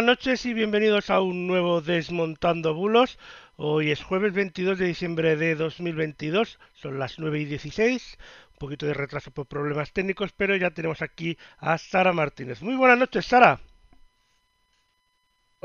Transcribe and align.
Buenas 0.00 0.16
noches 0.18 0.46
y 0.46 0.54
bienvenidos 0.54 1.10
a 1.10 1.20
un 1.20 1.46
nuevo 1.46 1.82
Desmontando 1.82 2.72
Bulos. 2.72 3.18
Hoy 3.56 3.90
es 3.90 4.02
jueves 4.02 4.32
22 4.32 4.78
de 4.78 4.86
diciembre 4.86 5.36
de 5.36 5.54
2022, 5.54 6.58
son 6.72 6.98
las 6.98 7.18
9 7.18 7.40
y 7.40 7.44
16, 7.44 8.16
un 8.52 8.56
poquito 8.56 8.86
de 8.86 8.94
retraso 8.94 9.30
por 9.30 9.44
problemas 9.44 9.92
técnicos, 9.92 10.32
pero 10.34 10.56
ya 10.56 10.70
tenemos 10.70 11.02
aquí 11.02 11.36
a 11.58 11.76
Sara 11.76 12.14
Martínez. 12.14 12.62
Muy 12.62 12.76
buenas 12.76 12.96
noches, 12.96 13.26
Sara. 13.26 13.60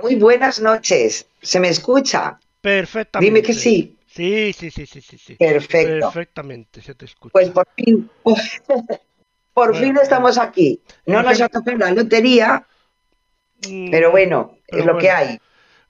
Muy 0.04 0.16
buenas 0.16 0.60
noches, 0.60 1.26
¿se 1.42 1.62
me 1.62 1.70
escucha? 1.70 2.38
Perfectamente. 2.60 3.34
Dime 3.34 3.42
que 3.42 3.54
sí. 3.54 3.96
Sí, 4.06 4.52
sí, 4.52 4.70
sí, 4.70 4.86
sí, 4.86 5.00
sí. 5.00 5.18
sí. 5.18 5.36
Perfecto. 5.36 6.08
Perfectamente, 6.08 6.82
se 6.82 6.94
te 6.94 7.06
escucha. 7.06 7.32
Pues 7.32 7.52
por 7.52 7.70
fin, 7.78 8.10
por 9.54 9.72
Bueno, 9.72 9.74
fin 9.76 9.98
estamos 10.04 10.38
aquí. 10.38 10.82
No 11.06 11.24
nos 11.24 11.40
ha 11.40 11.48
tocado 11.48 11.78
la 11.78 11.92
lotería, 11.92 12.68
Mm, 13.68 13.92
pero 13.92 14.12
bueno, 14.12 14.58
pero 14.68 14.80
es 14.80 14.86
lo 14.86 14.98
que 14.98 15.08
bueno. 15.08 15.18
hay. 15.18 15.40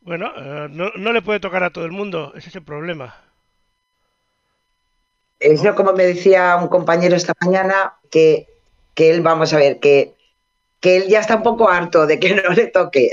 Bueno, 0.01 0.31
eh, 0.37 0.67
no, 0.69 0.91
no 0.95 1.13
le 1.13 1.21
puede 1.21 1.39
tocar 1.39 1.63
a 1.63 1.71
todo 1.71 1.85
el 1.85 1.91
mundo, 1.91 2.33
ese 2.35 2.49
es 2.49 2.55
el 2.55 2.63
problema. 2.63 3.15
Eso 5.39 5.75
como 5.75 5.93
me 5.93 6.05
decía 6.05 6.55
un 6.61 6.67
compañero 6.67 7.15
esta 7.15 7.33
mañana, 7.41 7.93
que, 8.09 8.47
que 8.93 9.11
él, 9.11 9.21
vamos 9.21 9.53
a 9.53 9.57
ver, 9.57 9.79
que, 9.79 10.13
que 10.79 10.97
él 10.97 11.07
ya 11.07 11.19
está 11.19 11.35
un 11.35 11.43
poco 11.43 11.69
harto 11.69 12.05
de 12.07 12.19
que 12.19 12.35
no 12.43 12.49
le 12.51 12.67
toque. 12.67 13.09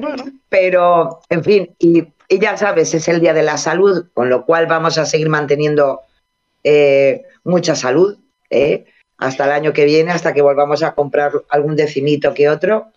Bueno, 0.00 0.24
Pero, 0.48 1.20
en 1.28 1.44
fin, 1.44 1.74
y, 1.78 2.04
y 2.28 2.38
ya 2.38 2.56
sabes, 2.56 2.94
es 2.94 3.08
el 3.08 3.20
Día 3.20 3.34
de 3.34 3.42
la 3.42 3.58
Salud, 3.58 4.06
con 4.14 4.28
lo 4.28 4.44
cual 4.46 4.66
vamos 4.66 4.96
a 4.98 5.04
seguir 5.04 5.28
manteniendo 5.28 6.02
eh, 6.64 7.24
mucha 7.44 7.74
salud 7.74 8.18
¿eh? 8.52 8.84
Hasta 9.26 9.44
el 9.44 9.52
año 9.52 9.72
que 9.72 9.84
viene, 9.84 10.12
hasta 10.12 10.32
que 10.32 10.42
volvamos 10.42 10.82
a 10.82 10.94
comprar 10.94 11.32
algún 11.48 11.76
decimito 11.76 12.34
que 12.34 12.48
otro. 12.48 12.88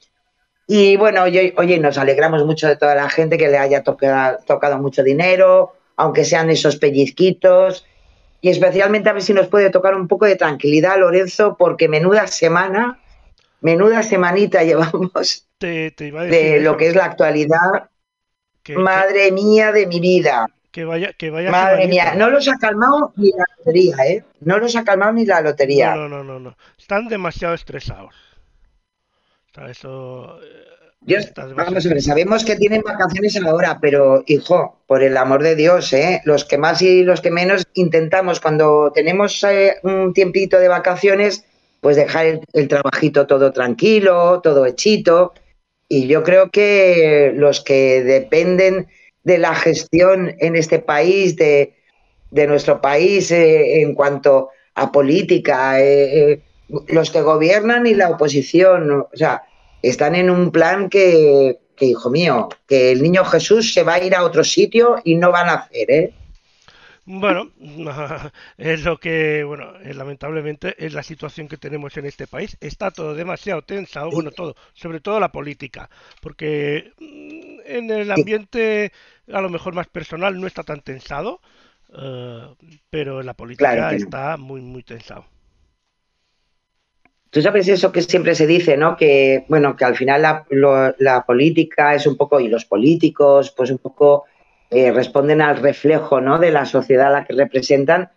Y 0.67 0.97
bueno, 0.97 1.23
oye, 1.23 1.53
oye, 1.57 1.79
nos 1.79 1.97
alegramos 1.97 2.45
mucho 2.45 2.67
de 2.67 2.75
toda 2.75 2.95
la 2.95 3.09
gente 3.09 3.37
que 3.37 3.47
le 3.49 3.57
haya 3.57 3.83
toca- 3.83 4.39
tocado 4.45 4.79
mucho 4.79 5.03
dinero, 5.03 5.73
aunque 5.95 6.25
sean 6.25 6.49
esos 6.49 6.77
pellizquitos. 6.77 7.85
Y 8.41 8.49
especialmente 8.49 9.09
a 9.09 9.13
ver 9.13 9.21
si 9.21 9.33
nos 9.33 9.47
puede 9.47 9.69
tocar 9.69 9.95
un 9.95 10.07
poco 10.07 10.25
de 10.25 10.35
tranquilidad, 10.35 10.97
Lorenzo, 10.97 11.55
porque 11.57 11.87
menuda 11.87 12.27
semana, 12.27 12.99
menuda 13.61 14.03
semanita 14.03 14.63
llevamos 14.69 15.47
te, 15.57 15.91
te 15.91 16.07
iba 16.07 16.21
a 16.21 16.23
decir 16.25 16.51
de 16.53 16.59
lo 16.61 16.77
que 16.77 16.87
es 16.87 16.95
la 16.95 17.05
actualidad. 17.05 17.89
Madre 18.75 19.31
mía 19.31 19.71
de 19.71 19.85
mi 19.85 19.99
vida. 19.99 20.47
Que 20.75 20.83
vaya, 20.83 21.13
que 21.13 21.29
vaya 21.29 21.51
Madre 21.51 21.87
mía. 21.87 22.15
No 22.15 22.29
los 22.29 22.49
ha 22.49 22.57
calmado 22.59 23.13
ni 23.15 23.29
la 23.31 23.45
lotería, 23.57 23.95
¿eh? 24.07 24.25
No 24.41 24.57
los 24.59 24.75
ha 24.75 24.83
calmado 24.83 25.13
ni 25.13 25.25
la 25.25 25.39
lotería. 25.39 25.95
No, 25.95 26.09
no, 26.09 26.21
no, 26.21 26.37
no. 26.37 26.57
Están 26.77 27.07
demasiado 27.07 27.53
estresados. 27.53 28.13
Sea, 29.53 29.69
eso. 29.69 30.37
eh, 30.43 30.65
Yo- 30.99 31.17
está 31.19 31.45
vamos 31.45 31.85
a 31.85 31.89
ver, 31.89 32.01
sabemos 32.01 32.43
que 32.43 32.57
tienen 32.57 32.81
vacaciones 32.81 33.37
ahora, 33.41 33.77
pero 33.79 34.23
hijo, 34.27 34.81
por 34.85 35.01
el 35.01 35.15
amor 35.15 35.43
de 35.43 35.55
Dios, 35.55 35.93
¿eh? 35.93 36.21
los 36.25 36.43
que 36.43 36.57
más 36.57 36.81
y 36.81 37.03
los 37.03 37.21
que 37.21 37.31
menos 37.31 37.63
intentamos 37.75 38.41
cuando 38.41 38.91
tenemos 38.93 39.41
eh, 39.45 39.75
un 39.83 40.13
tiempito 40.13 40.59
de 40.59 40.67
vacaciones, 40.67 41.45
pues 41.79 41.95
dejar 41.95 42.25
el, 42.25 42.41
el 42.51 42.67
trabajito 42.67 43.27
todo 43.27 43.53
tranquilo, 43.53 44.41
todo 44.43 44.65
hechito. 44.65 45.33
Y 45.87 46.07
yo 46.07 46.21
creo 46.23 46.49
que 46.49 47.31
los 47.35 47.61
que 47.61 48.03
dependen 48.03 48.87
de 49.25 49.39
la 49.39 49.53
gestión 49.55 50.35
en 50.39 50.55
este 50.55 50.79
país, 50.79 51.35
de, 51.35 51.75
de 52.31 52.47
nuestro 52.47 52.79
país 52.79 53.31
eh, 53.31 53.81
en 53.81 53.93
cuanto 53.95 54.49
a 54.75 54.91
política, 54.91 55.81
eh, 55.81 56.31
eh, 56.31 56.41
los 56.87 57.09
que 57.09 57.21
gobiernan 57.21 57.87
y 57.87 57.95
la 57.95 58.09
oposición, 58.09 58.91
o 58.91 59.09
sea, 59.13 59.43
están 59.81 60.15
en 60.15 60.29
un 60.29 60.51
plan 60.51 60.89
que, 60.89 61.57
que, 61.75 61.85
hijo 61.87 62.09
mío, 62.09 62.49
que 62.67 62.91
el 62.91 63.01
niño 63.01 63.25
Jesús 63.25 63.73
se 63.73 63.83
va 63.83 63.95
a 63.95 64.03
ir 64.03 64.15
a 64.15 64.23
otro 64.23 64.43
sitio 64.43 64.97
y 65.03 65.15
no 65.15 65.31
van 65.31 65.49
a 65.49 65.53
hacer, 65.53 65.91
¿eh? 65.91 66.13
Bueno, 67.07 67.51
es 68.57 68.83
lo 68.83 68.99
que, 68.99 69.43
bueno, 69.43 69.73
lamentablemente 69.93 70.75
es 70.83 70.93
la 70.93 71.03
situación 71.03 71.47
que 71.47 71.57
tenemos 71.57 71.95
en 71.97 72.05
este 72.05 72.25
país. 72.25 72.57
Está 72.59 72.89
todo 72.89 73.13
demasiado 73.13 73.61
tensado, 73.61 74.09
bueno, 74.09 74.31
todo, 74.31 74.55
sobre 74.73 74.99
todo 74.99 75.19
la 75.19 75.31
política, 75.31 75.87
porque 76.19 76.93
mm, 76.99 77.59
en 77.65 77.91
el 77.91 78.11
ambiente 78.11 78.91
a 79.31 79.41
lo 79.41 79.49
mejor 79.49 79.73
más 79.73 79.87
personal 79.87 80.39
no 80.39 80.47
está 80.47 80.63
tan 80.63 80.81
tensado, 80.81 81.41
eh, 81.97 82.55
pero 82.89 83.19
en 83.21 83.25
la 83.27 83.33
política 83.35 83.65
Claro 83.71 83.89
que 83.89 83.99
no. 83.99 84.05
está 84.07 84.37
muy, 84.37 84.61
muy 84.61 84.83
tensado. 84.83 85.25
Tú 87.29 87.41
sabes 87.41 87.67
eso 87.67 87.91
que 87.91 88.01
siempre 88.01 88.33
se 88.33 88.47
dice, 88.47 88.77
¿no? 88.77 88.95
Que, 88.95 89.43
bueno, 89.49 89.75
que 89.75 89.83
al 89.83 89.95
final 89.95 90.21
la, 90.21 90.45
lo- 90.49 90.95
la 90.99 91.25
política 91.25 91.93
es 91.93 92.07
un 92.07 92.15
poco, 92.15 92.39
y 92.39 92.47
los 92.47 92.65
políticos, 92.65 93.53
pues 93.55 93.71
un 93.71 93.77
poco 93.79 94.23
eh, 94.69 94.91
responden 94.91 95.41
al 95.41 95.57
reflejo, 95.57 96.21
¿no? 96.21 96.39
De 96.39 96.51
la 96.51 96.65
sociedad 96.65 97.07
a 97.07 97.09
la 97.19 97.25
que 97.25 97.33
representan 97.33 98.09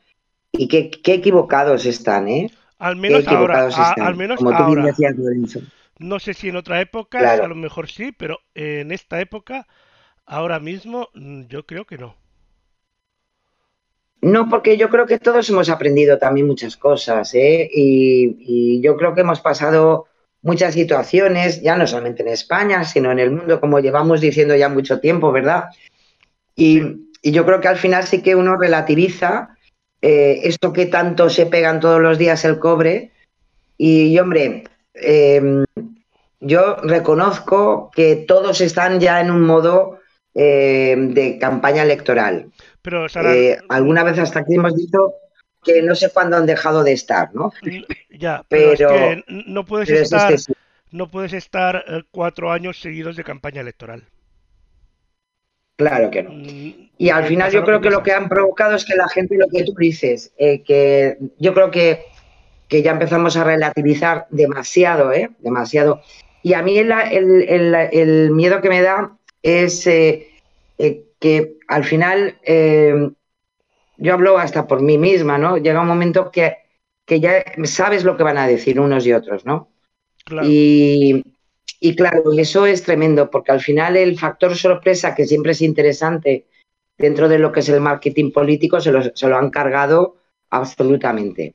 y 0.53 0.69
qué, 0.69 0.91
qué 0.91 1.15
equivocados 1.15 1.85
están, 1.87 2.29
¿eh? 2.29 2.51
Al 2.79 2.95
Qué 2.95 3.01
menos 3.01 3.27
ahora, 3.27 3.57
equivocados 3.57 3.75
a- 3.79 3.91
están. 3.91 4.07
al 4.07 4.17
menos 4.17 4.39
Como 4.39 4.51
tú 4.57 4.65
bien 4.67 4.83
decías, 4.83 5.17
Lorenzo. 5.17 5.61
No 5.99 6.19
sé 6.21 6.35
si 6.35 6.49
en 6.49 6.57
otra 6.57 6.81
época, 6.81 7.19
Claro. 7.21 7.45
a 7.45 7.49
lo 7.49 7.55
mejor 7.55 7.89
sí, 7.91 8.13
pero 8.13 8.39
en 8.55 8.93
esta 8.93 9.21
época, 9.21 9.67
ahora 10.29 10.61
mismo, 10.61 11.09
mm, 11.15 11.47
yo 11.49 11.67
creo 11.67 11.85
que 11.85 11.99
no. 11.99 12.15
No, 14.21 14.49
porque 14.49 14.77
yo 14.77 14.89
creo 14.89 15.07
que 15.07 15.19
todos 15.19 15.49
hemos 15.49 15.71
aprendido 15.71 16.19
también 16.19 16.47
muchas 16.47 16.77
cosas, 16.77 17.35
¿eh? 17.35 17.69
Y, 17.73 18.37
y 18.41 18.81
yo 18.81 18.97
creo 18.97 19.15
que 19.15 19.21
hemos 19.23 19.41
pasado 19.41 20.07
muchas 20.43 20.75
situaciones, 20.75 21.63
ya 21.63 21.77
no 21.77 21.87
solamente 21.87 22.23
en 22.23 22.29
España, 22.29 22.85
sino 22.85 23.13
en 23.13 23.21
el 23.21 23.31
mundo, 23.31 23.61
como 23.61 23.81
llevamos 23.81 24.21
diciendo 24.21 24.57
ya 24.57 24.69
mucho 24.69 25.01
tiempo, 25.01 25.33
¿verdad? 25.33 25.67
Y, 26.57 26.83
y 27.23 27.31
yo 27.31 27.47
creo 27.47 27.61
que 27.61 27.69
al 27.69 27.77
final 27.77 28.05
sí 28.05 28.23
que 28.23 28.35
uno 28.35 28.57
relativiza 28.57 29.57
eh, 30.03 30.41
esto 30.45 30.73
que 30.73 30.87
tanto 30.87 31.31
se 31.31 31.47
pegan 31.47 31.81
todos 31.81 32.01
los 32.01 32.19
días 32.19 32.45
el 32.45 32.59
cobre. 32.59 33.13
Y, 33.77 34.07
y, 34.07 34.19
hombre, 34.19 34.65
eh, 34.95 35.65
yo 36.41 36.77
reconozco 36.83 37.91
que 37.95 38.17
todos 38.17 38.61
están 38.61 39.01
ya 39.01 39.21
en 39.21 39.31
un 39.31 39.43
modo 39.43 39.98
eh, 40.39 40.95
de 40.97 41.39
campaña 41.39 41.83
electoral. 41.83 42.47
Pero, 42.83 43.09
Sara, 43.09 43.35
Eh, 43.35 43.59
alguna 43.69 44.05
vez 44.05 44.19
hasta 44.19 44.41
aquí 44.41 44.55
hemos 44.55 44.77
dicho 44.77 45.15
que 45.65 45.83
no 45.83 45.95
sé 45.95 46.11
cuándo 46.11 46.37
han 46.37 46.47
dejado 46.47 46.85
de 46.85 46.93
estar, 46.93 47.35
¿no? 47.35 47.53
ya, 48.11 48.45
pero, 48.49 48.73
es 48.73 48.79
que 48.79 49.25
no 49.47 49.65
puedes 49.65 49.91
es 49.91 50.01
estar, 50.03 50.39
sí. 50.39 50.53
no 50.93 51.09
puedes 51.11 51.33
estar 51.33 51.85
cuatro 52.11 52.53
años 52.53 52.81
seguidos 52.81 53.17
de 53.17 53.25
campaña 53.25 53.61
electoral. 53.61 54.05
Claro 55.77 56.11
que 56.11 56.23
no. 56.23 56.31
Mm, 56.31 56.91
Y 56.99 57.11
al 57.11 57.25
eh, 57.25 57.29
final 57.29 57.53
yo 57.53 57.65
creo 57.65 57.81
que 57.81 57.91
lo 57.91 58.03
que 58.03 58.13
han 58.13 58.29
provocado 58.29 58.75
es 58.75 58.85
que 58.85 58.97
la 58.97 59.09
gente, 59.09 59.37
lo 59.37 59.47
que 59.49 59.65
tú 59.65 59.73
dices, 59.79 60.33
eh, 60.39 60.63
que 60.63 61.19
yo 61.39 61.55
creo 61.55 61.71
que, 61.71 62.03
que 62.69 62.83
ya 62.83 62.93
empezamos 62.93 63.37
a 63.37 63.45
relativizar 63.45 64.27
demasiado, 64.31 65.13
¿eh? 65.13 65.31
Demasiado. 65.39 66.03
Y 66.43 66.55
a 66.55 66.63
mí 66.63 66.79
el, 66.79 66.91
el- 66.93 67.49
el- 67.49 67.75
el 67.93 68.31
miedo 68.33 68.61
que 68.61 68.69
me 68.69 68.83
da 68.83 69.17
es 69.43 69.87
eh, 69.87 70.28
eh, 70.79 71.05
que 71.19 71.59
al 71.67 71.85
final, 71.85 72.39
eh, 72.45 73.11
yo 73.97 74.13
hablo 74.13 74.39
hasta 74.39 74.67
por 74.67 74.81
mí 74.81 74.97
misma, 74.97 75.37
¿no? 75.39 75.59
Llega 75.59 75.81
un 75.81 75.89
momento 75.89 76.31
que, 76.31 76.57
que 77.05 77.21
ya 77.21 77.45
sabes 77.65 78.05
lo 78.05 78.17
que 78.17 78.23
van 78.23 78.39
a 78.39 78.47
decir 78.47 78.81
unos 78.81 79.07
y 79.07 79.13
otros, 79.13 79.45
¿no? 79.45 79.71
Claro. 80.25 80.47
Y, 80.49 81.25
y 81.81 81.97
claro, 81.97 82.33
eso 82.37 82.67
es 82.67 82.83
tremendo, 82.83 83.31
porque 83.31 83.53
al 83.53 83.61
final 83.61 83.97
el 83.97 84.19
factor 84.19 84.57
sorpresa, 84.57 85.15
que 85.15 85.27
siempre 85.27 85.53
es 85.53 85.63
interesante 85.63 86.47
dentro 86.97 87.29
de 87.29 87.39
lo 87.39 87.53
que 87.53 87.61
es 87.61 87.69
el 87.69 87.81
marketing 87.81 88.33
político, 88.33 88.81
se 88.81 88.93
lo, 88.93 89.03
se 89.03 89.29
lo 89.29 89.37
han 89.37 89.51
cargado 89.51 90.17
absolutamente. 90.51 91.55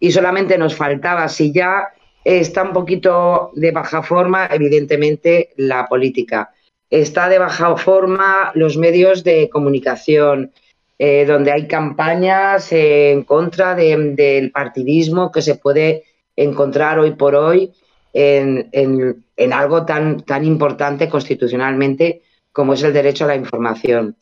Y 0.00 0.10
solamente 0.10 0.58
nos 0.58 0.74
faltaba, 0.74 1.28
si 1.28 1.52
ya 1.52 1.88
está 2.24 2.62
un 2.62 2.72
poquito 2.72 3.50
de 3.54 3.70
baja 3.70 4.02
forma, 4.02 4.48
evidentemente, 4.50 5.50
la 5.56 5.86
política. 5.86 6.50
Está 6.92 7.30
de 7.30 7.38
baja 7.38 7.74
forma 7.76 8.52
los 8.54 8.76
medios 8.76 9.24
de 9.24 9.48
comunicación, 9.48 10.52
eh, 10.98 11.24
donde 11.24 11.50
hay 11.50 11.66
campañas 11.66 12.70
en 12.70 13.22
contra 13.22 13.74
del 13.74 14.50
partidismo 14.52 15.32
que 15.32 15.40
se 15.40 15.54
puede 15.54 16.04
encontrar 16.36 16.98
hoy 16.98 17.12
por 17.12 17.34
hoy 17.34 17.72
en, 18.12 19.24
algo 19.52 19.86
tan, 19.86 20.20
tan 20.20 20.44
importante 20.44 21.08
constitucionalmente 21.08 22.22
como 22.52 22.74
es 22.74 22.82
el 22.82 22.92
derecho 22.92 23.24
a 23.24 23.28
la 23.28 23.36
información. 23.36 24.16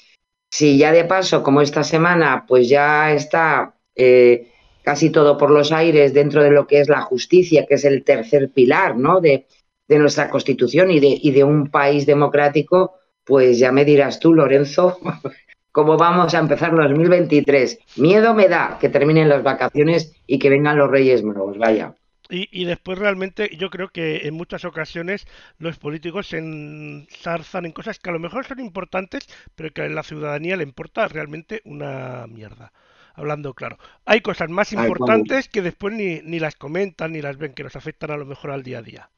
Si 0.49 0.79
ya 0.79 0.93
de 0.93 1.05
paso, 1.05 1.43
como 1.43 1.63
esta 1.63 1.83
semana, 1.83 2.45
pues 2.47 2.69
ya 2.69 3.13
está 3.13 3.75
eh, 3.97 4.47
casi 4.85 5.11
todo 5.11 5.37
por 5.37 5.51
los 5.51 5.73
aires 5.73 6.15
dentro 6.15 6.45
de 6.45 6.53
lo 6.53 6.69
que 6.69 6.81
es 6.81 6.89
la 6.89 7.03
justicia, 7.03 7.67
que 7.67 7.75
es 7.75 7.85
el 7.85 8.05
tercer 8.05 8.51
pilar 8.51 8.97
¿no? 8.97 9.21
de, 9.21 9.47
de 9.91 9.99
nuestra 9.99 10.31
Constitución 10.31 10.93
y 10.93 11.01
de, 11.01 11.19
y 11.21 11.33
de 11.33 11.43
un 11.43 11.69
país 11.69 12.07
democrático, 12.07 12.95
pues 13.25 13.59
ya 13.59 13.73
me 13.73 13.85
dirás 13.85 14.21
tú, 14.21 14.33
Lorenzo, 14.33 14.99
cómo 15.73 15.97
vamos 15.97 16.33
a 16.33 16.39
empezar 16.39 16.71
2023. 16.71 17.81
Miedo 17.97 18.33
me 18.33 18.47
da 18.47 18.79
que 18.81 18.89
terminen 18.89 19.29
las 19.29 19.43
vacaciones 19.43 20.15
y 20.29 20.39
que 20.39 20.49
vengan 20.49 20.79
los 20.79 20.89
Reyes 20.89 21.25
Magos, 21.25 21.59
vaya. 21.59 21.97
Y, 22.29 22.49
y, 22.53 22.65
después 22.67 22.97
realmente 23.01 23.51
yo 23.59 23.71
creo 23.71 23.89
que 23.89 24.29
en 24.29 24.35
muchas 24.35 24.65
ocasiones 24.65 25.27
los 25.59 25.79
políticos 25.79 26.29
se 26.29 26.39
enzarzan 26.39 27.67
en 27.67 27.73
cosas 27.73 27.99
que 27.99 28.11
a 28.11 28.13
lo 28.13 28.21
mejor 28.21 28.47
son 28.47 28.61
importantes, 28.61 29.27
pero 29.57 29.73
que 29.73 29.83
a 29.83 29.89
la 29.89 30.05
ciudadanía 30.05 30.57
le 30.57 30.63
importa 30.63 31.09
realmente 31.09 31.63
una 31.65 32.29
mierda. 32.29 32.73
Hablando 33.15 33.55
claro. 33.55 33.77
Hay 34.05 34.21
cosas 34.21 34.49
más 34.51 34.73
importantes 34.73 35.49
que 35.49 35.63
después 35.63 35.93
ni, 35.93 36.21
ni 36.23 36.39
las 36.39 36.55
comentan 36.55 37.11
ni 37.11 37.21
las 37.21 37.37
ven, 37.37 37.55
que 37.55 37.65
nos 37.65 37.75
afectan 37.75 38.13
a 38.13 38.17
lo 38.17 38.25
mejor 38.25 38.53
al 38.53 38.63
día 38.63 38.79
a 38.79 38.83
día. 38.83 39.11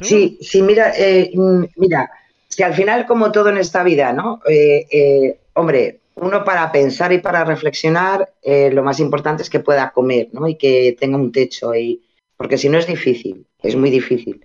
Sí, 0.00 0.38
sí, 0.40 0.62
mira, 0.62 0.92
eh, 0.96 1.30
mm, 1.34 1.64
mira, 1.76 2.10
si 2.48 2.62
al 2.62 2.74
final, 2.74 3.06
como 3.06 3.32
todo 3.32 3.48
en 3.48 3.58
esta 3.58 3.82
vida, 3.82 4.12
¿no? 4.12 4.40
Eh, 4.48 4.86
eh, 4.90 5.38
hombre, 5.54 6.00
uno 6.14 6.44
para 6.44 6.70
pensar 6.70 7.12
y 7.12 7.18
para 7.18 7.44
reflexionar, 7.44 8.32
lo 8.44 8.82
más 8.82 8.98
importante 8.98 9.42
es 9.42 9.50
que 9.50 9.60
pueda 9.60 9.90
comer, 9.92 10.28
¿no? 10.32 10.48
Y 10.48 10.56
que 10.56 10.96
tenga 10.98 11.16
un 11.16 11.30
techo 11.30 11.70
ahí, 11.70 12.02
porque 12.36 12.58
si 12.58 12.68
no 12.68 12.78
es 12.78 12.88
difícil, 12.88 13.46
es 13.62 13.76
muy 13.76 13.90
difícil. 13.90 14.44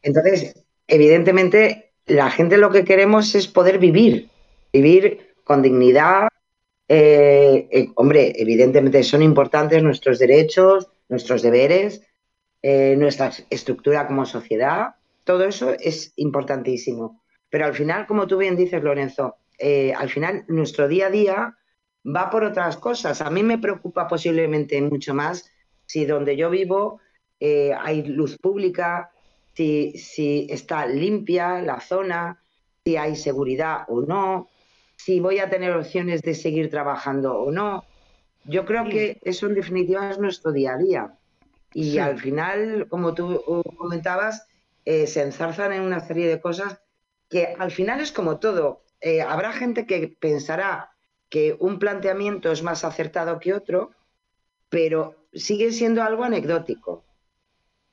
Entonces, 0.00 0.64
evidentemente, 0.86 1.92
la 2.06 2.30
gente 2.30 2.56
lo 2.56 2.70
que 2.70 2.84
queremos 2.84 3.34
es 3.34 3.48
poder 3.48 3.78
vivir, 3.78 4.30
vivir 4.72 5.34
con 5.44 5.60
dignidad. 5.60 6.28
hombre, 7.96 8.32
evidentemente 8.36 9.02
son 9.02 9.22
importantes 9.22 9.82
nuestros 9.82 10.18
derechos, 10.18 10.88
nuestros 11.10 11.42
deberes, 11.42 12.00
eh, 12.62 12.96
nuestra 12.96 13.30
estructura 13.50 14.06
como 14.06 14.26
sociedad, 14.26 14.96
todo 15.24 15.44
eso 15.44 15.74
es 15.78 16.12
importantísimo. 16.16 17.22
Pero 17.50 17.66
al 17.66 17.74
final, 17.74 18.06
como 18.06 18.26
tú 18.26 18.38
bien 18.38 18.56
dices, 18.56 18.82
Lorenzo, 18.82 19.36
eh, 19.58 19.92
al 19.94 20.08
final 20.08 20.44
nuestro 20.48 20.88
día 20.88 21.06
a 21.06 21.10
día 21.10 21.58
va 22.04 22.30
por 22.30 22.44
otras 22.44 22.76
cosas. 22.76 23.20
A 23.20 23.30
mí 23.30 23.42
me 23.42 23.58
preocupa 23.58 24.08
posiblemente 24.08 24.80
mucho 24.82 25.14
más 25.14 25.50
si 25.86 26.04
donde 26.04 26.36
yo 26.36 26.50
vivo 26.50 27.00
eh, 27.40 27.72
hay 27.78 28.02
luz 28.02 28.36
pública, 28.38 29.10
si, 29.54 29.92
si 29.98 30.46
está 30.50 30.86
limpia 30.86 31.62
la 31.62 31.80
zona, 31.80 32.40
si 32.84 32.96
hay 32.96 33.16
seguridad 33.16 33.84
o 33.88 34.00
no, 34.02 34.48
si 34.96 35.20
voy 35.20 35.38
a 35.38 35.48
tener 35.48 35.72
opciones 35.72 36.22
de 36.22 36.34
seguir 36.34 36.70
trabajando 36.70 37.38
o 37.38 37.50
no. 37.50 37.84
Yo 38.44 38.64
creo 38.64 38.84
que 38.88 39.18
eso 39.22 39.46
en 39.46 39.54
definitiva 39.54 40.10
es 40.10 40.18
nuestro 40.18 40.52
día 40.52 40.74
a 40.74 40.78
día. 40.78 41.17
Y 41.80 41.98
al 41.98 42.18
final, 42.18 42.88
como 42.88 43.14
tú 43.14 43.64
comentabas, 43.76 44.48
eh, 44.84 45.06
se 45.06 45.22
enzarzan 45.22 45.72
en 45.72 45.82
una 45.82 46.00
serie 46.00 46.26
de 46.26 46.40
cosas 46.40 46.80
que 47.30 47.54
al 47.56 47.70
final 47.70 48.00
es 48.00 48.10
como 48.10 48.40
todo. 48.40 48.82
Eh, 49.00 49.22
habrá 49.22 49.52
gente 49.52 49.86
que 49.86 50.08
pensará 50.08 50.90
que 51.28 51.56
un 51.60 51.78
planteamiento 51.78 52.50
es 52.50 52.64
más 52.64 52.82
acertado 52.82 53.38
que 53.38 53.54
otro, 53.54 53.92
pero 54.68 55.14
sigue 55.32 55.70
siendo 55.70 56.02
algo 56.02 56.24
anecdótico. 56.24 57.04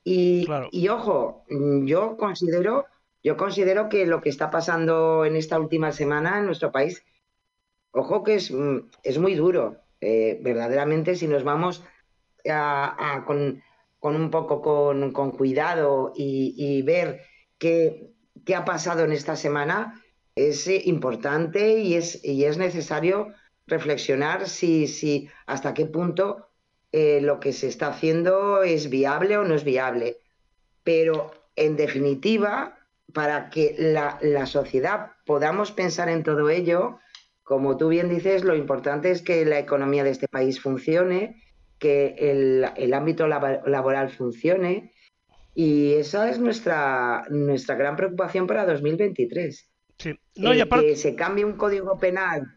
Y, 0.02 0.48
y, 0.72 0.88
ojo, 0.88 1.44
yo 1.84 2.16
considero, 2.16 2.86
yo 3.22 3.36
considero 3.36 3.88
que 3.88 4.04
lo 4.04 4.20
que 4.20 4.30
está 4.30 4.50
pasando 4.50 5.24
en 5.24 5.36
esta 5.36 5.60
última 5.60 5.92
semana 5.92 6.40
en 6.40 6.46
nuestro 6.46 6.72
país, 6.72 7.04
ojo 7.92 8.24
que 8.24 8.34
es, 8.34 8.52
es 9.04 9.18
muy 9.18 9.36
duro. 9.36 9.76
Eh, 10.00 10.40
verdaderamente, 10.42 11.14
si 11.14 11.28
nos 11.28 11.44
vamos 11.44 11.84
a, 12.48 13.22
con, 13.26 13.62
un 14.14 14.30
poco 14.30 14.60
con, 14.62 15.30
cuidado 15.32 16.12
y, 16.14 16.82
ver 16.82 17.22
qué, 17.58 18.12
ha 18.54 18.64
pasado 18.64 19.04
en 19.04 19.12
esta 19.12 19.36
semana, 19.36 20.00
es 20.34 20.68
importante 20.68 21.78
y 21.78 21.94
es, 21.94 22.22
y 22.22 22.44
es 22.44 22.58
necesario 22.58 23.32
reflexionar 23.66 24.48
si, 24.48 24.86
si 24.86 25.28
hasta 25.46 25.74
qué 25.74 25.86
punto 25.86 26.48
eh, 26.92 27.20
lo 27.20 27.40
que 27.40 27.52
se 27.52 27.68
está 27.68 27.88
haciendo 27.88 28.62
es 28.62 28.90
viable 28.90 29.38
o 29.38 29.44
no 29.44 29.54
es 29.54 29.64
viable. 29.64 30.18
Pero 30.84 31.32
en 31.56 31.76
definitiva, 31.76 32.78
para 33.12 33.50
que 33.50 33.74
la, 33.78 34.18
la 34.20 34.46
sociedad 34.46 35.12
podamos 35.24 35.72
pensar 35.72 36.08
en 36.08 36.22
todo 36.22 36.50
ello, 36.50 36.98
como 37.42 37.76
tú 37.76 37.88
bien 37.88 38.08
dices, 38.08 38.44
lo 38.44 38.54
importante 38.54 39.10
es 39.10 39.22
que 39.22 39.44
la 39.44 39.58
economía 39.58 40.04
de 40.04 40.10
este 40.10 40.28
país 40.28 40.60
funcione, 40.60 41.42
que 41.78 42.14
el, 42.18 42.94
ámbito 42.94 43.26
laboral 43.26 44.10
funcione 44.10 44.92
y 45.54 45.94
esa 45.94 46.28
es 46.30 46.38
nuestra, 46.38 47.24
nuestra 47.30 47.76
gran 47.76 47.96
preocupación 47.96 48.46
para 48.46 48.66
2023. 48.66 49.70
Sí. 49.98 50.18
Que 50.34 50.96
se 50.96 51.14
cambie 51.14 51.44
un 51.44 51.54
código 51.54 51.98
penal 51.98 52.54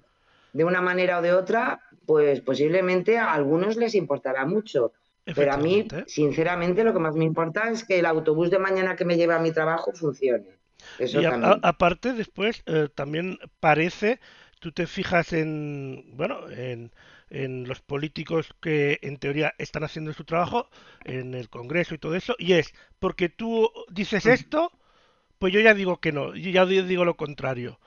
de 0.51 0.63
una 0.63 0.81
manera 0.81 1.19
o 1.19 1.21
de 1.21 1.33
otra, 1.33 1.81
pues 2.05 2.41
posiblemente 2.41 3.17
a 3.17 3.33
algunos 3.33 3.77
les 3.77 3.95
importará 3.95 4.45
mucho. 4.45 4.93
Pero 5.35 5.53
a 5.53 5.57
mí, 5.57 5.87
sinceramente, 6.07 6.83
lo 6.83 6.91
que 6.91 6.99
más 6.99 7.15
me 7.15 7.25
importa 7.25 7.69
es 7.69 7.85
que 7.85 7.99
el 7.99 8.05
autobús 8.05 8.49
de 8.49 8.59
mañana 8.59 8.95
que 8.95 9.05
me 9.05 9.15
lleva 9.15 9.35
a 9.35 9.39
mi 9.39 9.51
trabajo 9.51 9.91
funcione. 9.93 10.57
y 10.97 11.23
aparte, 11.25 12.13
después 12.13 12.63
eh, 12.65 12.87
también 12.93 13.37
parece, 13.59 14.19
tú 14.59 14.71
te 14.71 14.87
fijas 14.87 15.33
en, 15.33 16.17
bueno, 16.17 16.49
en, 16.49 16.91
en 17.29 17.67
los 17.67 17.81
políticos 17.81 18.53
que 18.61 18.99
en 19.01 19.17
teoría 19.17 19.53
están 19.57 19.83
haciendo 19.83 20.13
su 20.13 20.23
trabajo, 20.23 20.69
en 21.05 21.33
el 21.33 21.49
Congreso 21.49 21.95
y 21.95 21.99
todo 21.99 22.15
eso, 22.15 22.35
y 22.37 22.53
es 22.53 22.73
porque 22.99 23.29
tú 23.29 23.71
dices 23.89 24.25
esto, 24.25 24.71
pues 25.37 25.53
yo 25.53 25.59
ya 25.59 25.73
digo 25.73 25.99
que 25.99 26.11
no, 26.11 26.35
yo 26.35 26.51
ya 26.51 26.65
digo 26.65 27.05
lo 27.05 27.15
contrario. 27.15 27.79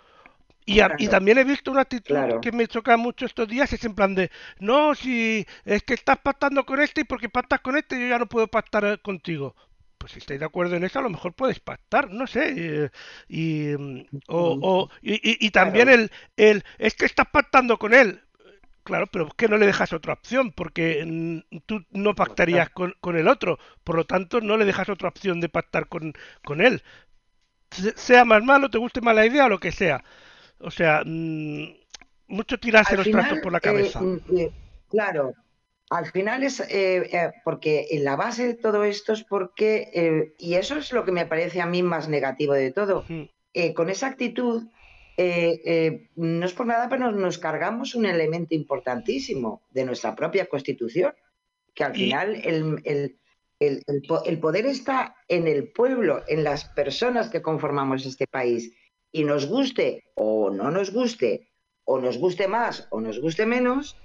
Y, 0.65 0.81
y, 0.99 1.09
también 1.09 1.39
he 1.39 1.45
visto 1.45 1.73
una 1.73 1.81
actitud 1.81 2.15
que 2.41 2.53
me 2.53 2.69
choca 2.69 2.97
mucho 2.97 3.27
estos 3.27 3.49
días, 3.49 3.73
es 3.73 3.85
en 3.85 3.95
plan 3.95 4.15
de, 4.15 4.31
no, 4.61 4.95
si 4.95 5.45
es 5.65 5.83
que 5.83 5.95
estás 5.95 6.19
pactando 6.19 6.65
con 6.65 6.81
este 6.81 7.01
y 7.01 7.05
porque 7.05 7.29
pactas 7.29 7.61
con 7.61 7.77
este 7.77 8.01
yo 8.01 8.07
ya 8.07 8.19
no 8.19 8.27
puedo 8.27 8.47
pactar 8.47 9.01
contigo. 9.03 9.57
Pues 9.99 10.13
si 10.13 10.19
estáis 10.19 10.41
de 10.41 10.47
acuerdo 10.47 10.77
en 10.77 10.85
eso, 10.85 10.99
a 10.99 11.03
lo 11.03 11.11
mejor 11.11 11.33
puedes 11.33 11.59
pactar, 11.59 12.11
no 12.11 12.29
sé. 12.29 12.55
Eh, 12.57 12.91
y, 13.29 13.75
o, 14.29 14.59
o, 14.63 14.91
y, 15.01 15.47
y, 15.47 15.51
también 15.51 15.89
el, 15.89 16.11
el, 16.37 16.65
es 16.79 16.95
que 16.95 17.07
estás 17.07 17.27
pactando 17.33 17.79
con 17.79 17.93
él. 17.93 18.21
Claro, 18.85 19.07
pero 19.07 19.29
es 19.29 19.35
que 19.35 19.49
no 19.49 19.59
le 19.59 19.67
dejas 19.67 19.93
otra 19.93 20.15
opción, 20.15 20.51
porque 20.51 21.05
mm, 21.07 21.59
tú 21.67 21.85
no 21.91 22.15
pactarías 22.15 22.71
con, 22.71 22.95
con, 23.01 23.17
el 23.17 23.29
otro, 23.29 23.59
por 23.85 23.97
lo 23.97 24.05
tanto 24.05 24.41
no 24.41 24.57
le 24.57 24.65
dejas 24.65 24.89
otra 24.89 25.09
opción 25.09 25.41
de 25.41 25.49
pactar 25.49 25.87
con, 25.89 26.15
con 26.45 26.61
él. 26.61 26.83
Sea 27.71 28.25
más 28.25 28.43
malo, 28.43 28.71
te 28.71 28.79
guste 28.79 29.01
más 29.01 29.15
la 29.15 29.25
idea 29.25 29.47
o 29.47 29.49
lo 29.49 29.61
que 29.61 29.73
sea. 29.73 30.03
O 30.59 30.71
sea, 30.71 31.03
mmm, 31.05 31.69
mucho 32.27 32.59
tirarse 32.59 32.97
los 32.97 33.11
tratos 33.11 33.39
por 33.39 33.53
la 33.53 33.59
eh, 33.59 33.63
cabeza. 33.63 34.01
Mm, 34.01 34.21
eh, 34.37 34.51
claro, 34.89 35.35
al 35.91 36.11
final 36.11 36.43
es 36.43 36.61
eh, 36.69 37.31
porque 37.45 37.87
en 37.91 38.05
la 38.05 38.17
base 38.17 38.47
de 38.49 38.55
todo 38.55 38.85
esto 38.85 39.13
es 39.13 39.23
porque, 39.23 40.33
y 40.39 40.55
eso 40.55 40.77
es 40.77 40.93
lo 40.93 41.05
que 41.05 41.13
me 41.13 41.27
parece 41.27 41.61
a 41.61 41.67
mí 41.67 41.83
más 41.83 42.09
negativo 42.09 42.55
de 42.55 42.73
todo, 42.73 43.05
con 43.77 43.91
esa 43.91 44.07
actitud 44.09 44.65
eh, 45.17 45.61
eh, 45.65 46.11
no 46.17 46.47
es 46.47 46.53
por 46.53 46.67
nada, 46.67 46.89
pero 46.89 47.13
nos, 47.13 47.39
cargamos 47.39 47.95
un 47.95 48.07
elemento 48.07 48.55
importantísimo 48.55 49.63
de 49.71 49.85
nuestra 49.85 50.15
propia 50.15 50.47
constitución, 50.47 51.13
que 51.75 51.85
al 51.85 51.95
final 51.95 52.35
el, 52.45 53.19
el, 53.59 54.41
poder 54.41 54.67
está 54.67 55.17
en 55.29 55.47
el 55.47 55.71
pueblo, 55.73 56.23
en 56.29 56.45
las 56.45 56.65
personas 56.65 57.29
que 57.29 57.43
conformamos 57.43 58.07
este 58.07 58.27
país. 58.27 58.75
Y 59.11 59.25
nos 59.25 59.47
guste 59.47 60.05
o 60.15 60.51
no 60.51 60.71
nos 60.71 60.91
guste, 60.91 61.51
o 61.85 62.01
nos 62.01 62.19
guste 62.19 62.49
más 62.49 62.89
o 62.91 63.01
nos 63.01 63.21
guste 63.21 63.45
menos, 63.45 63.97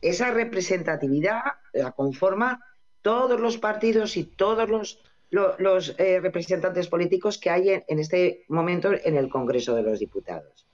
esa 0.00 0.30
representatividad 0.30 1.40
la 1.72 1.92
conforma 1.92 2.60
todos 3.02 3.40
los 3.40 3.58
partidos 3.58 4.16
y 4.16 4.24
todos 4.24 4.68
los 4.68 5.02
los 5.34 5.94
eh, 5.98 6.20
representantes 6.20 6.88
políticos 6.88 7.38
que 7.38 7.50
hay 7.50 7.82
en, 7.86 7.98
este 7.98 8.44
momento 8.48 8.92
en 8.92 9.16
el 9.16 9.28
Congreso 9.28 9.74
de 9.74 9.82
los 9.82 9.98
Diputados. 9.98 10.66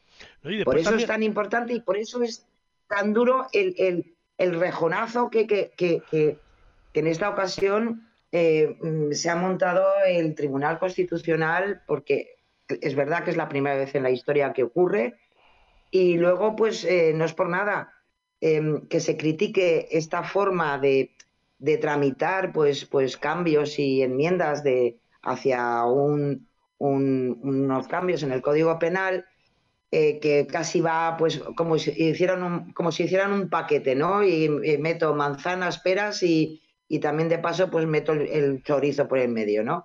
por 0.64 0.78
eso 0.78 0.94
es 0.94 1.06
tan 1.06 1.22
importante 1.22 1.72
y 1.72 1.80
por 1.80 1.96
eso 1.96 2.22
es 2.22 2.46
tan 2.86 3.12
duro 3.12 3.46
el, 3.52 4.14
el, 4.36 4.60
rejonazo 4.60 5.30
que, 5.30 5.46
que, 5.46 5.72
que, 5.76 6.38
en 6.92 7.06
esta 7.06 7.30
ocasión 7.30 8.08
eh, 8.32 8.76
mm, 8.80 9.12
se 9.12 9.30
ha 9.30 9.36
montado 9.36 9.84
el 10.06 10.34
Tribunal 10.34 10.78
Constitucional 10.78 11.82
porque 11.86 12.36
es 12.68 12.94
verdad 12.94 13.24
que 13.24 13.30
es 13.30 13.36
la 13.36 13.48
primera 13.48 13.76
vez 13.76 13.94
en 13.94 14.02
la 14.02 14.10
historia 14.10 14.52
que 14.52 14.64
ocurre 14.64 15.14
y 15.90 16.18
luego 16.18 16.54
pues 16.54 16.84
eh, 16.84 17.12
no 17.14 17.24
es 17.24 17.32
por 17.32 17.48
nada 17.48 17.92
em, 18.40 18.86
que 18.88 19.00
se 19.00 19.16
critique 19.16 19.88
esta 19.90 20.22
forma 20.22 20.78
de, 20.78 21.12
tramitar 21.80 22.52
pues, 22.52 22.84
pues 22.84 23.16
cambios 23.16 23.78
y 23.78 24.02
enmiendas 24.02 24.62
de, 24.62 24.98
hacia 25.22 25.84
un, 25.84 26.48
unos 26.78 27.88
cambios 27.88 28.22
en 28.22 28.32
el 28.32 28.42
Código 28.42 28.78
Penal 28.78 29.26
eh, 29.92 30.20
que 30.20 30.46
casi 30.46 30.80
va 30.80 31.16
pues 31.18 31.40
como 31.56 31.76
si 31.76 31.90
hicieran 31.90 32.44
un, 32.44 32.72
como 32.72 32.92
si 32.92 33.02
hicieran 33.04 33.32
un 33.32 33.50
paquete, 33.50 33.96
¿no? 33.96 34.22
Y, 34.22 34.48
meto 34.78 35.14
manzanas, 35.16 35.80
peras 35.80 36.22
y, 36.22 36.62
también 37.02 37.28
de 37.28 37.38
paso 37.38 37.70
pues 37.70 37.86
meto 37.86 38.12
el, 38.12 38.62
chorizo 38.62 39.08
por 39.08 39.18
el 39.18 39.30
medio, 39.30 39.64
¿no? 39.64 39.84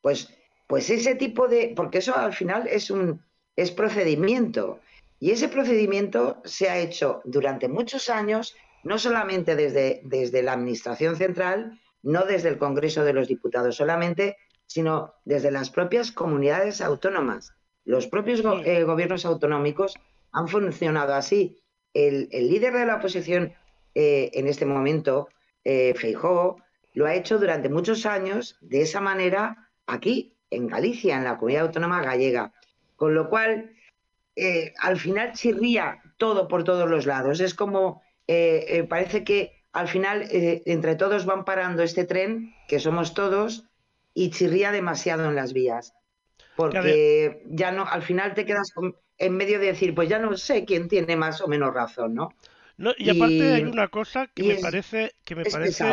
Pues, 0.00 0.32
pues 0.66 0.88
ese 0.88 1.16
tipo 1.16 1.48
de, 1.48 1.74
porque 1.76 1.98
eso 1.98 2.16
al 2.16 2.32
final 2.32 2.66
es 2.66 2.90
un 2.90 3.22
es 3.56 3.70
procedimiento 3.70 4.80
y 5.20 5.32
ese 5.32 5.48
procedimiento 5.48 6.40
se 6.44 6.70
ha 6.70 6.78
hecho 6.78 7.20
durante 7.24 7.68
muchos 7.68 8.08
años, 8.08 8.56
no 8.86 8.98
solamente 8.98 9.56
desde, 9.56 10.00
desde 10.04 10.44
la 10.44 10.52
Administración 10.52 11.16
Central, 11.16 11.80
no 12.02 12.24
desde 12.24 12.48
el 12.50 12.58
Congreso 12.58 13.02
de 13.02 13.12
los 13.12 13.26
Diputados 13.26 13.74
solamente, 13.74 14.36
sino 14.66 15.14
desde 15.24 15.50
las 15.50 15.70
propias 15.70 16.12
comunidades 16.12 16.80
autónomas. 16.80 17.52
Los 17.84 18.06
propios 18.06 18.42
eh, 18.64 18.84
gobiernos 18.84 19.26
autonómicos 19.26 19.96
han 20.32 20.46
funcionado 20.46 21.14
así. 21.14 21.58
El, 21.94 22.28
líder 22.30 22.74
de 22.74 22.86
la 22.86 22.96
oposición 22.96 23.54
eh, 23.96 24.30
en 24.34 24.46
este 24.46 24.66
momento, 24.66 25.30
eh, 25.64 25.92
Feijó, 25.96 26.62
lo 26.94 27.06
ha 27.06 27.14
hecho 27.14 27.38
durante 27.38 27.68
muchos 27.68 28.06
años 28.06 28.56
de 28.60 28.82
esa 28.82 29.00
manera 29.00 29.68
aquí, 29.86 30.36
en 30.50 30.68
Galicia, 30.68 31.16
en 31.16 31.24
la 31.24 31.38
comunidad 31.38 31.66
autónoma 31.66 32.02
gallega. 32.02 32.52
Con 32.94 33.14
lo 33.14 33.28
cual, 33.28 33.72
eh, 34.36 34.74
al 34.78 34.96
final 34.96 35.32
chirría 35.32 36.02
todo 36.18 36.46
por 36.46 36.62
todos 36.62 36.88
los 36.88 37.04
lados. 37.04 37.40
Es 37.40 37.54
como, 37.54 38.02
parece 38.88 39.24
que 39.24 39.62
al 39.72 39.88
final 39.88 40.26
entre 40.30 40.96
todos 40.96 41.26
van 41.26 41.44
parando 41.44 41.82
este 41.82 42.04
tren, 42.04 42.54
que 42.68 42.80
somos 42.80 43.14
todos, 43.14 43.64
y 44.14 44.30
chirría 44.30 44.72
demasiado 44.72 45.28
en 45.28 45.36
las 45.36 45.52
vías. 45.52 45.94
Porque 46.56 47.42
ya 47.46 47.70
no, 47.70 47.84
al 47.86 48.02
final 48.02 48.34
te 48.34 48.46
quedas 48.46 48.72
en 49.18 49.36
medio 49.36 49.58
de 49.58 49.66
decir, 49.66 49.94
pues 49.94 50.08
ya 50.08 50.18
no 50.18 50.36
sé 50.36 50.64
quién 50.64 50.88
tiene 50.88 51.16
más 51.16 51.40
o 51.40 51.48
menos 51.48 51.72
razón, 51.74 52.14
¿no? 52.14 52.30
no 52.76 52.92
y, 52.96 53.10
aparte 53.10 53.54
hay 53.54 53.64
una 53.64 53.88
cosa 53.88 54.26
que 54.28 54.42
me 54.42 54.56
parece, 54.56 55.12
que 55.24 55.34
me 55.34 55.44
parece, 55.44 55.84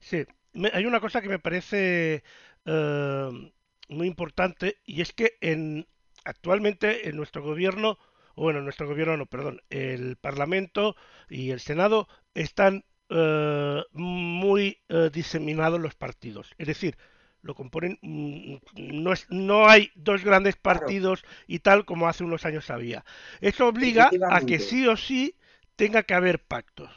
sí, 0.00 0.24
hay 0.72 0.86
una 0.86 1.00
cosa 1.00 1.20
que 1.20 1.28
me 1.28 1.38
parece 1.38 2.22
eh, 2.64 3.52
muy 3.88 4.06
importante 4.06 4.78
y 4.84 5.00
es 5.00 5.12
que 5.12 5.36
en 5.40 5.86
actualmente 6.24 7.08
en 7.08 7.16
nuestro 7.16 7.42
gobierno, 7.42 7.98
bueno, 8.36 8.60
nuestro 8.60 8.86
gobierno 8.86 9.16
no, 9.16 9.26
perdón, 9.26 9.62
el 9.70 10.16
Parlamento 10.16 10.96
y 11.28 11.50
el 11.50 11.60
Senado 11.60 12.08
están 12.34 12.84
eh, 13.10 13.82
muy 13.92 14.78
eh, 14.88 15.10
diseminados 15.12 15.80
los 15.80 15.94
partidos, 15.94 16.54
es 16.58 16.66
decir, 16.66 16.96
lo 17.44 17.54
componen, 17.54 17.98
mm, 18.00 18.56
no, 18.74 19.12
es, 19.12 19.26
no 19.28 19.68
hay 19.68 19.90
dos 19.94 20.24
grandes 20.24 20.56
partidos 20.56 21.24
y 21.46 21.58
tal 21.58 21.84
como 21.84 22.08
hace 22.08 22.24
unos 22.24 22.46
años 22.46 22.70
había. 22.70 23.04
Eso 23.40 23.68
obliga 23.68 24.10
a 24.30 24.40
que 24.40 24.58
sí 24.58 24.86
o 24.88 24.96
sí 24.96 25.36
tenga 25.76 26.02
que 26.02 26.14
haber 26.14 26.40
pactos. 26.40 26.90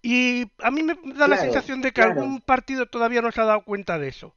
Y 0.00 0.46
a 0.62 0.70
mí 0.70 0.82
me 0.82 0.96
da 1.14 1.28
la 1.28 1.36
sensación 1.36 1.82
de 1.82 1.92
que 1.92 2.02
algún 2.02 2.40
partido 2.40 2.86
todavía 2.86 3.20
no 3.20 3.30
se 3.30 3.40
ha 3.40 3.44
dado 3.44 3.64
cuenta 3.64 3.98
de 3.98 4.08
eso. 4.08 4.34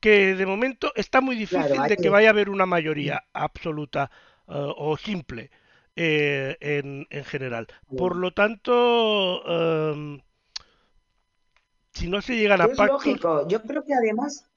Que 0.00 0.34
de 0.34 0.46
momento 0.46 0.92
está 0.94 1.20
muy 1.20 1.36
difícil 1.36 1.82
de 1.88 1.96
que 1.96 2.08
vaya 2.08 2.28
a 2.28 2.32
haber 2.32 2.50
una 2.50 2.66
mayoría 2.66 3.24
absoluta 3.32 4.10
eh, 4.48 4.72
o 4.76 4.96
simple 4.96 5.50
eh, 5.96 6.56
en, 6.60 7.06
en, 7.10 7.24
general. 7.24 7.66
Por 7.96 8.16
lo 8.16 8.32
tanto, 8.32 9.42
em, 9.46 10.20
si 11.92 12.08
no 12.08 12.22
se 12.22 12.36
llegan 12.36 12.60
a 12.60 12.68
pactos... 12.68 12.88
lógico, 12.88 13.48
yo 13.48 13.62
creo 13.62 13.84
que 13.84 13.94
además 13.94 14.48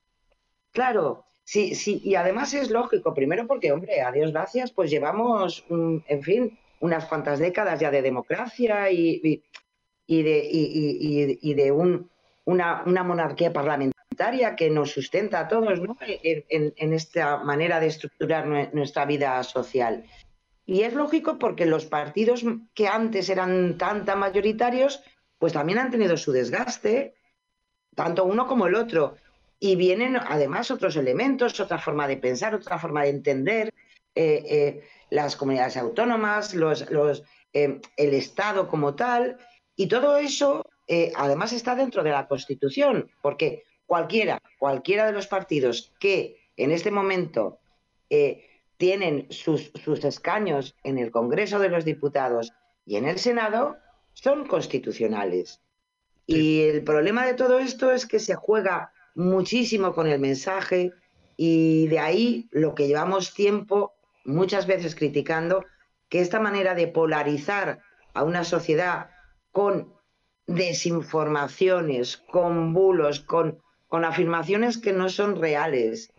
Claro, 0.71 1.25
sí, 1.43 1.75
sí, 1.75 2.01
y 2.03 2.15
además 2.15 2.53
es 2.53 2.69
lógico, 2.71 3.13
primero 3.13 3.45
porque, 3.45 3.71
hombre, 3.71 4.01
a 4.01 4.11
Dios 4.11 4.31
gracias, 4.31 4.71
pues 4.71 4.89
llevamos, 4.89 5.65
en 5.69 6.23
fin, 6.23 6.57
unas 6.79 7.05
cuantas 7.05 7.39
décadas 7.39 7.79
ya 7.79 7.91
de 7.91 8.01
democracia 8.01 8.89
y, 8.89 9.43
y, 10.07 10.23
de, 10.23 10.47
y, 10.49 11.53
de 11.53 11.71
un, 11.71 12.09
una, 12.45 12.83
una, 12.85 13.03
monarquía 13.03 13.51
parlamentaria 13.51 14.00
que 14.57 14.69
nos 14.69 14.91
sustenta 14.91 15.39
a 15.39 15.47
todos 15.47 15.79
¿no? 15.79 15.97
en, 16.01 16.73
en, 16.75 16.93
esta 16.93 17.37
manera 17.37 17.79
de 17.79 17.87
estructurar 17.87 18.73
nuestra 18.73 19.05
vida 19.05 19.41
social. 19.43 20.05
Y 20.65 20.83
es 20.83 20.93
lógico 20.93 21.39
porque 21.39 21.65
los 21.65 21.85
partidos 21.85 22.43
que 22.73 22.87
antes 22.87 23.29
eran 23.29 23.77
tan, 23.77 24.05
tan 24.05 24.19
mayoritarios, 24.19 25.03
pues 25.39 25.53
también 25.53 25.79
han 25.79 25.91
tenido 25.91 26.17
su 26.17 26.31
desgaste, 26.31 27.15
tanto 27.95 28.25
uno 28.25 28.47
como 28.47 28.67
el 28.67 28.75
otro 28.75 29.15
y 29.59 29.75
vienen 29.75 30.17
además 30.17 30.71
otros 30.71 30.95
elementos, 30.95 31.59
otra 31.59 31.79
forma 31.79 32.07
de 32.07 32.17
pensar, 32.17 32.53
otra 32.55 32.79
forma 32.79 33.03
de 33.03 33.09
entender 33.09 33.73
eh, 34.15 34.43
eh, 34.49 34.83
las 35.09 35.35
comunidades 35.35 35.77
autónomas, 35.77 36.53
los, 36.53 36.89
los, 36.89 37.23
eh, 37.53 37.79
el 37.97 38.13
Estado 38.13 38.67
como 38.67 38.95
tal, 38.95 39.37
y 39.75 39.87
todo 39.87 40.17
eso 40.17 40.65
además 41.15 41.53
está 41.53 41.73
dentro 41.73 42.03
de 42.03 42.09
la 42.09 42.27
Constitución, 42.27 43.09
porque 43.21 43.63
cualquiera, 43.91 44.41
cualquiera 44.57 45.05
de 45.05 45.11
los 45.11 45.27
partidos 45.27 45.91
que 45.99 46.49
en 46.55 46.71
este 46.71 46.91
momento 46.91 47.59
tienen 48.77 49.27
sus, 49.31 49.69
sus 49.83 50.05
escaños 50.05 50.77
en 50.85 50.97
el 50.97 51.11
Congreso 51.11 51.59
de 51.59 51.67
los 51.67 51.83
Diputados 51.83 52.53
y 52.85 52.95
en 52.95 53.05
el 53.05 53.19
Senado, 53.19 53.75
son 54.13 54.47
constitucionales. 54.47 55.59
Y 56.25 56.61
el 56.61 56.85
problema 56.85 57.25
de 57.25 57.33
todo 57.33 57.59
esto 57.59 57.91
es 57.91 58.05
que 58.05 58.19
se 58.19 58.33
juega 58.35 58.93
muchísimo 59.13 59.93
con 59.93 60.07
el 60.07 60.21
mensaje 60.21 60.93
y 61.35 61.89
de 61.89 61.99
ahí 61.99 62.47
lo 62.51 62.75
que 62.75 62.87
llevamos 62.87 63.33
tiempo 63.33 63.91
muchas 64.23 64.67
veces 64.67 64.95
criticando, 64.95 65.65
que 66.07 66.21
esta 66.21 66.39
manera 66.39 66.75
de 66.75 66.87
polarizar 66.87 67.81
a 68.13 68.23
una 68.23 68.45
sociedad 68.45 69.09
con 69.51 69.93
desinformaciones, 70.47 72.15
con 72.31 72.73
bulos, 72.73 73.19
con, 73.19 73.61
con 73.91 74.05
afirmaciones 74.05 74.77
que 74.77 74.93
no 74.93 75.09
son 75.09 75.35
reales, 75.35 76.13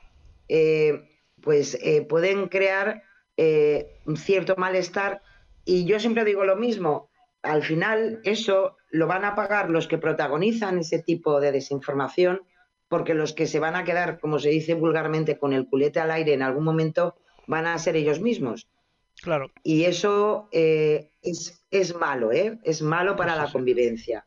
eh, 0.47 1.09
pues 1.41 1.79
eh, 1.81 2.02
pueden 2.02 2.49
crear 2.49 3.02
eh, 3.38 3.99
un 4.05 4.19
cierto 4.19 4.57
malestar. 4.57 5.23
Y 5.64 5.87
yo 5.87 5.99
siempre 5.99 6.26
digo 6.26 6.45
lo 6.45 6.57
mismo, 6.57 7.09
al 7.41 7.62
final 7.62 8.21
eso 8.25 8.76
lo 8.91 9.07
van 9.07 9.25
a 9.25 9.35
pagar 9.35 9.71
los 9.71 9.88
que 9.88 9.97
protagonizan 9.97 10.81
ese 10.81 10.99
tipo 10.99 11.41
de 11.41 11.50
desinformación 11.50 12.43
porque 12.88 13.14
los 13.14 13.33
que 13.33 13.47
se 13.47 13.59
van 13.59 13.75
a 13.75 13.85
quedar, 13.85 14.21
como 14.21 14.38
se 14.38 14.50
dice 14.50 14.75
vulgarmente, 14.75 15.38
con 15.38 15.55
el 15.55 15.67
culete 15.67 15.99
al 15.99 16.11
aire 16.11 16.35
en 16.35 16.43
algún 16.43 16.64
momento 16.64 17.17
van 17.47 17.67
a 17.67 17.79
ser 17.79 17.97
ellos 17.97 18.21
mismos. 18.21 18.69
Claro. 19.23 19.50
Y 19.62 19.85
eso 19.85 20.50
eh, 20.52 21.09
es, 21.23 21.64
es, 21.71 21.97
malo, 21.97 22.33
¿eh? 22.33 22.59
Es 22.64 22.83
malo 22.83 23.17
para 23.17 23.35
la 23.35 23.50
convivencia. 23.50 24.26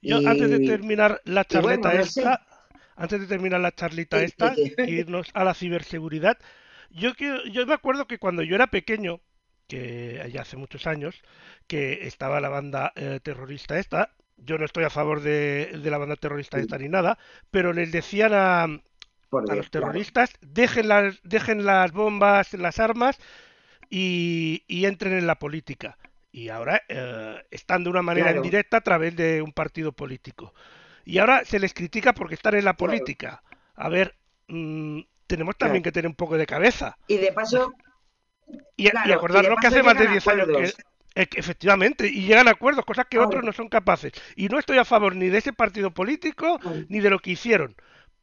Yo 0.00 0.16
antes 0.16 0.48
de 0.48 0.60
terminar 0.60 1.20
la 1.24 1.44
charleta 1.44 1.92
esta, 1.92 2.46
antes 3.00 3.18
de 3.18 3.26
terminar 3.26 3.60
la 3.60 3.74
charlita 3.74 4.22
esta, 4.22 4.54
irnos 4.86 5.30
a 5.32 5.42
la 5.42 5.54
ciberseguridad, 5.54 6.38
yo, 6.90 7.12
yo 7.50 7.66
me 7.66 7.72
acuerdo 7.72 8.06
que 8.06 8.18
cuando 8.18 8.42
yo 8.42 8.54
era 8.54 8.66
pequeño, 8.66 9.20
que 9.66 10.28
ya 10.30 10.42
hace 10.42 10.58
muchos 10.58 10.86
años, 10.86 11.22
que 11.66 12.06
estaba 12.06 12.40
la 12.40 12.50
banda 12.50 12.92
eh, 12.96 13.18
terrorista 13.22 13.78
esta, 13.78 14.12
yo 14.36 14.58
no 14.58 14.66
estoy 14.66 14.84
a 14.84 14.90
favor 14.90 15.22
de, 15.22 15.80
la 15.82 15.96
banda 15.96 16.16
terrorista 16.16 16.58
esta 16.58 16.76
ni 16.76 16.90
nada, 16.90 17.18
pero 17.50 17.72
les 17.72 17.90
decían 17.90 18.32
a, 18.34 18.66
los 19.30 19.70
terroristas, 19.70 20.34
dejen, 20.42 20.88
las, 20.88 21.20
dejen 21.22 21.64
las 21.64 21.92
bombas, 21.92 22.52
las 22.52 22.80
armas 22.80 23.18
y, 23.88 24.62
entren 24.68 25.14
en 25.14 25.26
la 25.26 25.38
política. 25.38 25.96
Y 26.32 26.48
ahora 26.48 26.82
eh, 26.88 27.36
están 27.50 27.82
de 27.82 27.90
una 27.90 28.02
manera 28.02 28.36
indirecta 28.36 28.76
a 28.76 28.82
través 28.82 29.16
de 29.16 29.40
un 29.40 29.52
partido 29.52 29.92
político. 29.92 30.52
Y 31.04 31.18
ahora 31.18 31.44
se 31.44 31.58
les 31.58 31.74
critica 31.74 32.12
porque 32.12 32.34
están 32.34 32.54
en 32.54 32.64
la 32.64 32.76
política. 32.76 33.42
A 33.74 33.88
ver, 33.88 34.14
mm, 34.48 35.00
tenemos 35.26 35.56
también 35.56 35.82
que 35.82 35.92
tener 35.92 36.08
un 36.08 36.14
poco 36.14 36.36
de 36.36 36.46
cabeza. 36.46 36.96
Y 37.06 37.18
de 37.18 37.32
paso... 37.32 37.72
Y, 38.76 38.88
acordarnos 38.88 39.60
que 39.60 39.66
hace 39.68 39.82
más 39.82 39.96
de 39.96 40.08
10 40.08 40.26
años 40.26 40.48
que, 40.48 40.72
Efectivamente, 41.14 42.06
y 42.06 42.26
llegan 42.26 42.46
a 42.46 42.52
acuerdos, 42.52 42.84
cosas 42.84 43.06
que 43.10 43.18
otros 43.18 43.42
no 43.42 43.52
son 43.52 43.68
capaces. 43.68 44.12
Y 44.36 44.48
no 44.48 44.58
estoy 44.58 44.78
a 44.78 44.84
favor 44.84 45.16
ni 45.16 45.28
de 45.28 45.38
ese 45.38 45.52
partido 45.52 45.90
político 45.90 46.60
ni 46.88 47.00
de 47.00 47.10
lo 47.10 47.18
que 47.18 47.32
hicieron. 47.32 47.74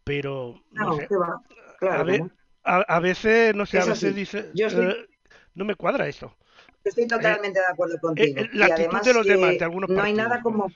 Pero, 0.03 0.61
no, 0.71 0.95
sé. 0.95 1.07
a, 2.63 2.99
veces, 2.99 3.53
no 3.55 3.65
sé, 3.65 3.79
a 3.79 3.85
veces 3.85 4.15
dice. 4.15 4.51
Eh, 4.55 5.07
no 5.53 5.65
me 5.65 5.75
cuadra 5.75 6.07
eso. 6.07 6.33
Estoy 6.81 7.07
totalmente 7.07 7.59
de 7.59 7.65
acuerdo 7.65 7.95
eh, 7.95 7.99
contigo. 7.99 8.39
Eh, 8.39 8.49
la 8.53 8.67
actitud 8.67 9.01
de 9.01 9.13
los 9.13 9.25
demás, 9.25 9.57
de 9.59 9.65
algunos 9.65 9.89
No 9.89 10.01
hay 10.01 10.13
nada 10.13 10.41
como. 10.41 10.71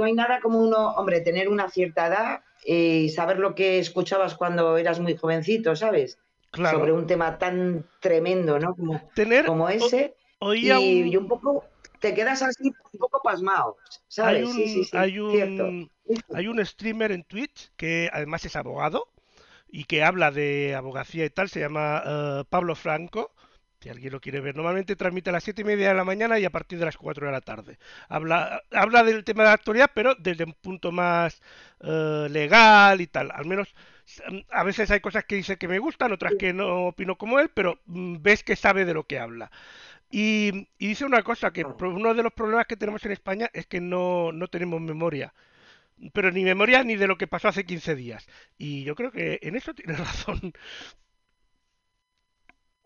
No 0.00 0.06
hay 0.06 0.14
nada 0.14 0.40
como 0.40 0.58
uno, 0.60 0.92
hombre, 0.96 1.20
tener 1.20 1.48
una 1.48 1.68
cierta 1.68 2.06
edad 2.08 2.40
y 2.64 3.10
saber 3.10 3.38
lo 3.38 3.54
que 3.54 3.78
escuchabas 3.78 4.34
cuando 4.34 4.76
eras 4.78 4.98
muy 5.00 5.16
jovencito, 5.16 5.76
¿sabes? 5.76 6.18
Claro. 6.50 6.78
Sobre 6.78 6.92
un 6.92 7.06
tema 7.06 7.38
tan 7.38 7.84
tremendo, 8.00 8.58
¿no? 8.58 8.74
Como, 8.74 9.00
Tener 9.14 9.46
como 9.46 9.68
ese. 9.68 10.14
o- 10.40 10.54
y, 10.54 10.70
un- 10.70 11.06
y 11.08 11.16
un 11.16 11.28
poco, 11.28 11.64
te 12.00 12.14
quedas 12.14 12.42
así 12.42 12.72
un 12.92 12.98
poco 12.98 13.20
pasmado, 13.22 13.76
¿sabes? 14.08 14.38
hay 14.38 14.44
un, 14.44 14.52
sí, 14.54 14.66
sí, 14.68 14.84
sí, 14.84 14.96
hay 14.96 15.10
cierto. 15.12 15.64
un, 15.64 15.90
hay 16.34 16.48
un 16.48 16.64
streamer 16.64 17.12
en 17.12 17.24
Twitch 17.24 17.70
que 17.76 18.08
además 18.12 18.44
es 18.46 18.56
abogado 18.56 19.08
y 19.68 19.84
que 19.84 20.02
habla 20.02 20.30
de 20.30 20.74
abogacía 20.74 21.24
y 21.24 21.30
tal, 21.30 21.48
se 21.48 21.60
llama 21.60 22.02
eh, 22.04 22.44
Pablo 22.48 22.74
Franco. 22.74 23.32
Si 23.80 23.88
alguien 23.88 24.12
lo 24.12 24.20
quiere 24.20 24.40
ver, 24.40 24.54
normalmente 24.56 24.94
transmite 24.94 25.30
a 25.30 25.32
las 25.32 25.42
siete 25.44 25.62
y 25.62 25.64
media 25.64 25.88
de 25.88 25.94
la 25.94 26.04
mañana 26.04 26.38
y 26.38 26.44
a 26.44 26.50
partir 26.50 26.78
de 26.78 26.84
las 26.84 26.98
4 26.98 27.26
de 27.26 27.32
la 27.32 27.40
tarde. 27.40 27.78
Habla, 28.08 28.62
habla 28.72 29.02
del 29.02 29.24
tema 29.24 29.42
de 29.44 29.48
la 29.48 29.54
actualidad, 29.54 29.90
pero 29.94 30.14
desde 30.16 30.44
un 30.44 30.52
punto 30.52 30.92
más 30.92 31.40
eh, 31.80 32.28
legal 32.30 33.00
y 33.00 33.06
tal. 33.06 33.30
Al 33.32 33.46
menos 33.46 33.74
mm, 34.30 34.38
a 34.50 34.64
veces 34.64 34.90
hay 34.90 35.00
cosas 35.00 35.24
que 35.24 35.36
dice 35.36 35.56
que 35.56 35.66
me 35.68 35.78
gustan, 35.78 36.12
otras 36.12 36.34
que 36.34 36.52
no 36.52 36.88
opino 36.88 37.16
como 37.16 37.40
él, 37.40 37.50
pero 37.54 37.80
mm, 37.86 38.16
ves 38.20 38.44
que 38.44 38.54
sabe 38.56 38.84
de 38.84 38.92
lo 38.94 39.04
que 39.06 39.18
habla. 39.18 39.50
Y, 40.10 40.68
y 40.78 40.88
dice 40.88 41.04
una 41.06 41.22
cosa, 41.22 41.52
que 41.52 41.66
pro- 41.66 41.90
uno 41.94 42.14
de 42.14 42.22
los 42.24 42.32
problemas 42.34 42.66
que 42.66 42.76
tenemos 42.76 43.04
en 43.06 43.12
España 43.12 43.50
es 43.54 43.66
que 43.66 43.80
no, 43.80 44.32
no 44.32 44.48
tenemos 44.48 44.80
memoria. 44.80 45.34
Pero 46.14 46.30
ni 46.32 46.44
memoria 46.44 46.82
ni 46.84 46.96
de 46.96 47.06
lo 47.08 47.18
que 47.18 47.26
pasó 47.26 47.48
hace 47.48 47.64
15 47.66 47.94
días. 47.94 48.26
Y 48.58 48.84
yo 48.84 48.94
creo 48.94 49.12
que 49.12 49.38
en 49.42 49.56
eso 49.56 49.74
tiene 49.74 49.94
razón. 49.96 50.52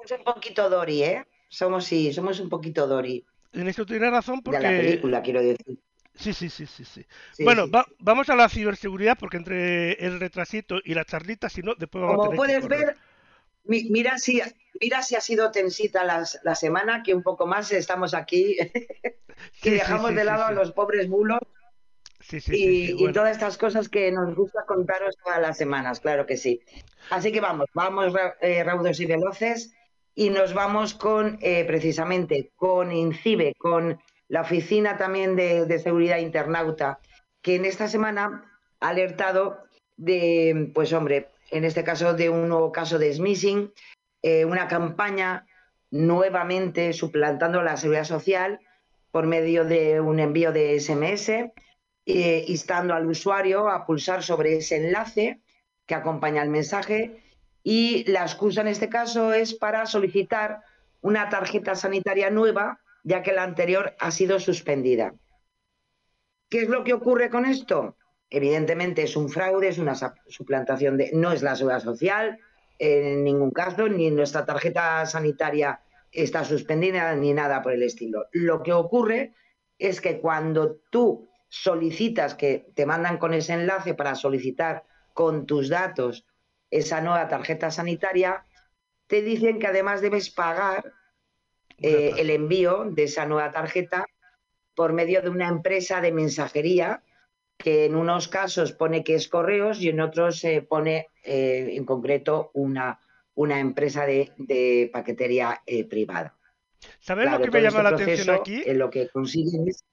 Somos 0.07 0.19
un 0.21 0.25
poquito 0.25 0.69
Dory, 0.71 1.03
¿eh? 1.03 1.27
Somos, 1.49 1.85
sí, 1.85 2.13
somos 2.13 2.41
un 2.41 2.49
poquito 2.49 2.87
Dory 2.87 3.25
En 3.53 3.69
eso 3.69 3.87
tiene 3.87 4.11
razón 4.11 4.41
de 4.45 4.53
la 4.53 4.59
porque... 4.59 4.77
película, 4.77 5.23
quiero 5.23 5.41
decir. 5.41 5.79
Sí, 6.17 6.33
sí, 6.33 6.49
sí, 6.49 6.67
sí, 6.67 6.85
sí. 6.85 7.05
Sí, 7.33 7.45
bueno, 7.45 7.65
sí. 7.65 7.71
va- 7.71 7.87
vamos 7.99 8.29
a 8.29 8.37
la 8.37 8.49
ciberseguridad 8.49 9.17
porque 9.19 9.37
entre 9.37 9.93
el 9.95 10.21
retrasito 10.21 10.77
y 10.85 10.95
la 10.95 11.05
charlita, 11.05 11.49
si 11.49 11.63
no, 11.63 11.75
después 11.75 12.03
vamos 12.03 12.19
a 12.19 12.29
Como 12.29 12.31
tener 12.31 12.41
que 12.41 12.69
puedes 12.69 12.69
ver, 12.69 12.97
mi- 13.65 13.85
mira 13.91 14.19
si, 14.19 14.41
mira 14.81 15.03
si 15.03 15.17
ha 15.17 15.21
sido 15.21 15.51
tensita 15.51 16.05
las- 16.05 16.39
la 16.45 16.55
semana, 16.55 17.03
que 17.03 17.15
un 17.15 17.23
poco 17.23 17.47
más 17.47 17.73
estamos 17.73 18.15
aquí, 18.15 18.57
sí, 19.63 19.71
dejamos 19.71 20.15
de 20.15 20.25
lado 20.25 20.45
a 20.45 20.53
los 20.53 20.73
pobres 20.73 21.09
bulos 21.09 21.41
Sí, 22.21 22.41
sí, 22.41 22.53
y, 22.57 22.87
sí, 22.87 22.95
y 22.99 23.13
todas 23.13 23.33
estas 23.33 23.59
cosas 23.59 23.89
que 23.89 24.11
nos 24.13 24.35
gusta 24.35 24.65
contaros 24.67 25.17
todas 25.23 25.41
las 25.41 25.57
semanas, 25.59 26.01
claro 26.01 26.27
que 26.27 26.37
sí. 26.37 26.61
Así 27.11 27.33
que 27.33 27.41
vamos, 27.41 27.67
vamos 27.75 28.15
eh, 28.41 28.63
raudos 28.65 28.99
y 29.01 29.07
veloces 29.07 29.75
y 30.15 30.31
nos 30.31 30.55
vamos 30.55 30.95
con, 30.95 31.39
eh, 31.41 31.65
precisamente, 31.65 32.53
con 32.55 32.93
INCIBE, 32.93 33.55
con 33.59 34.01
la 34.29 34.43
Oficina 34.43 34.97
también 34.97 35.37
de, 35.37 35.67
de 35.67 35.79
Seguridad 35.79 36.19
Internauta, 36.19 37.01
que 37.43 37.57
en 37.57 37.65
esta 37.65 37.89
semana 37.89 38.45
ha 38.81 38.89
alertado 38.89 39.65
de, 39.97 40.71
pues 40.75 40.93
hombre, 40.93 41.29
en 41.51 41.65
este 41.65 41.85
caso 41.85 42.15
de 42.15 42.31
un 42.31 42.49
nuevo 42.49 42.73
caso 42.73 42.99
de 42.99 43.13
smishing, 43.13 43.73
eh, 44.23 44.45
una 44.45 44.69
campaña 44.69 45.47
nuevamente 45.91 46.93
suplantando 46.93 47.63
la 47.63 47.77
seguridad 47.77 48.05
social 48.05 48.61
por 49.11 49.27
medio 49.27 49.65
de 49.65 50.01
un 50.01 50.19
envío 50.19 50.53
de 50.53 50.81
SMS, 50.81 51.53
eh, 52.07 52.45
instando 52.49 52.95
al 52.95 53.07
usuario 53.07 53.69
a 53.69 53.87
pulsar 53.87 54.23
sobre 54.23 54.57
ese 54.57 54.77
enlace 54.77 55.41
que 55.87 55.95
acompaña 55.95 56.43
el 56.43 56.51
mensaje 56.51 57.24
y 57.65 58.05
la 58.11 58.23
excusa 58.23 58.61
en 58.61 58.69
este 58.69 58.89
caso 58.89 59.33
es 59.33 59.55
para 59.55 59.87
solicitar 59.87 60.61
una 61.01 61.29
tarjeta 61.31 61.75
sanitaria 61.75 62.31
nueva 62.31 62.79
ya 63.03 63.23
que 63.23 63.33
la 63.33 63.43
anterior 63.43 63.95
ha 63.99 64.11
sido 64.11 64.39
suspendida. 64.39 65.15
¿Qué 66.49 66.61
es 66.61 66.69
lo 66.69 66.85
que 66.85 66.93
ocurre 66.93 67.31
con 67.31 67.47
esto? 67.47 67.97
Evidentemente 68.31 69.03
es 69.03 69.17
un 69.17 69.29
fraude, 69.29 69.69
es 69.69 69.79
una 69.79 69.95
suplantación 70.29 70.97
de... 70.97 71.11
No 71.13 71.33
es 71.33 71.43
la 71.43 71.57
seguridad 71.57 71.83
social 71.83 72.39
en 72.79 73.25
ningún 73.25 73.51
caso, 73.51 73.89
ni 73.89 74.11
nuestra 74.11 74.45
tarjeta 74.45 75.05
sanitaria 75.07 75.81
está 76.11 76.45
suspendida 76.45 77.15
ni 77.15 77.33
nada 77.33 77.63
por 77.63 77.73
el 77.73 77.83
estilo. 77.83 78.27
Lo 78.33 78.63
que 78.63 78.73
ocurre 78.73 79.35
es 79.79 80.01
que 80.01 80.21
cuando 80.21 80.77
tú 80.91 81.29
solicitas, 81.49 82.35
que 82.35 82.67
te 82.75 82.87
mandan 82.87 83.19
con 83.19 83.33
ese 83.33 83.55
enlace 83.55 83.95
para 83.95 84.15
solicitar 84.15 84.85
con 85.13 85.47
tus 85.47 85.69
datos 85.69 86.27
esa 86.79 87.01
nueva 87.01 87.29
tarjeta 87.29 87.71
sanitaria, 87.71 88.45
te 89.07 89.23
dicen 89.23 89.59
que 89.59 89.67
además 89.69 90.01
debes 90.01 90.31
pagar 90.31 90.93
eh, 91.79 92.13
el 92.19 92.31
envío 92.31 92.85
de 92.91 93.05
esa 93.05 93.27
nueva 93.27 93.51
tarjeta 93.51 94.07
por 94.75 94.93
medio 94.93 95.23
de 95.23 95.31
una 95.31 95.49
empresa 95.49 96.01
de 96.01 96.13
mensajería 96.13 97.03
que 97.57 97.85
en 97.87 97.95
unos 97.95 98.29
casos 98.29 98.73
pone 98.73 99.05
que 99.05 99.15
es 99.15 99.29
correos 99.29 99.81
y 99.81 99.89
en 99.89 100.01
otros 100.01 100.39
se 100.41 100.63
pone 100.63 101.09
eh, 101.23 101.71
en 101.77 101.85
concreto 101.85 102.51
una, 102.55 102.99
una 103.35 103.61
empresa 103.61 104.05
de, 104.07 104.33
de 104.37 104.91
paquetería 104.93 105.63
eh, 105.67 105.85
privada. 105.85 106.35
¿Sabes 107.01 107.25
Claro, 107.27 107.39
lo 107.39 107.45
que 107.45 107.51
me 107.53 107.63
llama 107.63 107.83
la 107.83 107.89
este 107.91 108.03
atención 108.03 108.27
proceso, 108.27 108.43
aquí? 108.43 108.63
eh, 108.67 108.75
lo 108.75 108.91
que 108.91 109.09
consiguen 109.09 109.69
es 109.69 109.85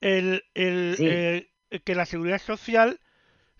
el, 0.00 0.44
el, 0.54 0.94
Sí. 0.96 1.06
eh, 1.08 1.50
que 1.84 1.94
la 1.94 2.06
seguridad 2.06 2.40
social 2.40 3.00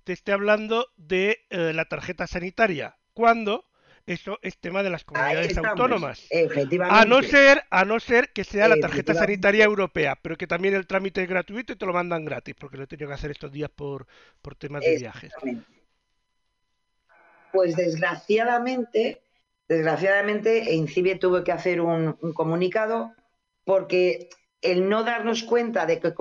te 0.04 0.12
esté 0.12 0.32
hablando 0.32 0.88
de 0.96 1.44
eh, 1.50 1.72
la 1.72 1.86
tarjeta 1.86 2.26
sanitaria, 2.26 2.96
cuando 3.12 3.64
eso 4.06 4.38
es 4.42 4.58
tema 4.58 4.82
de 4.82 4.90
las 4.90 5.04
comunidades 5.04 5.56
autónomas. 5.56 6.26
Efectivamente. 6.28 7.00
A 7.00 7.06
no 7.06 7.22
ser, 7.22 7.64
a 7.70 7.84
no 7.86 7.98
ser 8.00 8.32
que 8.32 8.44
sea 8.44 8.68
la 8.68 8.76
tarjeta 8.76 9.14
sanitaria 9.14 9.64
europea, 9.64 10.18
pero 10.20 10.36
que 10.36 10.46
también 10.46 10.74
el 10.74 10.86
trámite 10.86 11.22
es 11.22 11.28
gratuito 11.28 11.72
y 11.72 11.76
te 11.76 11.86
lo 11.86 11.94
mandan 11.94 12.24
gratis, 12.24 12.54
porque 12.58 12.76
lo 12.76 12.84
he 12.84 12.86
tenido 12.86 13.08
que 13.08 13.14
hacer 13.14 13.30
estos 13.30 13.50
días 13.50 13.70
por, 13.70 14.06
por 14.42 14.56
temas 14.56 14.82
de 14.82 14.98
viajes. 14.98 15.32
Pues 17.50 17.76
desgraciadamente, 17.76 19.22
desgraciadamente, 19.68 20.74
Incibie 20.74 21.16
tuvo 21.16 21.42
que 21.42 21.52
hacer 21.52 21.80
un, 21.80 22.18
un 22.20 22.32
comunicado 22.34 23.14
porque 23.64 24.28
el 24.60 24.88
no 24.88 25.04
darnos 25.04 25.44
cuenta 25.44 25.86
de 25.86 26.00
que, 26.00 26.12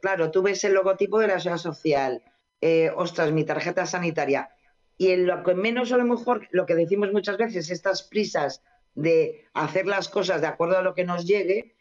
claro, 0.00 0.30
tú 0.30 0.42
ves 0.42 0.62
el 0.62 0.74
logotipo 0.74 1.18
de 1.18 1.28
la 1.28 1.40
seguridad 1.40 1.62
social, 1.62 2.22
eh, 2.62 2.90
ostras, 2.94 3.32
mi 3.32 3.44
tarjeta 3.44 3.84
sanitaria, 3.84 4.50
y 4.96 5.10
en 5.10 5.26
lo 5.26 5.42
que 5.42 5.54
menos 5.54 5.92
a 5.92 5.96
lo 5.96 6.04
mejor, 6.04 6.46
lo 6.52 6.64
que 6.64 6.76
decimos 6.76 7.12
muchas 7.12 7.36
veces, 7.36 7.70
estas 7.70 8.04
prisas 8.04 8.62
de 8.94 9.46
hacer 9.52 9.86
las 9.86 10.08
cosas 10.08 10.40
de 10.40 10.46
acuerdo 10.46 10.78
a 10.78 10.82
lo 10.82 10.94
que 10.94 11.04
nos 11.04 11.26
llegue, 11.26 11.74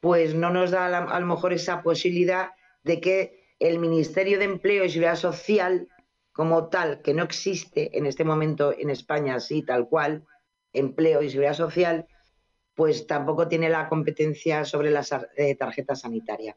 pues 0.00 0.34
no 0.34 0.50
nos 0.50 0.70
da 0.70 0.86
a, 0.86 1.20
lo 1.20 1.26
mejor 1.26 1.52
esa 1.52 1.82
posibilidad 1.82 2.52
de 2.82 3.00
que 3.00 3.44
el 3.58 3.78
Ministerio 3.78 4.38
de 4.38 4.46
Empleo 4.46 4.84
y 4.84 4.88
Seguridad 4.88 5.16
Social, 5.16 5.88
como 6.32 6.68
tal, 6.68 7.02
que 7.02 7.12
no 7.12 7.22
existe 7.22 7.96
en 7.96 8.06
este 8.06 8.24
momento 8.24 8.72
en 8.76 8.88
España 8.90 9.34
así, 9.34 9.62
tal 9.62 9.88
cual, 9.88 10.24
empleo 10.72 11.22
y 11.22 11.28
seguridad 11.28 11.54
social, 11.54 12.06
pues 12.74 13.06
tampoco 13.06 13.48
tiene 13.48 13.68
la 13.68 13.88
competencia 13.88 14.64
sobre 14.64 14.90
la 14.90 15.04
eh, 15.36 15.54
tarjeta 15.56 15.94
sanitaria. 15.94 16.56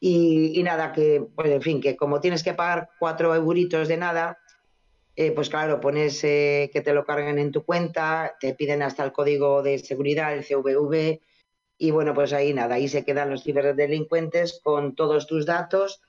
Y, 0.00 0.62
nada, 0.62 0.92
que, 0.92 1.26
pues 1.34 1.50
en 1.50 1.62
fin, 1.62 1.80
que 1.80 1.96
como 1.96 2.20
tienes 2.20 2.44
que 2.44 2.54
pagar 2.54 2.90
cuatro 2.98 3.34
euritos 3.34 3.88
de 3.88 3.96
nada, 3.96 4.38
eh, 5.16 5.32
pues 5.32 5.50
claro, 5.50 5.80
pones 5.80 6.22
eh, 6.22 6.70
que 6.72 6.80
te 6.80 6.92
lo 6.92 7.04
carguen 7.04 7.38
en 7.38 7.50
tu 7.50 7.64
cuenta, 7.64 8.36
te 8.38 8.54
piden 8.54 8.82
hasta 8.82 9.04
el 9.04 9.12
código 9.12 9.62
de 9.62 9.78
seguridad, 9.78 10.34
el 10.34 10.44
CVV, 10.44 11.20
y 11.78 11.90
bueno, 11.90 12.14
pues 12.14 12.32
ahí 12.32 12.52
nada, 12.52 12.76
ahí 12.76 12.88
se 12.88 13.04
quedan 13.04 13.30
los 13.30 13.42
ciberdelincuentes 13.44 14.60
con 14.62 14.94
todos 14.94 15.26
tus 15.26 15.46
datos 15.46 16.00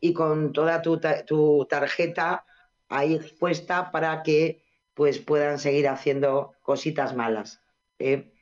y 0.00 0.12
con 0.12 0.52
toda 0.52 0.82
tu, 0.82 1.00
tu 1.26 1.66
tarjeta 1.68 2.44
ahí 2.88 3.14
expuesta 3.14 3.90
para 3.90 4.22
que 4.22 4.64
pues 4.94 5.18
puedan 5.18 5.58
seguir 5.58 5.88
haciendo 5.88 6.54
cositas 6.62 7.14
malas. 7.14 7.60
¿eh? 7.98 8.32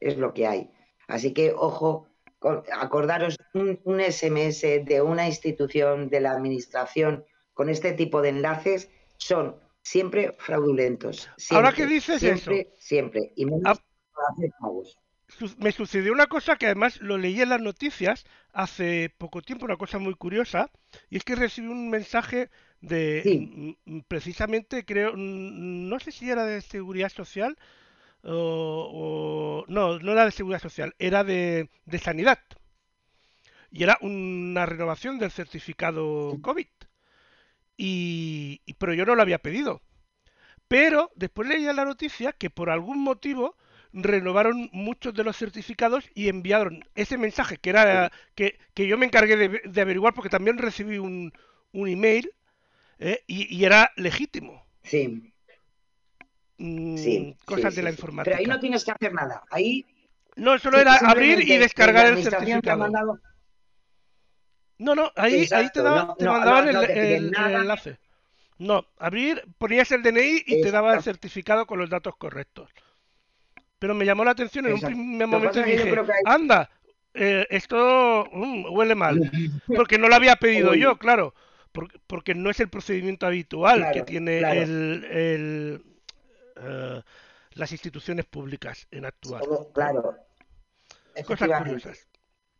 Es 0.00 0.16
lo 0.16 0.32
que 0.32 0.46
hay. 0.46 0.70
Así 1.08 1.34
que, 1.34 1.52
ojo, 1.52 2.06
acordaros 2.72 3.35
un, 3.56 3.80
un 3.84 4.00
SMS 4.00 4.62
de 4.84 5.02
una 5.02 5.26
institución 5.26 6.08
de 6.08 6.20
la 6.20 6.32
administración 6.32 7.24
con 7.54 7.68
este 7.68 7.92
tipo 7.92 8.22
de 8.22 8.28
enlaces 8.30 8.90
son 9.16 9.56
siempre 9.82 10.34
fraudulentos. 10.38 11.28
Ahora 11.50 11.70
Siempre, 11.70 11.74
que 11.76 11.86
dices 11.94 12.20
siempre, 12.20 12.60
eso. 12.60 12.70
Siempre. 12.78 13.32
Y 13.36 13.46
menos 13.46 13.62
Ah. 13.64 13.74
para 14.14 14.28
hacer 14.32 14.50
pagos. 14.60 14.98
Su- 15.28 15.56
me 15.58 15.72
sucedió 15.72 16.12
una 16.12 16.26
cosa 16.28 16.56
que 16.56 16.66
además 16.66 17.00
lo 17.00 17.18
leí 17.18 17.40
en 17.40 17.48
las 17.48 17.60
noticias 17.60 18.24
hace 18.52 19.12
poco 19.18 19.42
tiempo, 19.42 19.64
una 19.64 19.76
cosa 19.76 19.98
muy 19.98 20.14
curiosa, 20.14 20.70
y 21.10 21.16
es 21.16 21.24
que 21.24 21.34
recibí 21.34 21.66
un 21.68 21.90
mensaje 21.90 22.48
de, 22.80 23.22
Sí. 23.24 23.76
mm, 23.84 23.96
mm, 23.96 24.00
precisamente, 24.06 24.84
creo, 24.84 25.12
mm, 25.14 25.88
no 25.88 25.98
sé 25.98 26.12
si 26.12 26.30
era 26.30 26.44
de 26.44 26.60
seguridad 26.60 27.10
social 27.10 27.58
o, 28.22 29.64
o- 29.64 29.64
no, 29.68 29.98
no 29.98 30.12
era 30.12 30.24
de 30.24 30.30
seguridad 30.30 30.60
social, 30.60 30.94
era 30.98 31.24
de, 31.24 31.68
de 31.86 31.98
sanidad. 31.98 32.38
Y 33.70 33.82
era 33.84 33.98
una 34.00 34.66
renovación 34.66 35.18
del 35.18 35.30
certificado 35.30 36.38
COVID. 36.42 36.66
Y, 37.76 38.62
y- 38.66 38.74
pero 38.74 38.94
yo 38.94 39.04
no 39.06 39.14
lo 39.14 39.22
había 39.22 39.38
pedido. 39.38 39.82
Pero 40.68 41.10
después 41.16 41.48
leía 41.48 41.70
en 41.70 41.76
la 41.76 41.84
noticia 41.86 42.32
que 42.32 42.50
por 42.50 42.70
algún 42.70 43.00
motivo 43.00 43.56
renovaron 43.92 44.70
muchos 44.72 45.14
de 45.14 45.24
los 45.24 45.36
certificados 45.36 46.04
y 46.14 46.28
enviaron 46.28 46.84
ese 46.96 47.18
mensaje 47.18 47.58
que 47.58 47.70
era 47.70 48.12
que, 48.34 48.58
que 48.74 48.86
yo 48.88 48.98
me 48.98 49.06
encargué 49.06 49.36
de, 49.36 49.62
de 49.64 49.80
averiguar 49.80 50.14
porque 50.14 50.30
también 50.30 50.58
recibí 50.58 50.98
un, 50.98 51.32
un 51.72 51.88
email 51.88 52.30
¿eh? 53.00 53.24
y, 53.26 53.54
y 53.56 53.64
era 53.64 53.92
legítimo. 53.96 54.66
Sí. 54.82 55.32
Mm, 56.58 56.94
Sí, 56.94 57.36
cosas 57.44 57.74
sí, 57.74 57.76
de 57.76 57.82
la 57.82 57.90
sí, 57.90 57.96
informática. 57.96 58.24
Pero 58.24 58.36
ahí 58.38 58.46
no 58.46 58.58
tienes 58.58 58.84
que 58.84 58.92
hacer 58.92 59.12
nada. 59.12 59.42
Ahí 59.50 59.84
No, 60.36 60.58
solo 60.58 60.78
era 60.80 60.96
abrir 60.96 61.40
y 61.40 61.58
descargar 61.58 62.06
el 62.06 62.18
certificado. 62.18 62.96
No, 64.78 64.94
no, 64.94 65.10
ahí, 65.16 65.32
ahí 65.34 65.38
te, 65.38 65.44
Exacto, 65.44 65.82
daba- 65.82 66.04
no, 66.04 66.14
te 66.16 66.24
no, 66.24 66.32
mandaban 66.32 66.66
no, 66.66 66.72
no 66.72 66.80
el, 66.82 66.86
te 66.86 66.92
piden 66.92 67.06
el- 67.08 67.24
el 67.24 67.30
nada. 67.30 67.60
enlace. 67.60 67.98
No, 68.58 68.86
abrir, 68.98 69.42
ponías 69.58 69.90
el 69.92 70.02
DNI 70.02 70.42
y 70.46 70.62
te 70.62 70.70
daba 70.70 70.94
el 70.94 71.02
certificado 71.02 71.66
con 71.66 71.78
los 71.78 71.90
datos 71.90 72.16
correctos. 72.16 72.70
Pero 73.78 73.94
me 73.94 74.04
llamó 74.06 74.24
la 74.24 74.30
atención 74.30 74.66
en 74.66 74.74
un 74.74 74.80
primer 74.80 75.26
momento 75.26 75.60
y 75.60 75.64
dije, 75.72 75.90
creo 75.90 76.06
que 76.06 76.12
hay- 76.12 76.22
anda, 76.24 76.70
eh, 77.12 77.46
esto 77.50 78.26
mm, 78.32 78.66
huele 78.74 78.94
mal. 78.94 79.20
Porque 79.66 79.98
no 79.98 80.08
lo 80.08 80.14
había 80.14 80.36
pedido 80.36 80.74
yo, 80.74 80.96
claro. 80.98 81.34
Porque, 81.72 81.98
porque 82.06 82.34
no 82.34 82.48
es 82.48 82.58
el 82.60 82.70
procedimiento 82.70 83.26
habitual 83.26 83.90
que 83.92 84.00
tiene 84.02 84.38
claro. 84.38 84.62
el, 84.62 85.04
el, 85.10 85.84
eh, 86.56 87.02
las 87.52 87.72
instituciones 87.72 88.24
públicas 88.24 88.86
en 88.90 89.04
actuar. 89.04 89.42
Claro. 89.74 90.16
Cosas 91.26 91.50
curiosas. 91.58 92.06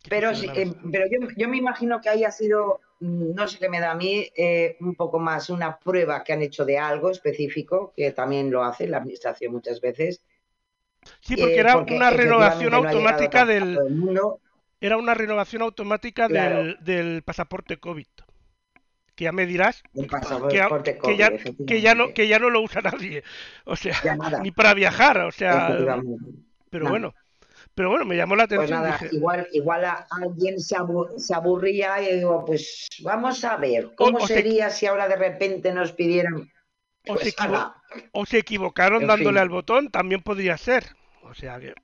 Pero, 0.08 0.34
sí, 0.34 0.48
eh, 0.54 0.72
pero 0.90 1.06
yo, 1.10 1.28
yo 1.36 1.48
me 1.48 1.56
imagino 1.56 2.00
que 2.00 2.08
haya 2.08 2.30
sido, 2.30 2.80
mm, 3.00 3.34
no 3.34 3.48
sé 3.48 3.58
qué 3.58 3.68
me 3.68 3.80
da 3.80 3.92
a 3.92 3.94
mí, 3.94 4.28
eh, 4.36 4.76
un 4.80 4.94
poco 4.94 5.18
más 5.18 5.50
una 5.50 5.78
prueba 5.78 6.22
que 6.22 6.32
han 6.32 6.42
hecho 6.42 6.64
de 6.64 6.78
algo 6.78 7.10
específico, 7.10 7.92
que 7.96 8.12
también 8.12 8.50
lo 8.50 8.64
hace 8.64 8.86
la 8.86 8.98
administración 8.98 9.52
muchas 9.52 9.80
veces. 9.80 10.22
Sí, 11.20 11.36
porque 11.36 11.54
eh, 11.56 11.60
era 11.60 11.74
porque 11.74 11.94
una 11.94 12.10
renovación 12.10 12.70
no 12.72 12.78
automática 12.78 13.44
del, 13.44 13.78
mundo. 13.90 14.40
era 14.80 14.96
una 14.96 15.14
renovación 15.14 15.62
automática 15.62 16.28
Claro. 16.28 16.58
del, 16.58 16.76
del 16.80 17.22
pasaporte 17.22 17.78
COVID. 17.78 18.06
Que 19.14 19.24
ya 19.24 19.32
me 19.32 19.46
dirás 19.46 19.82
El 19.94 20.08
que, 20.50 21.16
ya, 21.16 21.30
que, 21.66 21.80
ya 21.80 21.94
no, 21.94 22.12
que 22.12 22.28
ya 22.28 22.38
no 22.38 22.50
lo 22.50 22.60
usa 22.60 22.82
nadie. 22.82 23.24
O 23.64 23.74
sea, 23.74 23.96
ni 24.42 24.50
para 24.50 24.74
viajar. 24.74 25.20
O 25.22 25.32
sea, 25.32 25.74
pero 26.70 26.88
bueno. 26.90 27.14
Pero 27.76 27.90
bueno, 27.90 28.06
me 28.06 28.16
llamó 28.16 28.34
la 28.36 28.46
Pues 28.48 28.58
atención. 28.58 28.80
nada, 28.82 28.98
dije, 28.98 29.14
igual, 29.14 29.46
igual 29.52 29.84
a 29.84 30.06
alguien 30.10 30.58
se, 30.58 30.76
abu- 30.76 31.10
se 31.18 31.34
aburría 31.34 32.00
y 32.00 32.16
digo, 32.16 32.42
pues 32.46 32.88
vamos 33.02 33.44
a 33.44 33.58
ver, 33.58 33.94
¿cómo 33.94 34.16
O- 34.16 34.24
o 34.24 34.26
se- 34.26 34.32
sería 34.34 34.70
si 34.70 34.86
ahora 34.86 35.06
de 35.08 35.16
repente 35.16 35.72
nos 35.74 35.92
pidieran? 35.92 36.50
O 37.06 37.18
se 37.18 37.32
Pues, 37.36 37.36
o 38.12 38.24
se 38.24 38.38
equivocaron 38.38 39.02
En 39.02 39.08
dándole 39.08 39.28
fin. 39.32 39.38
al 39.42 39.48
botón, 39.50 39.90
también 39.90 40.22
podría 40.22 40.56
ser. 40.56 40.84
O 41.22 41.34
sea 41.34 41.60
que. 41.60 41.74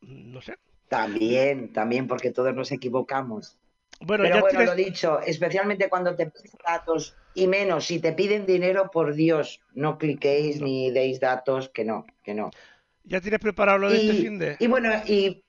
No 0.00 0.40
sé. 0.40 0.56
También, 0.88 1.72
también, 1.74 2.08
porque 2.08 2.30
todos 2.30 2.54
nos 2.54 2.72
equivocamos. 2.72 3.58
Bueno, 4.00 4.24
Pero 4.24 4.36
ya 4.36 4.40
bueno, 4.40 4.58
tienes, 4.58 4.68
lo 4.70 4.74
dicho, 4.74 5.20
especialmente 5.20 5.88
cuando 5.90 6.16
te 6.16 6.26
piden 6.30 6.50
datos 6.66 7.14
y 7.34 7.46
menos, 7.46 7.84
si 7.86 8.00
te 8.00 8.12
piden 8.12 8.46
dinero, 8.46 8.90
por 8.90 9.14
Dios, 9.14 9.60
no 9.74 9.98
cliquéis 9.98 10.60
No. 10.60 10.66
ni 10.66 10.90
deis 10.90 11.20
datos, 11.20 11.68
que 11.68 11.84
no, 11.84 12.06
que 12.24 12.34
no. 12.34 12.50
Ya 13.04 13.20
tienes 13.20 13.40
preparado 13.40 13.78
lo 13.78 13.90
de 13.90 13.96
este 13.96 14.22
fin 14.22 14.38
de. 14.38 14.56
y 14.58 14.66
bueno, 14.66 14.90
y 15.06 15.42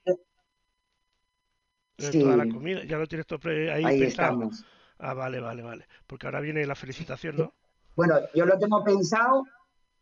sí, 1.98 2.20
toda 2.20 2.38
la 2.38 2.48
comida. 2.48 2.84
Ya 2.86 2.98
lo 2.98 3.08
tienes 3.08 3.28
todo 3.28 3.40
ahí, 3.50 3.86
ahí 3.86 4.00
pensado. 4.00 4.08
estamos. 4.08 4.66
Ah, 5.00 5.14
vale, 5.14 5.40
vale, 5.40 5.62
vale. 5.62 5.88
Porque 6.08 6.28
ahora 6.28 6.40
viene 6.40 6.66
la 6.66 6.76
felicitación, 6.76 7.38
¿no? 7.38 7.54
Bueno, 7.96 8.20
yo 8.34 8.46
lo 8.46 8.58
tengo 8.58 8.84
pensado 8.84 9.46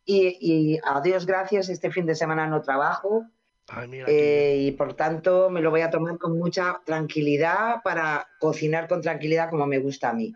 y, 0.05 0.37
y 0.39 0.79
a 0.83 1.01
Dios 1.01 1.25
gracias, 1.25 1.69
este 1.69 1.91
fin 1.91 2.05
de 2.05 2.15
semana 2.15 2.47
no 2.47 2.61
trabajo 2.61 3.25
Ay, 3.67 3.87
mira, 3.87 4.05
eh, 4.07 4.57
y 4.59 4.71
por 4.71 4.95
tanto 4.95 5.49
me 5.49 5.61
lo 5.61 5.69
voy 5.69 5.81
a 5.81 5.89
tomar 5.89 6.17
con 6.17 6.37
mucha 6.37 6.81
tranquilidad 6.85 7.81
para 7.83 8.27
cocinar 8.39 8.87
con 8.87 9.01
tranquilidad 9.01 9.49
como 9.49 9.65
me 9.65 9.79
gusta 9.79 10.09
a 10.09 10.13
mí. 10.13 10.33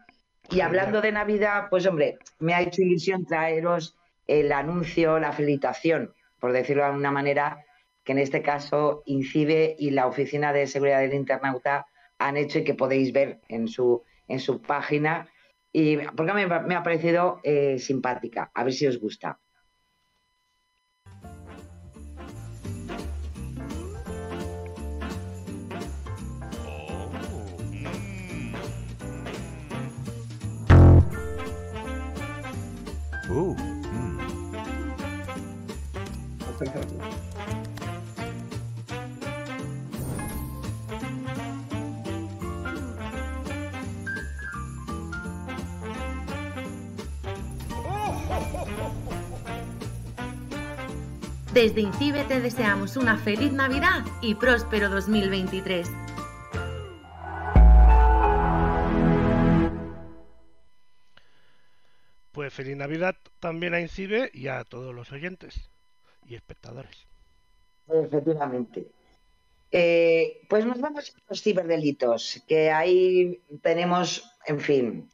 Y 0.49 0.61
hablando 0.61 1.01
de 1.01 1.11
Navidad, 1.11 1.67
pues 1.69 1.85
hombre, 1.85 2.19
me 2.39 2.53
ha 2.53 2.61
hecho 2.61 2.81
ilusión 2.81 3.25
traeros 3.25 3.97
el 4.27 4.51
anuncio, 4.51 5.19
la 5.19 5.31
felicitación, 5.31 6.13
por 6.45 6.53
decirlo 6.53 6.83
de 6.83 6.89
alguna 6.89 7.09
manera, 7.09 7.65
que 8.03 8.11
en 8.11 8.19
este 8.19 8.43
caso 8.43 9.01
INCIBE 9.07 9.77
y 9.79 9.89
la 9.89 10.05
Oficina 10.05 10.53
de 10.53 10.67
Seguridad 10.67 10.99
del 10.99 11.15
Internauta 11.15 11.87
han 12.19 12.37
hecho 12.37 12.59
y 12.59 12.63
que 12.63 12.75
podéis 12.75 13.11
ver 13.11 13.39
en 13.49 13.67
su, 13.67 14.03
en 14.27 14.39
su 14.39 14.61
página. 14.61 15.27
Y 15.73 15.97
porque 15.97 16.33
me, 16.33 16.45
me 16.45 16.75
ha 16.75 16.83
parecido 16.83 17.39
eh, 17.41 17.79
simpática. 17.79 18.51
A 18.53 18.63
ver 18.63 18.73
si 18.73 18.85
os 18.85 18.99
gusta. 18.99 19.39
Ooh. 33.31 33.55
mm. 33.55 33.64
Desde 51.53 51.81
Incibe 51.81 52.23
te 52.25 52.39
deseamos 52.39 52.97
una 52.97 53.17
feliz 53.17 53.51
Navidad 53.51 54.05
y 54.21 54.35
próspero 54.35 54.89
2023. 54.89 55.89
Pues 62.31 62.53
feliz 62.53 62.75
Navidad 62.75 63.15
también 63.39 63.73
a 63.73 63.79
Incibe 63.79 64.29
y 64.33 64.47
a 64.47 64.63
todos 64.65 64.93
los 64.93 65.11
oyentes 65.11 65.69
y 66.27 66.35
espectadores. 66.35 67.05
Efectivamente. 67.87 68.87
Eh, 69.71 70.41
pues 70.47 70.65
nos 70.65 70.79
vamos 70.79 71.09
a 71.09 71.21
los 71.29 71.41
ciberdelitos, 71.41 72.43
que 72.47 72.71
ahí 72.71 73.41
tenemos, 73.61 74.23
en 74.45 74.59
fin, 74.59 75.09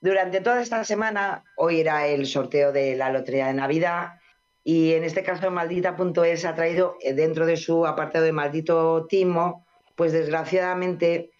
durante 0.00 0.40
toda 0.40 0.60
esta 0.60 0.84
semana, 0.84 1.42
hoy 1.56 1.80
era 1.80 2.06
el 2.06 2.26
sorteo 2.26 2.70
de 2.70 2.96
la 2.96 3.10
Lotería 3.10 3.46
de 3.46 3.54
Navidad 3.54 4.20
y 4.62 4.92
en 4.92 5.04
este 5.04 5.22
caso 5.22 5.50
maldita.es 5.50 6.44
ha 6.44 6.54
traído 6.54 6.96
eh, 7.00 7.12
dentro 7.12 7.46
de 7.46 7.56
su 7.56 7.86
apartado 7.86 8.24
de 8.24 8.32
maldito 8.32 9.06
timo, 9.08 9.66
pues 9.94 10.12
desgraciadamente 10.12 11.30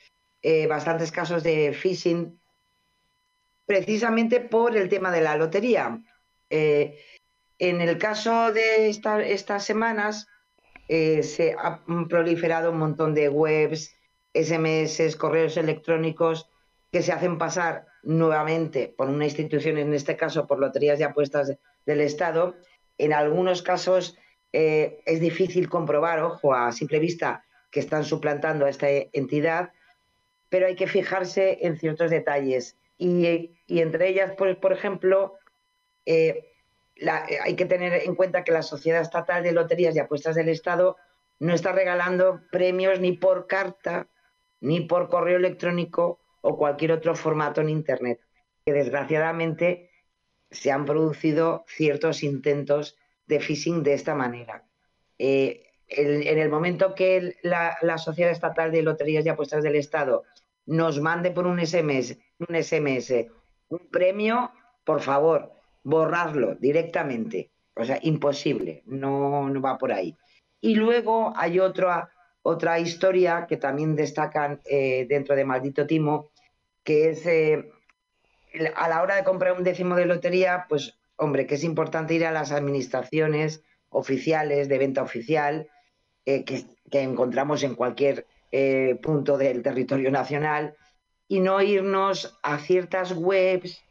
eh, 0.43 0.67
bastantes 0.67 1.13
casos 1.13 1.43
de 1.43 1.73
phishing 1.75 2.41
precisamente 3.67 4.41
por 4.41 4.77
el 4.77 4.89
tema 4.89 5.11
de 5.11 5.21
la 5.21 5.37
lotería. 5.37 6.01
En 7.59 7.81
el 7.81 7.99
caso 7.99 8.53
de 8.53 8.88
esta- 8.88 9.23
estas 9.25 9.64
semanas, 9.64 10.29
eh, 10.88 11.23
se 11.23 11.55
ha 11.59 11.83
proliferado 12.09 12.71
un 12.71 12.79
montón 12.79 13.14
de 13.14 13.29
webs, 13.29 13.95
SMS, 14.35 15.16
correos 15.16 15.57
electrónicos 15.57 16.49
que 16.92 17.03
se 17.03 17.12
hacen 17.12 17.38
pasar 17.38 17.87
nuevamente 18.03 18.95
por 18.97 19.09
una 19.09 19.25
institución, 19.25 19.79
en 19.79 19.92
este 19.95 20.16
caso 20.16 20.47
por 20.47 20.59
loterías 20.61 21.01
y 21.01 21.03
apuestas 21.03 21.49
de- 21.49 21.59
del 21.87 22.01
Estado. 22.01 22.55
En 22.99 23.12
algunos 23.12 23.62
casos 23.62 24.16
eh, 24.53 25.03
es 25.05 25.21
difícil 25.21 25.69
comprobar, 25.69 26.21
ojo, 26.23 26.55
a 26.55 26.73
simple 26.73 26.99
vista, 26.99 27.45
que 27.71 27.81
están 27.81 28.05
suplantando 28.05 28.64
a 28.64 28.71
esta 28.71 28.87
entidad, 28.88 29.73
pero 30.49 30.66
hay 30.66 30.77
que 30.77 30.87
fijarse 30.87 31.59
en 31.66 31.77
ciertos 31.77 32.11
detalles. 32.11 32.79
Y, 32.97 33.51
y 33.66 33.81
entre 33.81 34.09
ellas, 34.09 34.33
pues, 34.38 34.57
por 34.57 34.73
ejemplo, 34.73 35.35
eh, 36.07 36.53
eh, 36.97 37.39
hay 37.43 37.57
que 37.57 37.67
tener 37.67 37.93
en 38.05 38.15
cuenta 38.15 38.45
que 38.45 38.53
la 38.53 38.63
Sociedad 38.63 39.01
Estatal 39.01 39.43
de 39.43 39.53
Loterías 39.53 39.95
y 39.95 39.99
Apuestas 39.99 40.35
del 40.35 40.49
Estado 40.49 40.97
no 41.39 41.55
está 41.55 41.73
regalando 41.73 42.41
premios 42.51 43.01
ni 43.01 43.13
por 43.13 43.47
carta, 43.47 44.09
ni 44.61 44.81
por 44.81 45.09
correo 45.09 45.37
electrónico 45.37 46.21
o 46.41 46.57
cualquier 46.57 46.93
otro 46.93 47.15
formato 47.15 47.61
en 47.61 47.69
Internet, 47.69 48.21
que 48.65 48.73
desgraciadamente 48.73 49.91
se 50.51 50.71
han 50.71 50.85
producido 50.85 51.65
ciertos 51.69 52.23
intentos 52.23 52.97
de 53.27 53.41
phishing 53.41 53.83
de 53.83 53.95
esta 53.95 54.15
manera. 54.15 54.65
Eh, 55.19 55.63
en 55.89 56.39
el 56.39 56.49
momento 56.49 56.95
que 56.95 57.37
la, 57.43 57.79
la 57.83 57.99
Sociedad 57.99 58.33
Estatal 58.33 58.73
de 58.73 58.83
Loterías 58.83 59.25
y 59.25 59.29
Apuestas 59.29 59.63
del 59.63 59.77
Estado 59.77 60.25
nos 60.65 61.01
mande 61.01 61.31
por 61.31 61.47
un 61.47 61.65
SMS, 61.65 62.19
un 62.39 62.61
SMS 62.61 63.13
un 63.69 63.89
premio, 63.91 64.51
por 64.85 65.01
favor, 65.01 65.53
borrarlo 65.87 66.57
directamente. 66.57 67.53
O 67.77 67.85
sea, 67.85 67.99
imposible, 68.03 68.83
no, 68.87 69.49
no 69.49 69.61
va 69.61 69.79
por 69.79 69.92
ahí. 69.92 70.16
Y 70.61 70.75
luego 70.75 71.33
hay 71.37 71.61
otra, 71.61 72.11
otra 72.42 72.81
historia 72.81 73.46
que 73.49 73.57
también 73.57 73.94
destacan 73.94 74.61
eh, 74.64 75.07
dentro 75.09 75.37
de 75.37 75.44
Maldito 75.44 75.87
Timo, 75.87 76.31
que 76.83 77.11
es 77.11 77.25
eh, 77.27 77.70
a 78.75 78.88
la 78.88 79.01
hora 79.03 79.14
de 79.14 79.22
comprar 79.22 79.53
un 79.53 79.62
décimo 79.62 79.94
de 79.94 80.07
lotería, 80.07 80.66
pues 80.68 80.99
hombre, 81.16 81.46
que 81.46 81.55
es 81.55 81.62
importante 81.62 82.14
ir 82.14 82.27
a 82.27 82.33
las 82.33 82.51
administraciones 82.51 83.62
oficiales 83.90 84.68
de 84.68 84.79
venta 84.79 85.03
oficial 85.03 85.68
eh, 86.25 86.44
que, 86.44 86.64
encontramos 86.90 87.62
en 87.62 87.75
cualquier 87.75 88.27
punto 89.03 89.37
del 89.37 89.62
territorio 89.62 90.11
nacional 90.11 90.75
y 91.29 91.40
no 91.40 91.61
irnos 91.61 92.38
a 92.42 92.59
ciertas 92.59 93.12
webs 93.12 93.86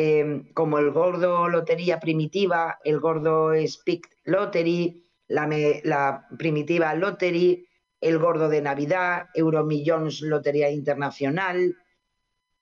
eh, 0.00 0.42
como 0.54 0.78
el 0.78 0.92
Gordo 0.92 1.48
Lotería 1.48 1.98
Primitiva, 1.98 2.78
el 2.84 3.00
Gordo 3.00 3.50
Speak 3.66 4.08
Lottery, 4.22 5.04
la, 5.26 6.28
Primitiva 6.38 6.94
Lottery, 6.94 7.66
el 8.00 8.18
Gordo 8.20 8.48
de 8.48 8.62
Navidad, 8.62 9.26
Euromillions 9.34 10.20
Lotería 10.20 10.70
Internacional, 10.70 11.74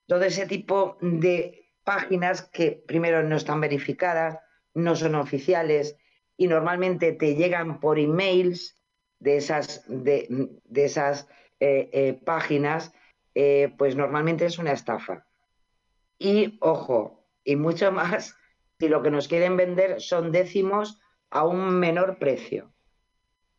todo 0.06 0.22
ese 0.22 0.46
tipo 0.46 0.96
de 1.02 1.68
páginas 1.84 2.40
que 2.40 2.82
primero 2.86 3.22
no 3.22 3.36
están 3.36 3.60
verificadas, 3.60 4.38
no 4.72 4.96
son 4.96 5.14
oficiales 5.14 5.98
y 6.38 6.46
normalmente 6.46 7.12
te 7.12 7.34
llegan 7.34 7.80
por 7.80 7.98
emails 7.98 8.82
de 9.18 9.36
esas, 9.36 9.84
de 9.88 10.58
esas 10.72 11.28
eh, 11.60 11.90
eh, 11.92 12.18
páginas, 12.24 12.94
eh, 13.34 13.74
pues 13.76 13.94
normalmente 13.94 14.46
es 14.46 14.58
una 14.58 14.72
estafa. 14.72 15.26
Y 16.18 16.56
ojo, 16.60 17.15
y 17.46 17.56
mucho 17.56 17.90
más 17.92 18.36
si 18.78 18.88
lo 18.88 19.02
que 19.02 19.10
nos 19.10 19.28
quieren 19.28 19.56
vender 19.56 20.02
son 20.02 20.32
décimos 20.32 21.00
a 21.30 21.46
un 21.46 21.78
menor 21.78 22.18
precio. 22.18 22.72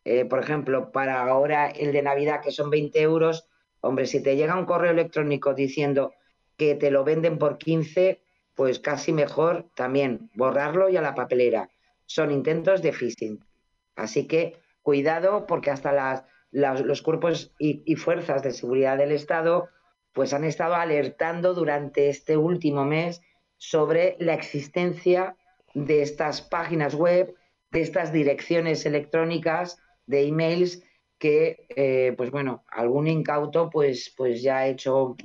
Eh, 0.04 0.24
por 0.24 0.38
ejemplo, 0.38 0.92
para 0.92 1.20
ahora 1.22 1.68
el 1.68 1.92
de 1.92 2.02
Navidad, 2.02 2.40
que 2.40 2.52
son 2.52 2.70
20 2.70 3.00
euros, 3.00 3.48
hombre, 3.80 4.06
si 4.06 4.22
te 4.22 4.36
llega 4.36 4.58
un 4.58 4.64
correo 4.64 4.92
electrónico 4.92 5.54
diciendo 5.54 6.12
que 6.56 6.76
te 6.76 6.90
lo 6.90 7.04
venden 7.04 7.38
por 7.38 7.58
15, 7.58 8.22
pues 8.54 8.78
casi 8.78 9.12
mejor 9.12 9.68
también 9.74 10.30
borrarlo 10.34 10.88
y 10.88 10.96
a 10.96 11.02
la 11.02 11.14
papelera. 11.14 11.70
Son 12.06 12.30
intentos 12.30 12.80
de 12.80 12.92
phishing. 12.92 13.44
Así 13.96 14.26
que 14.26 14.60
cuidado 14.82 15.46
porque 15.46 15.70
hasta 15.70 15.92
las, 15.92 16.24
los 16.52 17.02
cuerpos 17.02 17.52
y, 17.58 17.82
y, 17.84 17.96
fuerzas 17.96 18.42
de 18.42 18.52
seguridad 18.52 18.96
del 18.96 19.12
Estado 19.12 19.68
pues 20.12 20.32
han 20.32 20.44
estado 20.44 20.74
alertando 20.74 21.54
durante 21.54 22.08
este 22.08 22.36
último 22.36 22.84
mes 22.84 23.20
sobre 23.58 24.16
la 24.20 24.34
existencia 24.34 25.36
de 25.74 26.02
estas 26.02 26.40
páginas 26.40 26.94
web, 26.94 27.34
de 27.70 27.82
estas 27.82 28.12
direcciones 28.12 28.86
electrónicas, 28.86 29.78
de 30.06 30.26
emails 30.26 30.82
que, 31.18 31.66
eh, 31.76 32.14
pues 32.16 32.30
bueno, 32.30 32.64
algún 32.70 33.08
incauto 33.08 33.68
pues, 33.68 34.14
pues 34.16 34.40
ya 34.40 34.58
ha 34.58 34.68
hecho, 34.68 35.16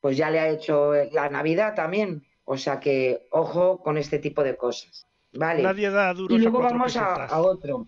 pues 0.00 0.16
ya 0.16 0.30
le 0.30 0.40
ha 0.40 0.48
hecho 0.48 0.94
la 1.12 1.28
Navidad 1.28 1.74
también. 1.74 2.24
O 2.44 2.56
sea 2.56 2.80
que, 2.80 3.26
ojo 3.30 3.82
con 3.82 3.98
este 3.98 4.18
tipo 4.18 4.42
de 4.42 4.56
cosas. 4.56 5.06
Vale. 5.32 5.62
Nadie 5.62 5.90
da 5.90 6.12
duros 6.14 6.38
y 6.38 6.42
luego 6.42 6.62
a 6.62 6.70
vamos 6.70 6.96
a, 6.96 7.26
a, 7.26 7.40
otro. 7.40 7.86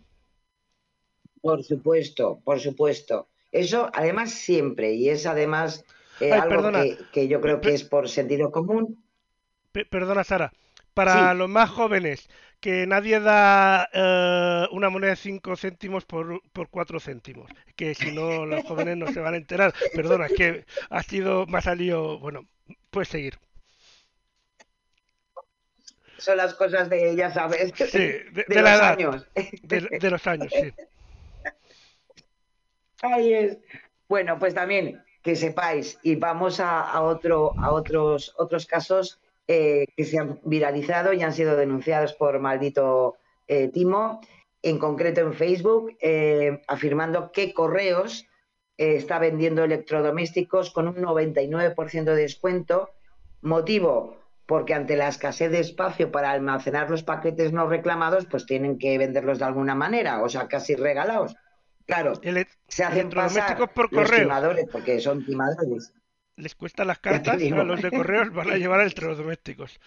Por 1.40 1.64
supuesto, 1.64 2.40
por 2.44 2.60
supuesto. 2.60 3.28
Eso 3.50 3.90
además 3.92 4.30
siempre, 4.30 4.94
y 4.94 5.08
es 5.08 5.26
además 5.26 5.84
eh, 6.20 6.32
Ay, 6.32 6.40
algo 6.40 6.70
que, 7.12 7.28
yo 7.28 7.40
creo 7.40 7.60
que 7.60 7.74
es 7.74 7.84
por 7.84 8.08
sentido 8.08 8.52
común. 8.52 9.02
Perdona, 9.72 10.24
Sara. 10.24 10.52
Para 10.94 11.32
Sí. 11.32 11.38
los 11.38 11.48
más 11.48 11.70
jóvenes, 11.70 12.28
que 12.60 12.86
nadie 12.86 13.18
da 13.20 13.88
eh, 13.92 14.66
una 14.72 14.90
moneda 14.90 15.10
de 15.10 15.16
5 15.16 15.56
céntimos 15.56 16.04
por, 16.04 16.42
por 16.52 16.68
4 16.68 17.00
céntimos. 17.00 17.50
Que 17.76 17.94
si 17.94 18.12
no, 18.12 18.44
los 18.46 18.62
jóvenes 18.64 18.96
no 18.98 19.06
se 19.08 19.20
van 19.20 19.34
a 19.34 19.38
enterar. 19.38 19.72
Perdona, 19.94 20.26
es 20.26 20.32
que 20.34 20.66
ha 20.90 21.02
sido, 21.02 21.46
me 21.46 21.58
ha 21.58 21.62
salido. 21.62 22.18
Bueno, 22.18 22.46
puedes 22.90 23.08
seguir. 23.08 23.38
Son 26.18 26.36
las 26.36 26.54
cosas 26.54 26.88
de, 26.88 27.16
ya 27.16 27.30
sabes, 27.32 27.72
Sí, 27.74 27.98
de, 27.98 28.44
de 28.46 28.46
de 28.48 28.62
la 28.62 28.72
los 28.72 28.80
edad. 28.80 28.92
años. 28.92 29.26
De, 29.62 29.80
de 30.00 30.10
los 30.10 30.26
años, 30.26 30.52
sí. 30.52 30.72
Ahí 33.02 33.32
es. 33.34 33.58
Bueno, 34.08 34.38
pues 34.38 34.54
también 34.54 35.02
que 35.22 35.36
sepáis, 35.36 35.98
y 36.02 36.16
vamos 36.16 36.60
a, 36.60 36.80
a 36.82 37.00
otro, 37.02 37.54
a 37.58 37.72
otros, 37.72 38.34
otros 38.38 38.66
casos 38.66 39.20
eh, 39.54 39.84
que 39.94 40.04
se 40.04 40.18
han 40.18 40.40
viralizado 40.44 41.12
y 41.12 41.22
han 41.22 41.34
sido 41.34 41.56
denunciados 41.56 42.14
por 42.14 42.38
maldito 42.40 43.16
eh, 43.46 43.68
Timo, 43.68 44.22
en 44.62 44.78
concreto 44.78 45.20
en 45.20 45.34
Facebook, 45.34 45.94
eh, 46.00 46.62
afirmando 46.68 47.32
que 47.32 47.52
Correos 47.52 48.26
está 48.78 49.18
vendiendo 49.18 49.62
electrodomésticos 49.62 50.70
con 50.70 50.88
un 50.88 50.96
99% 50.96 52.04
de 52.04 52.16
descuento. 52.16 52.88
Motivo, 53.42 54.16
porque 54.46 54.72
ante 54.72 54.96
la 54.96 55.08
escasez 55.08 55.50
de 55.50 55.60
espacio 55.60 56.10
para 56.10 56.30
almacenar 56.30 56.90
los 56.90 57.02
paquetes 57.02 57.52
no 57.52 57.68
reclamados, 57.68 58.24
pues 58.24 58.46
tienen 58.46 58.78
que 58.78 58.96
venderlos 58.96 59.38
de 59.38 59.44
alguna 59.44 59.74
manera, 59.74 60.22
o 60.22 60.30
sea, 60.30 60.48
casi 60.48 60.76
regalados. 60.76 61.36
Claro, 61.84 62.14
se 62.68 62.84
hacen 62.84 63.10
pasar 63.10 63.70
por 63.74 63.92
los 63.92 64.10
timadores, 64.10 64.66
porque 64.72 64.98
son 64.98 65.26
timadores. 65.26 65.92
Les 66.36 66.54
cuestan 66.54 66.86
las 66.86 66.98
cartas, 67.06 67.40
a 67.42 67.64
los 67.64 67.82
de 67.82 67.90
correos 67.90 68.32
van 68.32 68.50
a 68.50 68.56
llevar 68.56 68.80
electrodomésticos. 68.80 69.80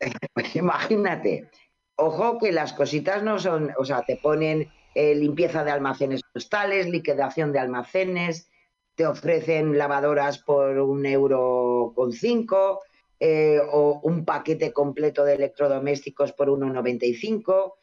Pues 0.32 0.54
imagínate. 0.54 1.50
Ojo 1.96 2.38
que 2.38 2.52
las 2.52 2.72
cositas 2.72 3.24
no 3.24 3.40
son, 3.40 3.72
o 3.76 3.84
sea, 3.84 4.02
te 4.02 4.14
ponen 4.14 4.70
eh, 4.94 5.16
limpieza 5.16 5.64
de 5.64 5.72
almacenes 5.72 6.20
postales, 6.32 6.88
liquidación 6.88 7.52
de 7.52 7.58
almacenes, 7.58 8.48
te 8.94 9.04
ofrecen 9.04 9.76
lavadoras 9.76 10.38
por 10.38 10.78
un 10.78 11.04
euro 11.04 11.92
con 11.96 12.12
cinco, 12.12 12.82
eh, 13.20 13.58
o 13.72 14.00
un 14.04 14.24
paquete 14.24 14.72
completo 14.72 15.24
de 15.24 15.34
electrodomésticos 15.34 16.32
por 16.32 16.48
1,95. 16.50 17.74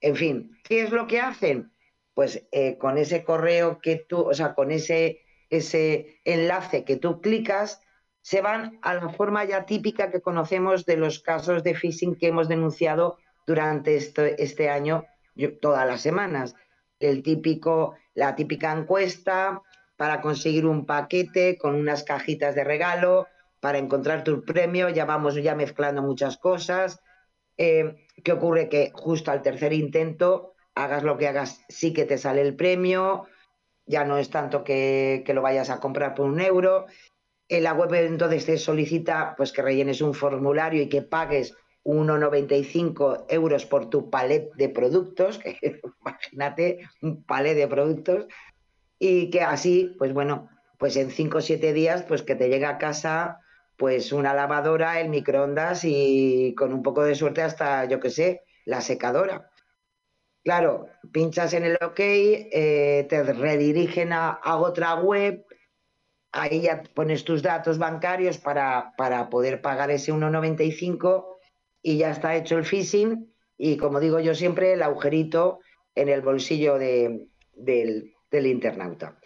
En 0.00 0.16
fin, 0.16 0.58
¿qué 0.64 0.82
es 0.82 0.90
lo 0.90 1.06
que 1.06 1.20
hacen? 1.20 1.72
Pues 2.14 2.48
eh, 2.52 2.78
con 2.78 2.96
ese 2.96 3.22
correo 3.22 3.80
que 3.80 3.96
tú, 3.96 4.20
o 4.20 4.32
sea, 4.32 4.54
con 4.54 4.70
ese, 4.70 5.20
ese 5.50 6.20
enlace 6.24 6.84
que 6.84 6.96
tú 6.96 7.20
clicas, 7.20 7.80
se 8.22 8.40
van 8.40 8.78
a 8.82 8.94
la 8.94 9.08
forma 9.08 9.44
ya 9.44 9.64
típica 9.64 10.10
que 10.10 10.20
conocemos 10.20 10.84
de 10.84 10.96
los 10.96 11.20
casos 11.20 11.62
de 11.62 11.74
phishing 11.74 12.16
que 12.16 12.28
hemos 12.28 12.48
denunciado 12.48 13.16
durante 13.46 13.96
este, 13.96 14.42
este 14.42 14.68
año, 14.68 15.06
todas 15.62 15.86
las 15.86 16.02
semanas. 16.02 16.54
El 17.00 17.22
típico, 17.22 17.94
la 18.14 18.34
típica 18.34 18.72
encuesta 18.72 19.62
para 19.96 20.20
conseguir 20.20 20.66
un 20.66 20.84
paquete 20.84 21.56
con 21.56 21.74
unas 21.74 22.04
cajitas 22.04 22.54
de 22.54 22.64
regalo, 22.64 23.26
para 23.60 23.78
encontrar 23.78 24.24
tu 24.24 24.44
premio, 24.44 24.88
ya 24.88 25.04
vamos 25.04 25.34
ya 25.34 25.54
mezclando 25.54 26.02
muchas 26.02 26.36
cosas. 26.38 27.00
Eh, 27.56 28.06
¿Qué 28.22 28.32
ocurre? 28.32 28.68
Que 28.68 28.92
justo 28.94 29.30
al 29.30 29.42
tercer 29.42 29.72
intento, 29.72 30.54
hagas 30.74 31.02
lo 31.02 31.18
que 31.18 31.26
hagas, 31.26 31.60
sí 31.68 31.92
que 31.92 32.04
te 32.04 32.18
sale 32.18 32.42
el 32.42 32.54
premio, 32.54 33.26
ya 33.88 34.04
no 34.04 34.18
es 34.18 34.30
tanto 34.30 34.62
que, 34.62 35.22
que 35.26 35.34
lo 35.34 35.42
vayas 35.42 35.70
a 35.70 35.80
comprar 35.80 36.14
por 36.14 36.26
un 36.26 36.40
euro. 36.40 36.86
En 37.48 37.64
la 37.64 37.72
web 37.72 37.92
entonces 37.94 38.46
te 38.46 38.58
solicita 38.58 39.34
pues 39.36 39.52
que 39.52 39.62
rellenes 39.62 40.00
un 40.02 40.14
formulario 40.14 40.82
y 40.82 40.88
que 40.88 41.02
pagues 41.02 41.56
1,95 41.84 43.24
euros 43.30 43.64
por 43.64 43.88
tu 43.88 44.10
palet 44.10 44.52
de 44.54 44.68
productos, 44.68 45.38
que 45.62 45.80
imagínate 46.00 46.80
un 47.00 47.22
palet 47.24 47.54
de 47.56 47.66
productos, 47.66 48.26
y 48.98 49.30
que 49.30 49.42
así, 49.42 49.94
pues 49.98 50.12
bueno, 50.12 50.50
pues 50.78 50.96
en 50.96 51.10
5 51.10 51.38
o 51.38 51.40
7 51.40 51.72
días, 51.72 52.02
pues 52.02 52.22
que 52.22 52.34
te 52.34 52.48
llega 52.48 52.68
a 52.68 52.78
casa 52.78 53.40
pues 53.78 54.12
una 54.12 54.34
lavadora, 54.34 55.00
el 55.00 55.08
microondas 55.08 55.84
y 55.84 56.52
con 56.56 56.72
un 56.72 56.82
poco 56.82 57.04
de 57.04 57.14
suerte 57.14 57.42
hasta, 57.42 57.84
yo 57.84 58.00
qué 58.00 58.10
sé, 58.10 58.42
la 58.64 58.80
secadora. 58.80 59.50
Claro, 60.48 60.88
pinchas 61.12 61.52
en 61.52 61.64
el 61.64 61.74
OK, 61.74 62.00
eh, 62.00 63.06
te 63.10 63.22
redirigen 63.22 64.14
a, 64.14 64.40
otra 64.56 64.94
web, 64.94 65.44
ahí 66.32 66.62
ya 66.62 66.82
pones 66.94 67.22
tus 67.22 67.42
datos 67.42 67.76
bancarios 67.76 68.38
para, 68.38 68.94
para 68.96 69.28
poder 69.28 69.60
pagar 69.60 69.90
ese 69.90 70.10
1,95 70.10 71.36
y 71.82 71.98
ya 71.98 72.12
está 72.12 72.34
hecho 72.34 72.56
el 72.56 72.64
phishing 72.64 73.30
y 73.58 73.76
como 73.76 74.00
digo 74.00 74.20
yo 74.20 74.34
siempre, 74.34 74.72
el 74.72 74.82
agujerito 74.82 75.60
en 75.94 76.08
el 76.08 76.22
bolsillo 76.22 76.78
de, 76.78 77.28
del, 77.52 78.14
del 78.30 78.46
internauta. 78.46 79.20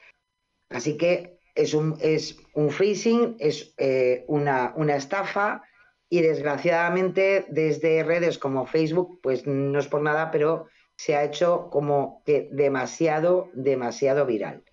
Así 0.71 0.97
que 0.97 1.39
es 1.55 1.73
un, 1.73 1.99
es 2.01 2.37
un 2.55 2.71
phishing, 2.71 3.37
es 3.39 3.75
eh, 3.79 4.25
una, 4.27 4.73
una 4.75 4.97
estafa 4.97 5.63
y 6.09 6.21
desgraciadamente 6.21 7.47
desde 7.49 8.03
redes 8.03 8.39
como 8.39 8.67
Facebook, 8.67 9.21
pues 9.23 9.47
no 9.47 9.79
es 9.79 9.87
por 9.87 10.03
nada, 10.03 10.33
pero 10.33 10.67
se 10.97 11.17
ha 11.17 11.25
hecho 11.25 11.69
como 11.71 12.23
que 12.25 12.49
demasiado, 12.53 13.51
demasiado 13.55 14.27
viral. 14.27 14.65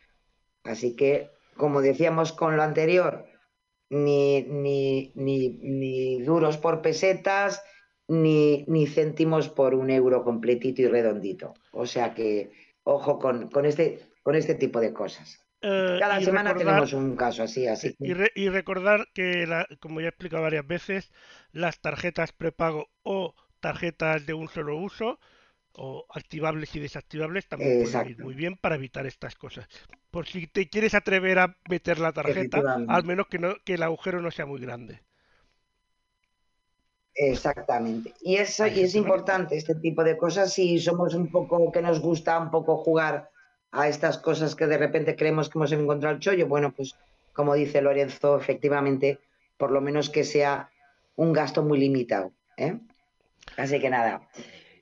Así 0.64 0.96
que, 0.96 1.30
como 1.56 1.82
decíamos 1.82 2.32
con 2.34 2.56
lo 2.56 2.64
anterior, 2.64 3.26
ni, 3.90 4.44
ni, 4.44 5.12
ni, 5.16 5.50
ni 5.50 6.22
duros 6.22 6.58
por 6.58 6.82
pesetas, 6.82 7.64
ni, 8.08 8.66
ni 8.68 8.88
céntimos 8.88 9.50
por 9.50 9.74
un 9.74 9.90
euro 9.90 10.24
completito 10.24 10.82
y 10.82 10.88
redondito. 10.88 11.54
O 11.72 11.86
sea 11.86 12.14
que, 12.14 12.52
ojo 12.84 13.20
con, 13.20 13.50
con, 13.50 13.66
este, 13.66 14.00
con 14.24 14.36
este 14.36 14.56
tipo 14.56 14.80
de 14.80 14.94
cosas. 14.94 15.44
Eh, 15.62 15.98
Cada 16.00 16.22
semana 16.22 16.54
recordar- 16.54 16.58
tenemos 16.86 16.94
un 16.94 17.16
caso 17.16 17.44
así, 17.44 17.68
así 17.68 17.96
Y, 18.00 18.14
re- 18.14 18.32
y 18.36 18.50
recordar 18.50 19.08
que, 19.14 19.46
la- 19.48 19.68
como 19.80 20.00
ya 20.02 20.08
he 20.08 20.10
explicado 20.10 20.44
varias 20.44 20.66
veces, 20.66 21.12
las 21.52 21.82
tarjetas 21.82 22.32
prepago 22.32 22.90
o 23.04 23.36
tarjetas 23.60 24.26
de 24.26 24.34
un 24.34 24.48
solo 24.48 24.78
uso 24.78 25.20
o 25.82 26.06
activables 26.10 26.76
y 26.76 26.80
desactivables 26.80 27.48
también 27.48 27.84
pueden 27.84 28.10
ir 28.10 28.20
muy 28.20 28.34
bien 28.34 28.58
para 28.58 28.76
evitar 28.76 29.06
estas 29.06 29.36
cosas. 29.36 29.66
Por 30.12 30.28
si 30.28 30.46
te 30.48 30.70
quieres 30.70 30.94
atrever 30.94 31.40
a 31.40 31.56
meter 31.70 32.00
la 32.00 32.12
tarjeta, 32.12 32.62
al 32.88 33.04
menos 33.06 33.28
que, 33.28 33.40
no, 33.40 33.56
que 33.64 33.76
el 33.76 33.84
agujero 33.84 34.22
no 34.22 34.30
sea 34.30 34.46
muy 34.46 34.60
grande. 34.60 35.02
Exactamente. 37.16 38.14
Y 38.22 38.36
eso 38.36 38.68
y 38.68 38.82
es 38.82 38.96
importante 38.96 39.58
este 39.58 39.76
tipo 39.76 40.04
de 40.04 40.18
cosas 40.18 40.54
si 40.54 40.80
somos 40.80 41.14
un 41.14 41.32
poco 41.32 41.72
que 41.72 41.82
nos 41.82 42.00
gusta 42.00 42.38
un 42.40 42.52
poco 42.52 42.78
jugar 42.78 43.30
a 43.72 43.88
estas 43.88 44.18
cosas 44.18 44.56
que 44.56 44.68
de 44.68 44.78
repente 44.78 45.16
creemos 45.16 45.50
que 45.50 45.58
hemos 45.58 45.72
encontrado 45.72 46.16
el 46.16 46.22
chollo, 46.22 46.48
bueno, 46.48 46.72
pues 46.72 46.96
como 47.34 47.56
dice 47.56 47.82
Lorenzo, 47.82 48.38
efectivamente, 48.38 49.20
por 49.58 49.72
lo 49.72 49.80
menos 49.80 50.10
que 50.10 50.24
sea 50.26 50.72
un 51.16 51.32
gasto 51.32 51.64
muy 51.64 51.80
limitado. 51.80 52.32
¿eh? 52.58 52.80
Así 53.58 53.80
que 53.80 53.90
nada. 53.90 54.28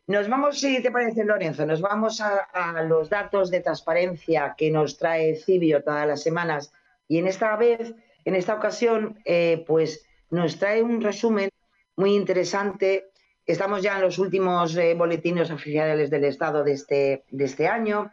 Nos 0.07 0.29
vamos, 0.29 0.61
si 0.61 0.81
te 0.81 0.89
parece, 0.89 1.25
Lorenzo, 1.25 1.65
nos 1.65 1.81
vamos 1.81 2.21
a, 2.21 2.81
los 2.83 3.09
datos 3.09 3.51
de 3.51 3.59
transparencia 3.59 4.55
que 4.57 4.71
nos 4.71 4.97
trae 4.97 5.35
Cibio 5.35 5.83
todas 5.83 6.07
las 6.07 6.23
semanas. 6.23 6.71
Y 7.09 7.17
en 7.17 7.27
esta 7.27 7.57
vez, 7.57 7.93
en 8.23 8.35
esta 8.35 8.53
ocasión, 8.53 9.19
eh, 9.25 9.65
pues 9.67 10.07
nos 10.29 10.57
trae 10.59 10.81
un 10.81 11.01
resumen 11.01 11.49
muy 11.97 12.15
interesante. 12.15 13.11
Estamos 13.45 13.81
ya 13.81 13.97
en 13.97 14.03
los 14.03 14.17
últimos 14.17 14.77
eh, 14.77 14.93
boletines 14.93 15.51
oficiales 15.51 16.09
del 16.09 16.23
Estado 16.23 16.63
de 16.63 16.71
este, 16.71 17.25
de 17.29 17.43
este 17.43 17.67
año 17.67 18.09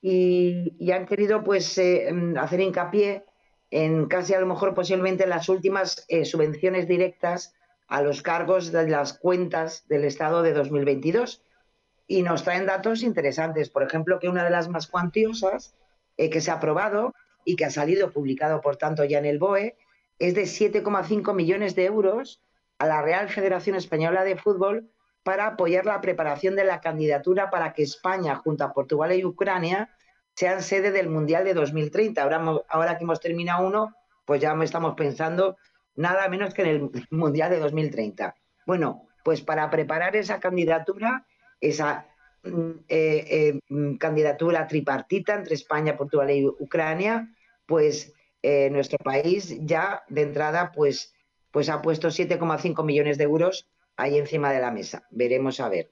y, 0.00 0.92
han 0.92 1.04
querido 1.04 1.42
pues 1.42 1.76
eh, 1.78 2.12
mm, 2.12 2.38
hacer 2.38 2.60
hincapié 2.60 3.24
en 3.70 4.06
casi 4.06 4.34
a 4.34 4.40
lo 4.40 4.46
mejor 4.46 4.72
posiblemente 4.72 5.26
las 5.26 5.48
últimas 5.48 6.06
subvenciones 6.22 6.86
directas 6.86 7.54
a 7.88 8.02
los 8.02 8.22
cargos 8.22 8.72
de 8.72 8.88
las 8.88 9.12
cuentas 9.12 9.86
del 9.88 10.04
Estado 10.04 10.42
de 10.42 10.52
2022 10.52 11.42
y 12.06 12.22
nos 12.22 12.44
traen 12.44 12.66
datos 12.66 13.02
interesantes. 13.02 13.70
Por 13.70 13.82
ejemplo, 13.82 14.18
que 14.18 14.28
una 14.28 14.44
de 14.44 14.50
las 14.50 14.68
más 14.68 14.86
cuantiosas 14.86 15.74
eh, 16.16 16.30
que 16.30 16.40
se 16.40 16.50
ha 16.50 16.54
aprobado 16.54 17.14
y 17.44 17.56
que 17.56 17.64
ha 17.64 17.70
salido 17.70 18.10
publicado, 18.10 18.60
por 18.60 18.76
tanto, 18.76 19.04
ya 19.04 19.18
en 19.18 19.26
el 19.26 19.38
BOE, 19.38 19.76
es 20.18 20.34
de 20.34 20.44
7,5 20.44 21.34
millones 21.34 21.74
de 21.74 21.86
euros 21.86 22.42
a 22.78 22.86
la 22.86 23.02
Real 23.02 23.28
Federación 23.28 23.76
Española 23.76 24.24
de 24.24 24.36
Fútbol 24.36 24.90
para 25.22 25.46
apoyar 25.46 25.86
la 25.86 26.00
preparación 26.00 26.54
de 26.54 26.64
la 26.64 26.80
candidatura 26.80 27.50
para 27.50 27.72
que 27.72 27.82
España, 27.82 28.36
junto 28.36 28.64
a 28.64 28.72
Portugal 28.72 29.12
y 29.12 29.24
Ucrania, 29.24 29.90
sean 30.34 30.62
sede 30.62 30.90
del 30.90 31.08
Mundial 31.08 31.44
de 31.44 31.54
2030. 31.54 32.22
Ahora, 32.22 32.42
ahora 32.68 32.98
que 32.98 33.04
hemos 33.04 33.20
terminado 33.20 33.66
uno, 33.66 33.94
pues 34.24 34.40
ya 34.40 34.54
estamos 34.62 34.94
pensando 34.94 35.56
nada 35.96 36.28
menos 36.28 36.54
que 36.54 36.62
en 36.62 36.68
el 36.68 36.90
Mundial 37.10 37.50
de 37.50 37.58
2030. 37.58 38.34
Bueno, 38.66 39.08
pues 39.24 39.40
para 39.40 39.70
preparar 39.70 40.14
esa 40.16 40.38
candidatura, 40.38 41.26
esa 41.60 42.06
mm, 42.44 42.70
eh, 42.88 43.26
eh, 43.28 43.60
mm, 43.68 43.96
candidatura 43.96 44.66
tripartita 44.66 45.34
entre 45.34 45.54
España, 45.54 45.96
Portugal 45.96 46.30
y 46.30 46.46
Ucrania, 46.46 47.34
pues 47.66 48.12
eh, 48.42 48.68
nuestro 48.70 48.98
país 48.98 49.56
ya 49.60 50.04
de 50.08 50.22
entrada 50.22 50.72
pues, 50.72 51.14
pues 51.50 51.68
ha 51.70 51.80
puesto 51.80 52.08
7,5 52.08 52.84
millones 52.84 53.16
de 53.16 53.24
euros 53.24 53.66
ahí 53.96 54.18
encima 54.18 54.52
de 54.52 54.60
la 54.60 54.70
mesa. 54.70 55.06
Veremos 55.10 55.58
a 55.60 55.68
ver. 55.68 55.90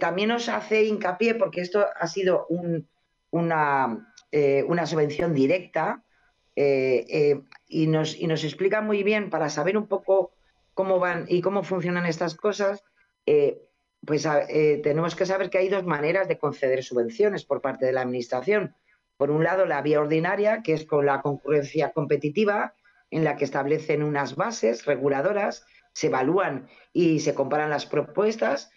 También 0.00 0.30
nos 0.30 0.48
hace 0.48 0.84
hincapié, 0.84 1.34
porque 1.34 1.60
esto 1.60 1.84
ha 2.00 2.06
sido 2.06 2.46
una, 3.30 4.10
una, 4.32 4.86
subvención 4.86 5.34
directa, 5.34 6.02
y, 7.66 7.86
nos, 7.86 8.16
y, 8.16 8.26
nos, 8.26 8.44
explica 8.44 8.80
muy 8.80 9.02
bien 9.02 9.30
para 9.30 9.48
saber 9.48 9.76
un 9.76 9.86
poco 9.86 10.32
cómo 10.74 10.98
van 10.98 11.26
y 11.28 11.40
cómo 11.40 11.62
funcionan 11.62 12.06
estas 12.06 12.34
cosas. 12.34 12.84
pues 14.04 14.28
tenemos 14.82 15.16
que 15.16 15.26
saber 15.26 15.50
que 15.50 15.58
hay 15.58 15.68
dos 15.68 15.84
maneras 15.84 16.28
de 16.28 16.38
conceder 16.38 16.84
subvenciones 16.84 17.44
por 17.44 17.60
parte 17.60 17.86
de 17.86 17.92
la 17.92 18.02
Administración. 18.02 18.74
Por 19.16 19.30
un 19.30 19.42
lado, 19.42 19.66
la 19.66 19.82
vía 19.82 20.00
ordinaria, 20.00 20.62
que 20.62 20.74
es 20.74 20.84
con 20.84 21.06
la 21.06 21.22
concurrencia 21.22 21.92
competitiva, 21.92 22.74
en 23.10 23.24
la 23.24 23.36
que 23.36 23.44
establecen 23.44 24.02
unas 24.02 24.36
bases 24.36 24.84
reguladoras 24.84 25.64
se 25.92 26.08
evalúan 26.08 26.68
y 26.92 27.20
se 27.20 27.34
comparan 27.34 27.70
las 27.70 27.86
propuestas 27.86 28.70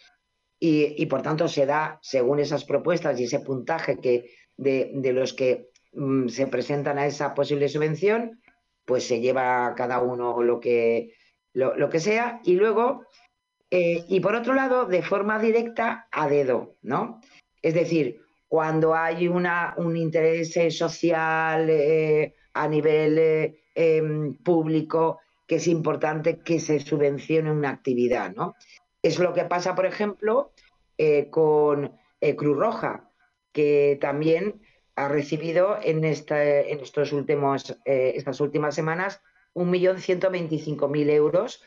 y, 0.58 1.06
por 1.08 1.22
tanto 1.22 1.48
se 1.48 1.66
da, 1.66 2.00
según 2.02 2.40
esas 2.40 2.66
propuestas 2.66 3.20
y 3.20 3.26
ese 3.26 3.40
puntaje 3.40 4.00
que 4.00 4.32
de, 4.58 5.12
los 5.14 5.34
que 5.34 5.70
mm, 5.94 6.28
se 6.28 6.48
presentan 6.48 6.98
a 6.98 7.06
esa 7.06 7.34
posible 7.34 7.70
subvención, 7.70 8.42
pues 8.90 9.08
se 9.08 9.22
lleva 9.22 9.76
cada 9.78 10.02
uno 10.02 10.42
lo 10.42 10.60
que, 10.60 11.14
lo, 11.54 11.90
que 11.92 12.00
sea. 12.00 12.42
Y 12.44 12.56
luego, 12.56 13.06
eh, 13.70 14.04
y 14.10 14.20
por 14.20 14.34
otro 14.34 14.56
lado, 14.56 14.88
de 14.88 15.04
forma 15.04 15.38
directa 15.38 16.08
a 16.12 16.28
dedo, 16.28 16.76
¿no? 16.82 17.22
Es 17.62 17.76
decir, 17.76 18.20
cuando 18.48 18.96
hay 18.96 19.28
una, 19.28 19.76
un 19.78 19.96
interés 19.96 20.58
social 20.76 21.70
eh, 21.70 22.34
a 22.54 22.68
nivel 22.68 23.20
eh, 23.20 23.62
em, 23.76 24.36
público, 24.38 25.20
que 25.46 25.58
es 25.58 25.68
importante 25.68 26.40
que 26.40 26.60
se 26.60 26.80
subvencione 26.80 27.52
una 27.52 27.70
actividad, 27.70 28.34
¿no? 28.34 28.56
Es 29.04 29.20
lo 29.20 29.34
que 29.34 29.46
pasa, 29.46 29.76
por 29.76 29.86
ejemplo, 29.86 30.52
eh, 30.98 31.30
con 31.30 31.94
eh, 32.22 32.36
Cruz 32.36 32.58
Roja, 32.58 33.12
que 33.52 34.00
también 34.02 34.64
ha 35.00 35.08
recibido 35.08 35.80
en, 35.82 36.04
estos 36.04 37.12
últimos, 37.14 37.78
eh, 37.86 38.14
estas 38.16 38.40
últimas 38.42 38.76
semanas 38.76 39.22
1.125.000 39.56 41.10
euros 41.10 41.64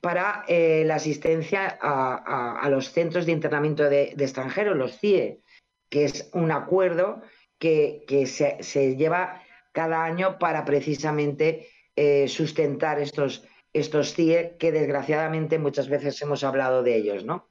para 0.00 0.44
la 0.48 0.94
asistencia 0.94 1.78
a, 1.80 2.68
los 2.70 2.92
centros 2.92 3.26
de 3.26 3.32
internamiento 3.32 3.84
de, 3.88 4.14
extranjeros, 4.18 4.76
los 4.76 4.98
CIE, 4.98 5.40
que 5.88 6.04
es 6.04 6.30
un 6.32 6.52
acuerdo 6.52 7.22
que, 7.58 8.04
se, 8.26 8.62
se, 8.62 8.96
lleva 8.96 9.42
cada 9.72 10.04
año 10.04 10.38
para 10.38 10.64
precisamente 10.64 11.68
eh, 11.96 12.28
sustentar 12.28 13.00
estos, 13.00 13.48
estos 13.72 14.14
CIE 14.14 14.56
que 14.58 14.70
desgraciadamente 14.72 15.58
muchas 15.58 15.88
veces 15.88 16.20
hemos 16.22 16.44
hablado 16.44 16.82
de 16.82 16.96
ellos, 16.96 17.24
¿no? 17.24 17.48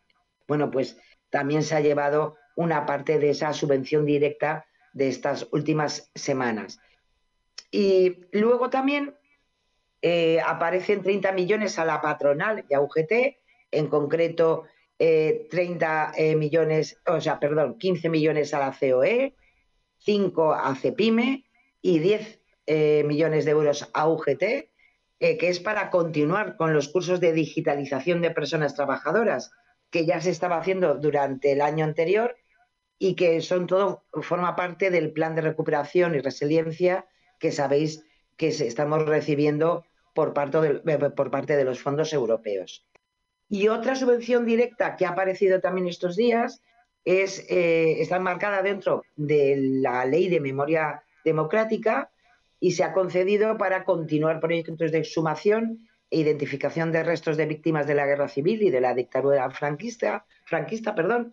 Bueno, 0.47 0.69
pues 0.71 0.97
también 1.29 1.63
se 1.63 1.75
ha 1.75 1.81
llevado 1.81 2.35
una 2.55 2.85
parte 2.85 3.19
de 3.19 3.31
esa 3.31 3.53
subvención 3.53 4.05
directa 4.05 4.65
de 4.95 5.09
estas 5.09 5.47
últimas 5.51 6.09
semanas. 6.15 6.79
Y 7.69 8.17
luego 8.31 8.71
también 8.71 9.13
eh, 10.01 10.39
aparecen 10.43 11.03
30 11.03 11.33
millones 11.33 11.77
a 11.77 11.85
la 11.85 12.01
patronal 12.01 12.65
y 12.67 12.73
a 12.73 12.81
UGT, 12.81 13.37
en 13.71 13.87
concreto 13.87 14.63
30 14.97 16.13
eh, 16.15 16.35
millones, 16.35 16.97
o 17.05 17.19
sea, 17.19 17.39
perdón, 17.39 17.77
15 17.77 18.09
millones 18.09 18.53
a 18.53 18.59
la 18.59 18.71
COE, 18.71 19.35
5 19.99 20.53
a 20.53 20.73
CEPIME 20.75 21.45
y 21.81 21.99
10 21.99 22.39
eh, 22.67 23.03
millones 23.05 23.45
de 23.45 23.51
euros 23.51 23.89
a 23.93 24.07
UGT, 24.07 24.43
eh, 25.19 25.37
que 25.37 25.49
es 25.49 25.59
para 25.59 25.89
continuar 25.89 26.55
con 26.55 26.73
los 26.73 26.87
cursos 26.87 27.19
de 27.19 27.33
digitalización 27.33 28.21
de 28.21 28.31
personas 28.31 28.75
trabajadoras, 28.75 29.51
que 29.89 30.05
ya 30.05 30.21
se 30.21 30.29
estaba 30.29 30.57
haciendo 30.57 30.95
durante 30.95 31.51
el 31.51 31.61
año 31.61 31.83
anterior 31.83 32.35
y 32.97 33.15
que 33.15 33.41
son 33.41 33.67
todo, 33.67 34.03
forma 34.21 34.55
parte 34.55 34.89
del 34.89 35.11
plan 35.11 35.35
de 35.35 35.41
recuperación 35.41 36.15
y 36.15 36.19
resiliencia 36.19 37.05
que 37.39 37.51
sabéis 37.51 38.03
que 38.37 38.47
estamos 38.47 39.05
recibiendo 39.05 39.85
por 40.13 40.33
parte, 40.33 40.61
de, 40.61 41.09
por 41.11 41.29
parte 41.29 41.55
de 41.57 41.65
los 41.65 41.81
fondos 41.81 42.13
europeos. 42.13 42.85
Y 43.49 43.67
otra 43.67 43.95
subvención 43.95 44.45
directa 44.45 44.95
que 44.95 45.05
ha 45.05 45.09
aparecido 45.09 45.59
también 45.59 45.87
estos 45.87 46.15
días 46.15 46.61
es, 47.03 47.45
eh, 47.49 48.01
está 48.01 48.15
enmarcada 48.15 48.61
dentro 48.61 49.03
de 49.15 49.55
la 49.81 50.05
ley 50.05 50.29
de 50.29 50.39
memoria 50.39 51.03
democrática 51.23 52.09
y 52.59 52.71
se 52.71 52.83
ha 52.83 52.93
concedido 52.93 53.57
para 53.57 53.83
continuar 53.83 54.39
proyectos 54.39 54.91
de 54.91 54.99
exhumación 54.99 55.87
e 56.09 56.19
identificación 56.19 56.91
de 56.91 57.03
restos 57.03 57.37
de 57.37 57.45
víctimas 57.45 57.85
de 57.85 57.95
la 57.95 58.05
guerra 58.05 58.27
civil 58.27 58.61
y 58.63 58.71
de 58.71 58.81
la 58.81 58.93
dictadura 58.93 59.49
franquista, 59.51 60.25
franquista 60.45 60.95
perdón. 60.95 61.31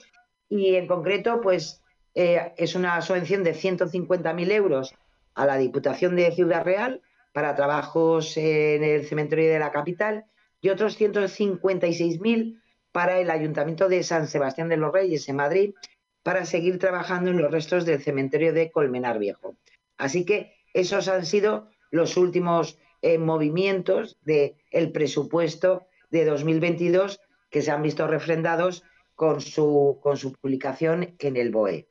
Y 0.52 0.76
en 0.76 0.86
concreto 0.86 1.40
pues 1.40 1.80
eh, 2.14 2.52
es 2.58 2.74
una 2.74 3.00
subvención 3.00 3.42
de 3.42 3.54
150.000 3.54 4.52
euros 4.52 4.94
a 5.34 5.46
la 5.46 5.56
Diputación 5.56 6.14
de 6.14 6.30
Ciudad 6.32 6.62
Real 6.62 7.00
para 7.32 7.56
trabajos 7.56 8.36
en 8.36 8.84
el 8.84 9.06
cementerio 9.06 9.50
de 9.50 9.58
la 9.58 9.72
capital 9.72 10.26
y 10.60 10.68
otros 10.68 11.00
156.000 11.00 12.60
para 12.92 13.18
el 13.18 13.30
Ayuntamiento 13.30 13.88
de 13.88 14.02
San 14.02 14.28
Sebastián 14.28 14.68
de 14.68 14.76
los 14.76 14.92
Reyes 14.92 15.26
en 15.30 15.36
Madrid 15.36 15.74
para 16.22 16.44
seguir 16.44 16.78
trabajando 16.78 17.30
en 17.30 17.38
los 17.38 17.50
restos 17.50 17.86
del 17.86 18.02
cementerio 18.02 18.52
de 18.52 18.70
Colmenar 18.70 19.18
Viejo. 19.18 19.56
Así 19.96 20.26
que 20.26 20.52
esos 20.74 21.08
han 21.08 21.24
sido 21.24 21.70
los 21.90 22.18
últimos 22.18 22.78
eh, 23.00 23.16
movimientos 23.16 24.18
del 24.20 24.54
el 24.70 24.92
presupuesto 24.92 25.86
de 26.10 26.26
2022 26.26 27.20
que 27.48 27.62
se 27.62 27.70
han 27.70 27.82
visto 27.82 28.06
refrendados 28.06 28.84
con 29.22 29.40
su, 29.40 30.00
con 30.02 30.16
su 30.16 30.32
publicación 30.32 31.14
en 31.16 31.36
el 31.36 31.52
BOE. 31.52 31.86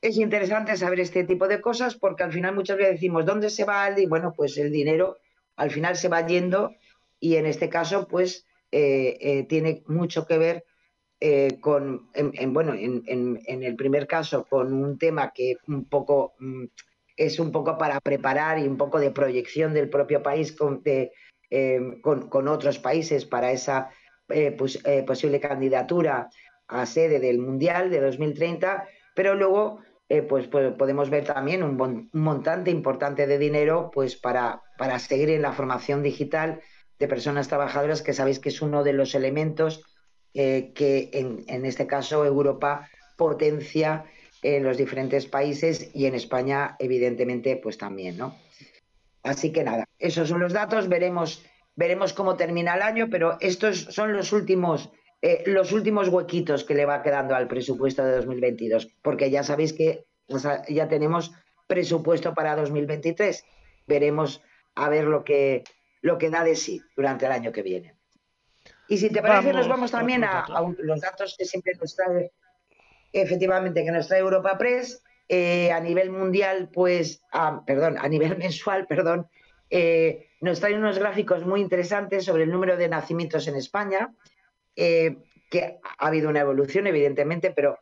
Es 0.00 0.16
interesante 0.16 0.76
saber 0.76 1.00
este 1.00 1.24
tipo 1.24 1.48
de 1.48 1.60
cosas 1.60 1.96
porque 1.96 2.22
al 2.22 2.32
final 2.32 2.54
muchas 2.54 2.76
veces 2.76 2.92
decimos, 2.92 3.26
¿dónde 3.26 3.50
se 3.50 3.64
va 3.64 3.88
el? 3.88 4.06
Bueno, 4.06 4.32
pues 4.32 4.56
el 4.56 4.70
dinero 4.70 5.16
al 5.56 5.72
final 5.72 5.96
se 5.96 6.06
va 6.06 6.24
yendo 6.24 6.76
y 7.18 7.34
en 7.34 7.46
este 7.46 7.68
caso, 7.68 8.06
pues 8.06 8.46
tiene 8.70 9.82
mucho 9.88 10.24
que 10.24 10.38
ver 10.38 10.64
con, 11.60 12.10
en, 12.14 12.52
bueno, 12.52 12.74
en, 12.74 13.02
en, 13.08 13.62
el 13.64 13.74
primer 13.74 14.06
caso, 14.06 14.46
con 14.48 14.72
un 14.72 14.98
tema 14.98 15.32
que 15.34 15.56
un 15.66 15.88
poco 15.88 16.36
mm, 16.38 16.66
es 17.16 17.40
un 17.40 17.50
poco 17.50 17.76
para 17.76 17.98
preparar 18.00 18.60
y 18.60 18.68
un 18.68 18.76
poco 18.76 19.00
de 19.00 19.10
proyección 19.10 19.74
del 19.74 19.90
propio 19.90 20.22
país 20.22 20.52
con, 20.52 20.84
con, 22.02 22.28
con 22.28 22.46
otros 22.46 22.78
países 22.78 23.24
para 23.24 23.50
esa 23.50 23.90
pues, 24.26 24.82
posible 25.06 25.40
candidatura 25.40 26.28
a 26.68 26.86
sede 26.86 27.20
del 27.20 27.38
Mundial 27.38 27.90
de 27.90 28.00
2030, 28.00 28.88
pero 29.14 29.34
luego 29.34 29.80
eh, 30.08 30.22
pues, 30.22 30.46
podemos 30.46 31.10
ver 31.10 31.24
también 31.24 31.62
un, 31.62 32.08
montante 32.12 32.70
importante 32.70 33.26
de 33.26 33.38
dinero 33.38 33.90
pues 33.92 34.16
para, 34.16 34.62
para 34.78 34.98
seguir 34.98 35.30
en 35.30 35.42
la 35.42 35.52
formación 35.52 36.02
digital 36.02 36.60
de 36.98 37.08
personas 37.08 37.48
trabajadoras, 37.48 38.02
que 38.02 38.12
sabéis 38.12 38.38
que 38.38 38.50
es 38.50 38.62
uno 38.62 38.84
de 38.84 38.92
los 38.92 39.14
elementos 39.14 39.82
eh, 40.34 40.72
que 40.74 41.10
en, 41.12 41.44
en, 41.48 41.64
este 41.64 41.86
caso 41.86 42.24
Europa 42.24 42.88
potencia 43.16 44.04
en 44.42 44.62
los 44.62 44.76
diferentes 44.76 45.26
países 45.26 45.90
y 45.92 46.06
en 46.06 46.14
España, 46.14 46.76
evidentemente, 46.78 47.56
pues 47.56 47.78
también, 47.78 48.16
¿no? 48.16 48.36
Así 49.22 49.50
que 49.50 49.64
nada, 49.64 49.88
esos 49.98 50.28
son 50.28 50.40
los 50.40 50.52
datos, 50.52 50.88
veremos, 50.88 51.42
veremos 51.76 52.12
cómo 52.12 52.36
termina 52.36 52.74
el 52.74 52.82
año, 52.82 53.08
pero 53.10 53.38
estos 53.40 53.84
son 53.90 54.12
los 54.12 54.32
últimos 54.32 54.90
eh, 55.22 55.44
los 55.46 55.72
últimos 55.72 56.08
huequitos 56.08 56.64
que 56.64 56.74
le 56.74 56.84
va 56.84 57.02
quedando 57.02 57.34
al 57.34 57.48
presupuesto 57.48 58.04
de 58.04 58.16
2022, 58.16 58.88
porque 59.02 59.30
ya 59.30 59.42
sabéis 59.42 59.72
que 59.72 60.04
ya 60.68 60.88
tenemos 60.88 61.32
presupuesto 61.66 62.34
para 62.34 62.54
2023. 62.56 63.44
Veremos 63.86 64.42
a 64.74 64.88
ver 64.88 65.04
lo 65.04 65.24
que, 65.24 65.64
lo 66.02 66.18
que 66.18 66.30
da 66.30 66.44
de 66.44 66.54
sí 66.54 66.82
durante 66.96 67.26
el 67.26 67.32
año 67.32 67.52
que 67.52 67.62
viene. 67.62 67.96
Y 68.88 68.98
si 68.98 69.10
te 69.10 69.22
parece, 69.22 69.52
nos 69.52 69.68
vamos 69.68 69.90
también 69.90 70.22
a, 70.22 70.46
los 70.78 71.00
datos 71.00 71.34
que 71.38 71.44
siempre 71.44 71.72
nos 71.80 71.96
trae, 71.96 72.30
efectivamente, 73.12 73.84
que 73.84 73.90
nos 73.90 74.06
trae 74.06 74.20
Europa 74.20 74.56
Press. 74.58 75.02
Eh, 75.28 75.72
a 75.72 75.80
nivel 75.80 76.10
mundial, 76.10 76.70
pues, 76.72 77.20
perdón, 77.66 77.96
a 77.98 78.08
nivel 78.08 78.38
mensual, 78.38 78.86
perdón, 78.86 79.26
eh, 79.70 80.28
nos 80.46 80.60
trae 80.60 80.74
unos 80.74 80.98
gráficos 80.98 81.44
muy 81.44 81.60
interesantes 81.60 82.24
sobre 82.24 82.44
el 82.44 82.50
número 82.50 82.76
de 82.76 82.88
nacimientos 82.88 83.46
en 83.48 83.56
España. 83.56 84.14
Eh, 84.76 85.16
que 85.50 85.78
ha 85.98 86.06
habido 86.06 86.28
una 86.28 86.40
evolución, 86.40 86.86
evidentemente, 86.86 87.50
pero 87.50 87.78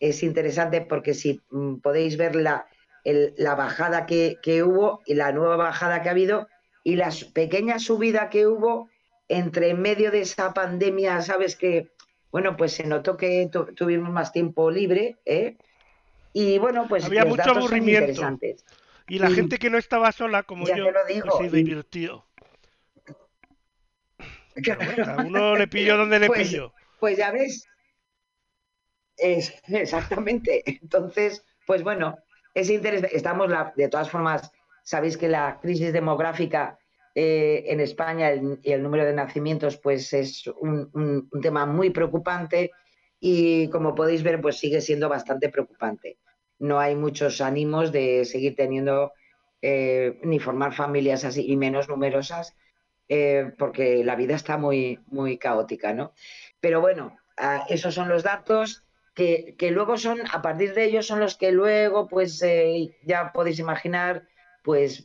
es 0.00 0.22
interesante 0.22 0.82
porque 0.82 1.14
si 1.14 1.40
mm, 1.50 1.76
podéis 1.76 2.16
ver 2.16 2.36
la, 2.36 2.66
la 3.04 3.54
bajada 3.54 4.06
que, 4.06 4.62
hubo 4.62 5.02
y 5.06 5.14
la 5.14 5.32
nueva 5.32 5.56
bajada 5.56 6.02
que 6.02 6.08
ha 6.08 6.12
habido 6.12 6.48
y 6.84 6.96
la 6.96 7.10
pequeña 7.32 7.78
subida 7.78 8.30
que 8.30 8.46
hubo 8.46 8.88
entre 9.28 9.74
medio 9.74 10.10
de 10.10 10.20
esa 10.20 10.54
pandemia, 10.54 11.20
sabes 11.22 11.56
que, 11.56 11.90
bueno, 12.30 12.56
pues 12.56 12.72
se 12.72 12.86
notó 12.86 13.16
que 13.16 13.50
tuvimos 13.74 14.10
más 14.10 14.32
tiempo 14.32 14.70
libre, 14.70 15.16
¿eh? 15.24 15.56
Y 16.32 16.58
bueno, 16.58 16.86
pues 16.88 17.04
había 17.04 17.24
mucho 17.24 17.50
aburrimiento. 17.50 18.38
Y 19.08 19.18
la 19.18 19.30
gente 19.30 19.58
que 19.58 19.70
no 19.70 19.78
estaba 19.78 20.12
sola, 20.12 20.42
como 20.42 20.66
yo, 20.66 20.86
pues 21.24 21.50
se 21.50 21.56
divirtió 21.56 22.24
a 25.08 25.22
uno 25.26 25.56
le 25.56 25.68
pillo 25.68 25.96
donde 25.96 26.18
le 26.18 26.26
pues, 26.26 26.48
pillo. 26.48 26.72
Pues 27.00 27.16
ya 27.16 27.30
ves. 27.30 27.66
Es, 29.16 29.54
exactamente. 29.68 30.62
Entonces, 30.82 31.44
pues 31.66 31.82
bueno, 31.82 32.16
es 32.54 32.70
interesante. 32.70 33.16
Estamos, 33.16 33.48
la, 33.50 33.72
de 33.76 33.88
todas 33.88 34.10
formas, 34.10 34.50
sabéis 34.82 35.16
que 35.16 35.28
la 35.28 35.58
crisis 35.60 35.92
demográfica 35.92 36.78
eh, 37.14 37.64
en 37.66 37.80
España 37.80 38.32
y 38.62 38.72
el 38.72 38.82
número 38.82 39.04
de 39.04 39.12
nacimientos, 39.12 39.76
pues 39.78 40.12
es 40.12 40.46
un, 40.46 41.28
tema 41.42 41.66
muy 41.66 41.90
preocupante 41.90 42.70
y 43.20 43.68
como 43.70 43.94
podéis 43.94 44.22
ver, 44.22 44.40
pues 44.40 44.58
sigue 44.58 44.80
siendo 44.80 45.08
bastante 45.08 45.48
preocupante. 45.48 46.18
No 46.58 46.80
hay 46.80 46.94
muchos 46.94 47.40
ánimos 47.40 47.92
de 47.92 48.24
seguir 48.24 48.56
teniendo 48.56 49.12
eh, 49.60 50.20
ni 50.22 50.38
formar 50.38 50.72
familias 50.72 51.24
así 51.24 51.44
y 51.50 51.56
menos 51.56 51.88
numerosas 51.88 52.56
eh, 53.08 53.52
porque 53.58 54.04
la 54.04 54.14
vida 54.14 54.36
está 54.36 54.56
muy, 54.56 55.00
muy 55.06 55.36
caótica, 55.36 55.92
¿no? 55.92 56.12
Pero 56.60 56.80
bueno, 56.80 57.16
ah, 57.36 57.66
esos 57.68 57.94
son 57.94 58.08
los 58.08 58.22
datos 58.22 58.84
que, 59.14 59.56
luego 59.72 59.96
son, 59.96 60.20
a 60.30 60.42
partir 60.42 60.74
de 60.74 60.84
ellos 60.84 61.08
son 61.08 61.18
los 61.18 61.36
que 61.36 61.50
luego, 61.50 62.06
pues 62.06 62.40
eh, 62.42 62.96
ya 63.02 63.32
podéis 63.32 63.58
imaginar, 63.58 64.28
pues 64.62 65.02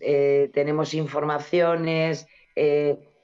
tenemos 0.53 0.93
informaciones 0.93 2.27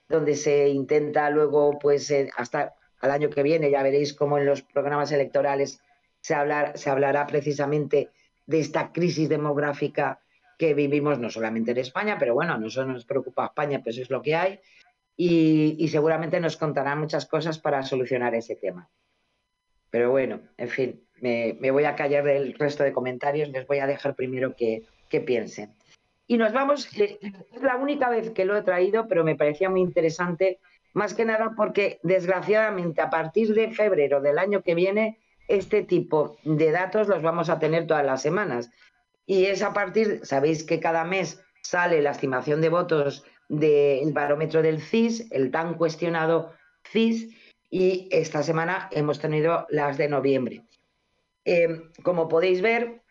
donde 0.07 0.36
se 0.36 0.69
intenta 0.69 1.30
luego, 1.30 1.77
pues 1.77 2.11
hasta 2.38 2.73
al 3.01 3.11
año 3.11 3.30
que 3.30 3.43
viene, 3.43 3.69
ya 3.69 3.84
veréis 3.84 4.13
cómo 4.13 4.38
en 4.38 4.45
los 4.45 4.61
programas 4.61 5.11
electorales 5.11 5.82
se, 6.21 6.34
hablar, 6.34 6.77
se 6.77 6.89
hablará 6.89 7.27
precisamente 7.27 8.09
de 8.50 8.60
esta 8.60 8.91
crisis 8.91 9.30
demográfica 9.30 10.22
que 10.58 10.74
vivimos 10.74 11.20
no 11.20 11.30
solamente 11.30 11.72
en 11.72 11.78
España, 11.78 12.18
pero 12.18 12.34
bueno, 12.34 12.58
no 12.58 12.68
solo 12.72 12.93
nos 12.93 13.06
preocupa 13.06 13.45
España, 13.45 13.80
pues 13.84 14.00
es 14.00 14.10
lo 14.10 14.24
que 14.24 14.36
hay, 14.36 14.60
y, 15.16 15.88
seguramente 15.89 16.39
nos 16.39 16.58
contarán 16.58 17.00
muchas 17.00 17.28
cosas 17.28 17.60
para 17.60 17.84
solucionar 17.84 18.34
ese 18.34 18.56
tema. 18.56 18.89
Pero 19.91 20.10
bueno, 20.10 20.41
en 20.58 20.70
fin, 20.70 21.04
me, 21.22 21.54
voy 21.72 21.84
a 21.84 21.95
callar 21.95 22.24
del 22.24 22.56
resto 22.56 22.84
de 22.84 22.91
comentarios, 22.91 23.50
les 23.50 23.68
voy 23.68 23.80
a 23.80 23.88
dejar 23.88 24.16
primero 24.16 24.56
que, 24.56 24.84
que 25.10 25.22
piensen. 25.22 25.76
Y 26.26 26.38
nos 26.38 26.52
vamos, 26.52 26.89
es 26.97 27.20
la 27.62 27.76
única 27.76 28.10
vez 28.10 28.32
que 28.32 28.45
lo 28.45 28.58
he 28.58 28.64
traído, 28.64 29.08
pero 29.08 29.24
me 29.24 29.36
parecía 29.36 29.70
muy 29.70 29.82
interesante, 29.82 30.60
más 30.93 31.14
que 31.14 31.26
nada 31.26 31.54
porque 31.56 32.00
desgraciadamente 32.02 33.02
a 33.02 33.12
partir 33.12 33.54
de 33.54 33.72
febrero 33.72 34.22
del 34.22 34.39
año 34.39 34.64
que 34.64 34.74
viene, 34.74 35.20
este 35.50 35.84
tipo 35.84 36.38
de 36.43 36.72
datos 36.72 37.08
los 37.08 37.22
vamos 37.22 37.50
a 37.50 37.60
tener 37.60 37.88
todas 37.88 38.06
las 38.06 38.22
semanas. 38.22 38.72
Y 39.26 39.45
es 39.45 39.62
a 39.62 39.74
partir, 39.74 40.22
sabéis 40.24 40.64
que 40.64 40.80
cada 40.80 41.04
mes 41.04 41.43
sale 41.62 42.02
la 42.02 42.12
estimación 42.12 42.62
de 42.62 42.70
votos 42.70 43.26
del 43.50 44.14
barómetro 44.14 44.62
del 44.62 44.82
CIS, 44.82 45.32
el 45.32 45.52
tan 45.52 45.74
cuestionado 45.74 46.54
CIS, 46.84 47.36
y 47.70 48.08
esta 48.12 48.41
semana 48.43 48.89
hemos 48.91 49.20
tenido 49.20 49.68
las 49.70 49.97
de 49.97 50.08
noviembre. 50.08 50.64
Eh, 51.45 51.89
como 52.04 52.28
podéis 52.28 52.62
ver, 52.62 53.02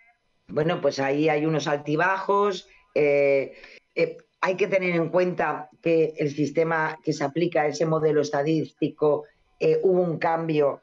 bueno, 0.48 0.80
pues 0.80 0.98
ahí 0.98 1.28
hay 1.28 1.44
unos 1.44 1.66
altibajos. 1.66 2.68
Eh, 2.94 3.54
eh, 3.94 4.16
hay 4.40 4.56
que 4.56 4.68
tener 4.68 4.94
en 4.94 5.08
cuenta 5.10 5.68
que 5.82 6.14
el 6.16 6.30
sistema 6.30 6.98
que 7.02 7.12
se 7.12 7.24
aplica, 7.24 7.66
ese 7.66 7.86
modelo 7.86 8.20
estadístico, 8.20 9.24
hubo 9.82 10.02
un 10.02 10.18
cambio 10.18 10.82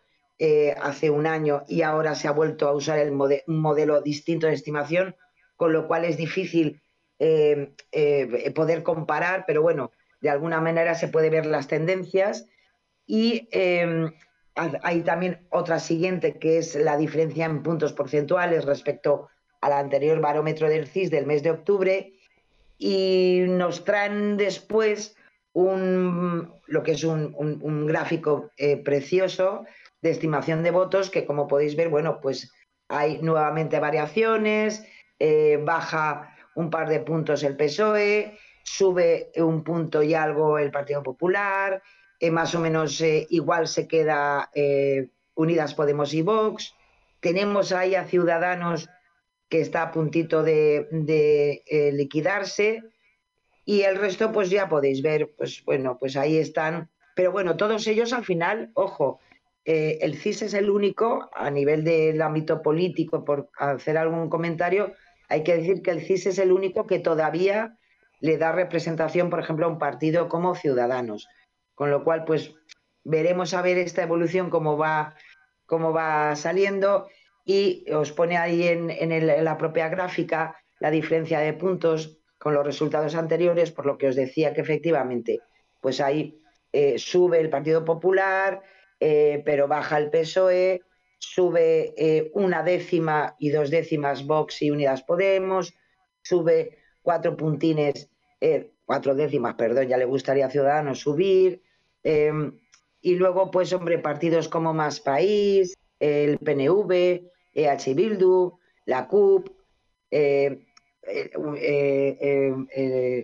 hace 0.81 1.09
un 1.09 1.27
año 1.27 1.63
y 1.67 1.81
ahora 1.81 2.13
se 2.13 2.27
ha 2.27 2.31
vuelto 2.31 2.67
a 2.67 2.73
usar 2.73 2.99
el 2.99 3.11
un 3.11 3.61
modelo 3.61 4.01
distinto 4.01 4.47
de 4.47 4.53
estimación 4.53 5.15
con 5.55 5.73
lo 5.73 5.87
cual 5.87 6.05
es 6.05 6.17
difícil 6.17 6.81
eh, 7.19 7.73
eh, 7.91 8.51
poder 8.51 8.83
comparar, 8.83 9.45
pero 9.47 9.61
bueno, 9.61 9.91
de 10.21 10.29
alguna 10.29 10.59
manera 10.61 10.95
se 10.95 11.07
puede 11.07 11.29
ver 11.29 11.45
las 11.45 11.67
tendencias. 11.67 12.47
Y 13.05 13.47
em, 13.51 14.11
hay 14.55 15.01
también 15.01 15.45
otra 15.49 15.79
siguiente, 15.79 16.39
que 16.39 16.57
es 16.57 16.75
la 16.75 16.97
diferencia 16.97 17.45
en 17.45 17.63
puntos 17.63 17.93
porcentuales 17.93 18.65
respecto 18.65 19.29
al 19.61 19.73
anterior 19.73 20.19
barómetro 20.19 20.69
del 20.69 20.87
CIS 20.87 21.11
del 21.11 21.25
mes 21.25 21.43
de 21.43 21.51
octubre. 21.51 22.13
Y 22.77 23.45
nos 23.47 23.85
traen 23.85 24.37
después 24.37 25.15
un, 25.53 26.53
lo 26.67 26.83
que 26.83 26.93
es 26.93 27.03
un, 27.05 27.85
gráfico 27.85 28.51
eh, 28.57 28.75
precioso 28.77 29.65
de 30.05 30.11
estimación 30.11 30.61
de 30.61 30.69
votos, 30.69 31.09
que 31.09 31.25
como 31.25 31.47
podéis 31.47 31.75
ver, 31.75 31.89
bueno, 31.89 32.19
pues 32.21 32.53
hay 32.87 33.17
nuevamente 33.23 33.79
variaciones, 33.79 34.85
eh, 35.17 35.57
baja 35.59 36.37
un 36.53 36.69
par 36.69 36.87
de 36.89 36.99
puntos 36.99 37.41
el 37.41 37.57
PSOE, 37.57 38.37
sube 38.63 39.31
un 39.37 39.63
punto 39.63 40.03
y 40.03 40.13
algo 40.13 40.59
el 40.59 40.69
Partido 40.69 41.01
Popular, 41.01 41.81
eh, 42.19 42.29
más 42.29 42.53
o 42.53 42.59
menos 42.59 43.01
eh, 43.01 43.25
igual 43.31 43.67
se 43.67 43.87
queda 43.87 44.51
Unidas 45.33 45.73
Podemos 45.73 46.13
y 46.13 46.21
Vox. 46.21 46.75
Tenemos 47.19 47.71
ahí 47.71 47.95
a 47.95 48.05
Ciudadanos 48.05 48.87
que 49.49 49.59
está 49.59 49.81
a 49.81 49.91
puntito 49.91 50.43
de, 50.43 50.87
liquidarse 51.93 52.83
y 53.65 53.81
el 53.81 53.97
resto 53.97 54.31
pues 54.31 54.51
ya 54.51 54.69
podéis 54.69 55.01
ver, 55.01 55.33
pues 55.35 55.65
bueno, 55.65 55.97
pues 55.99 56.15
ahí 56.15 56.37
están. 56.37 56.91
Pero 57.15 57.31
bueno, 57.31 57.57
todos 57.57 57.87
ellos 57.87 58.13
al 58.13 58.23
final, 58.23 58.69
ojo, 58.75 59.19
el 59.65 60.15
CIS 60.15 60.43
es 60.43 60.53
el 60.53 60.69
único 60.69 61.29
a 61.33 61.49
nivel 61.49 61.83
del 61.83 62.21
ámbito 62.21 62.61
político, 62.61 63.25
por 63.25 63.49
hacer 63.57 63.97
algún 63.97 64.29
comentario, 64.29 64.93
hay 65.27 65.43
que 65.43 65.57
decir 65.57 65.81
que 65.81 65.91
el 65.91 66.01
CIS 66.01 66.27
es 66.27 66.39
el 66.39 66.51
único 66.51 66.85
que 66.85 66.99
todavía 66.99 67.77
le 68.19 68.37
da 68.37 68.51
representación, 68.51 69.29
por 69.29 69.39
ejemplo, 69.39 69.65
a 69.65 69.69
un 69.69 69.79
partido 69.79 70.29
como 70.29 70.55
Ciudadanos. 70.55 71.27
Con 71.73 71.91
lo 71.91 72.03
cual, 72.03 72.25
pues 72.25 72.53
veremos 73.03 73.53
a 73.53 73.61
ver 73.61 73.77
esta 73.77 74.03
evolución 74.03 74.49
cómo 74.49 74.77
va, 74.77 75.15
cómo 75.65 75.93
va 75.93 76.35
saliendo 76.35 77.07
y 77.43 77.89
os 77.91 78.11
pone 78.11 78.37
ahí 78.37 78.67
en, 78.67 79.43
la 79.43 79.57
propia 79.57 79.89
gráfica 79.89 80.57
la 80.79 80.89
diferencia 80.89 81.39
de 81.39 81.53
puntos 81.53 82.17
con 82.39 82.53
los 82.53 82.65
resultados 82.65 83.15
anteriores, 83.15 83.71
por 83.71 83.85
lo 83.85 83.97
que 83.97 84.07
os 84.07 84.15
decía 84.15 84.53
que 84.53 84.61
efectivamente, 84.61 85.39
pues 85.81 86.01
hay 86.01 86.39
eh, 86.73 86.97
sube 86.97 87.39
el 87.39 87.49
Partido 87.49 87.85
Popular, 87.85 88.61
eh, 88.99 89.41
pero 89.45 89.67
baja 89.67 89.97
el 89.97 90.09
PSOE, 90.09 90.81
sube 91.17 91.93
eh, 91.97 92.31
una 92.33 92.63
décima 92.63 93.35
y 93.39 93.49
dos 93.49 93.69
décimas 93.69 94.25
Vox 94.25 94.61
y 94.61 94.71
Unidas 94.71 95.03
Podemos, 95.03 95.73
sube 96.21 96.77
cuatro 97.01 97.35
puntines, 97.35 98.09
cuatro 98.85 99.15
décimas, 99.15 99.55
perdón, 99.55 99.87
ya 99.87 99.97
le 99.97 100.05
gustaría 100.05 100.45
a 100.45 100.49
Ciudadanos 100.49 100.99
subir, 100.99 101.61
em, 102.03 102.59
y 103.01 103.15
luego, 103.15 103.51
pues, 103.51 103.73
hombre, 103.73 103.99
partidos 103.99 104.47
como 104.47 104.73
Más 104.73 104.99
País, 104.99 105.75
el 105.99 106.37
PNV, 106.39 107.31
EH 107.53 107.93
Bildu, 107.93 108.59
la 108.85 109.07
CUP, 109.07 109.49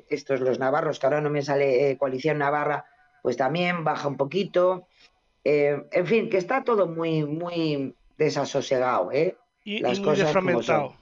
estos 0.10 0.40
los 0.40 0.60
navarros, 0.60 1.00
que 1.00 1.06
ahora 1.06 1.22
no 1.22 1.30
me 1.30 1.42
sale 1.42 1.98
Coalición 1.98 2.38
Navarra, 2.38 2.86
pues 3.22 3.38
también 3.38 3.84
baja 3.84 4.08
un 4.08 4.18
poquito. 4.18 4.88
Eh, 5.44 5.84
en 5.92 6.08
fin, 6.08 6.30
que 6.30 6.38
está 6.38 6.64
todo 6.64 6.88
muy, 6.88 7.24
muy 7.24 7.96
desasosegado, 8.18 9.12
¿eh? 9.12 9.36
Y, 9.64 9.80
Las 9.80 10.00
muy 10.00 10.10
cosas 10.10 10.26
desfragmentado, 10.26 10.96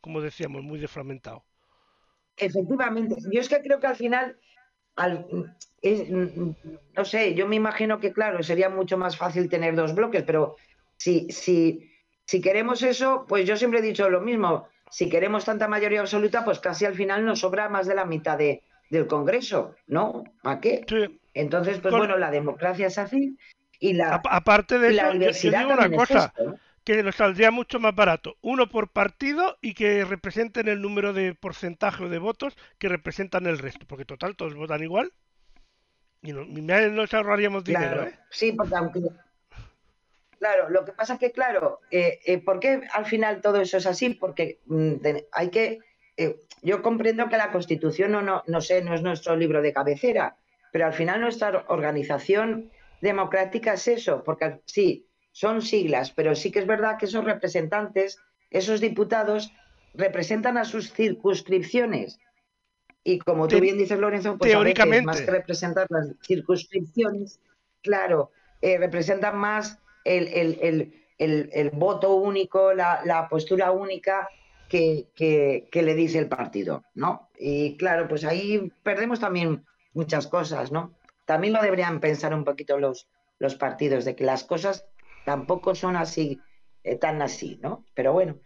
como, 0.00 0.20
decíamos, 0.20 0.62
muy 0.62 0.78
desfragmentado. 0.78 1.44
Efectivamente, 2.36 3.16
yo 3.30 3.40
es 3.40 3.48
que 3.48 3.60
creo 3.60 3.80
que 3.80 3.86
al 3.86 3.96
final, 3.96 4.36
no 6.96 7.04
sé, 7.04 7.34
yo 7.34 7.46
me 7.46 7.56
imagino 7.56 8.00
que, 8.00 8.12
claro, 8.12 8.42
sería 8.42 8.68
mucho 8.68 8.96
más 8.96 9.16
fácil 9.16 9.48
tener 9.48 9.74
dos 9.74 9.94
bloques, 9.94 10.22
pero 10.22 10.56
si, 10.96 11.30
si, 11.30 11.90
si 12.24 12.40
queremos 12.40 12.82
eso, 12.82 13.26
pues 13.28 13.46
yo 13.46 13.56
siempre 13.56 13.80
he 13.80 13.82
dicho 13.82 14.08
lo 14.08 14.20
mismo, 14.20 14.68
si 14.90 15.08
queremos 15.08 15.44
tanta 15.44 15.68
mayoría 15.68 16.00
absoluta, 16.00 16.44
pues 16.44 16.60
casi 16.60 16.84
al 16.84 16.94
final 16.94 17.24
nos 17.24 17.40
sobra 17.40 17.68
más 17.68 17.86
de 17.86 17.94
la 17.94 18.04
mitad 18.04 18.38
de, 18.38 18.62
del 18.90 19.06
Congreso, 19.06 19.74
¿no? 19.86 20.24
¿A 20.42 20.60
qué? 20.60 20.84
Entonces, 21.34 21.78
pues 21.80 21.94
bueno, 21.94 22.16
la 22.16 22.30
democracia 22.30 22.88
es 22.88 22.98
así 22.98 23.36
y 23.80 23.94
la 23.94 24.20
aparte 24.30 24.78
de 24.78 24.90
eso, 24.90 25.12
yo, 25.14 25.50
digo 25.50 25.72
una 25.72 25.90
cosa, 25.90 26.32
que 26.84 27.02
nos 27.02 27.16
saldría 27.16 27.50
mucho 27.50 27.80
más 27.80 27.94
barato, 27.94 28.36
uno 28.42 28.68
por 28.68 28.92
partido 28.92 29.58
y 29.60 29.74
que 29.74 30.04
representen 30.04 30.68
el 30.68 30.80
número 30.80 31.12
de 31.12 31.34
porcentaje 31.34 32.08
de 32.08 32.18
votos 32.18 32.56
que 32.78 32.88
representan 32.88 33.46
el 33.46 33.58
resto, 33.58 33.86
porque 33.88 34.04
total 34.04 34.36
todos 34.36 34.54
votan 34.54 34.82
igual 34.82 35.12
y 36.22 36.32
no, 36.32 36.44
nos 36.44 37.14
ahorraríamos 37.14 37.64
dinero, 37.64 38.04
¿eh? 38.04 38.18
Sí, 38.30 38.52
porque 38.52 38.76
aunque 38.76 39.00
Claro, 40.38 40.70
lo 40.70 40.86
que 40.86 40.92
pasa 40.92 41.14
es 41.14 41.20
que, 41.20 41.32
claro, 41.32 41.80
eh, 41.90 42.20
eh, 42.24 42.38
¿por 42.38 42.60
qué 42.60 42.80
al 42.94 43.04
final 43.04 43.42
todo 43.42 43.60
eso 43.60 43.76
es 43.76 43.84
así? 43.84 44.08
Porque 44.14 44.58
mm, 44.64 44.94
hay 45.32 45.50
que 45.50 45.80
eh, 46.16 46.36
yo 46.62 46.82
comprendo 46.82 47.28
que 47.28 47.36
la 47.36 47.50
Constitución 47.50 48.12
no, 48.12 48.22
no, 48.22 48.42
no 48.46 48.60
sé, 48.60 48.82
no 48.82 48.94
es 48.94 49.02
nuestro 49.02 49.36
libro 49.36 49.62
de 49.62 49.72
cabecera, 49.72 50.36
pero 50.72 50.86
al 50.86 50.92
final 50.92 51.20
nuestra 51.20 51.64
organización 51.68 52.70
democrática 53.00 53.74
es 53.74 53.88
eso, 53.88 54.22
porque 54.24 54.60
sí, 54.66 55.06
son 55.32 55.62
siglas, 55.62 56.12
pero 56.12 56.34
sí 56.34 56.50
que 56.50 56.58
es 56.60 56.66
verdad 56.66 56.98
que 56.98 57.06
esos 57.06 57.24
representantes, 57.24 58.18
esos 58.50 58.80
diputados, 58.80 59.52
representan 59.94 60.56
a 60.56 60.64
sus 60.64 60.92
circunscripciones. 60.92 62.18
Y 63.02 63.18
como 63.18 63.48
tú 63.48 63.60
bien 63.60 63.78
dices, 63.78 63.98
Lorenzo, 63.98 64.36
pues 64.36 64.50
teóricamente. 64.50 65.06
más 65.06 65.22
que 65.22 65.30
representar 65.30 65.86
las 65.88 66.14
circunscripciones, 66.26 67.40
claro, 67.82 68.30
eh, 68.60 68.78
representan 68.78 69.38
más 69.38 69.78
el, 70.04 70.92
el, 71.18 71.70
voto 71.70 72.14
único, 72.14 72.74
la, 72.74 73.00
la 73.04 73.28
postura 73.28 73.70
única 73.72 74.28
que, 74.70 75.68
le 75.72 75.94
dice 75.94 76.18
el 76.18 76.28
partido, 76.28 76.84
¿no? 76.94 77.28
Y 77.38 77.76
claro, 77.76 78.06
pues 78.08 78.24
ahí 78.24 78.72
perdemos 78.82 79.20
también 79.20 79.64
muchas 79.92 80.26
cosas, 80.26 80.70
¿no? 80.70 80.94
También 81.30 81.52
lo 81.52 81.62
deberían 81.62 82.00
pensar 82.00 82.34
un 82.34 82.42
poquito 82.42 82.76
los, 82.76 83.06
los 83.38 83.54
partidos, 83.54 84.04
de 84.04 84.16
que 84.16 84.24
las 84.24 84.42
cosas 84.42 84.84
tampoco 85.24 85.76
son 85.76 85.94
así, 85.94 86.40
eh, 86.82 86.96
tan 86.96 87.22
así, 87.22 87.60
¿no? 87.62 87.84
Pero 87.94 88.12
bueno, 88.12 88.40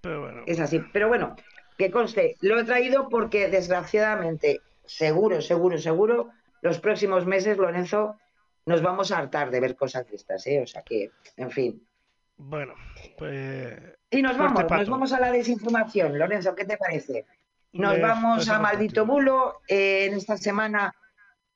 es 0.45 0.61
así. 0.61 0.83
Pero 0.93 1.09
bueno, 1.09 1.35
que 1.79 1.91
conste, 1.91 2.37
lo 2.43 2.61
he 2.61 2.65
traído 2.65 3.09
porque 3.09 3.49
desgraciadamente, 3.49 4.61
seguro, 4.85 5.41
seguro, 5.41 5.79
seguro, 5.79 6.29
los 6.61 6.79
próximos 6.79 7.25
meses, 7.25 7.57
Lorenzo, 7.57 8.19
nos 8.67 8.83
vamos 8.83 9.13
a 9.13 9.17
hartar 9.17 9.51
de 9.51 9.61
ver 9.61 9.77
cosas 9.77 10.07
de 10.07 10.17
estas, 10.17 10.47
¿eh? 10.47 10.61
O 10.61 10.67
sea 10.67 10.83
que, 10.83 11.11
en 11.39 11.51
fin. 11.51 11.89
Bueno, 12.37 12.75
pues. 13.17 13.79
Y 14.11 14.21
nos 14.21 14.37
vamos, 14.37 14.63
nos 14.71 14.91
vamos 14.91 15.11
a 15.15 15.21
la 15.21 15.33
desinformación. 15.33 16.19
Lorenzo, 16.19 16.55
¿qué 16.55 16.67
te 16.67 16.77
parece? 16.77 17.25
Nos 17.73 17.99
vamos 17.99 18.47
a 18.51 18.59
Maldito 18.59 19.07
Bulo. 19.07 19.63
Eh, 19.69 20.05
en 20.05 20.19
esta 20.19 20.37
semana 20.37 20.95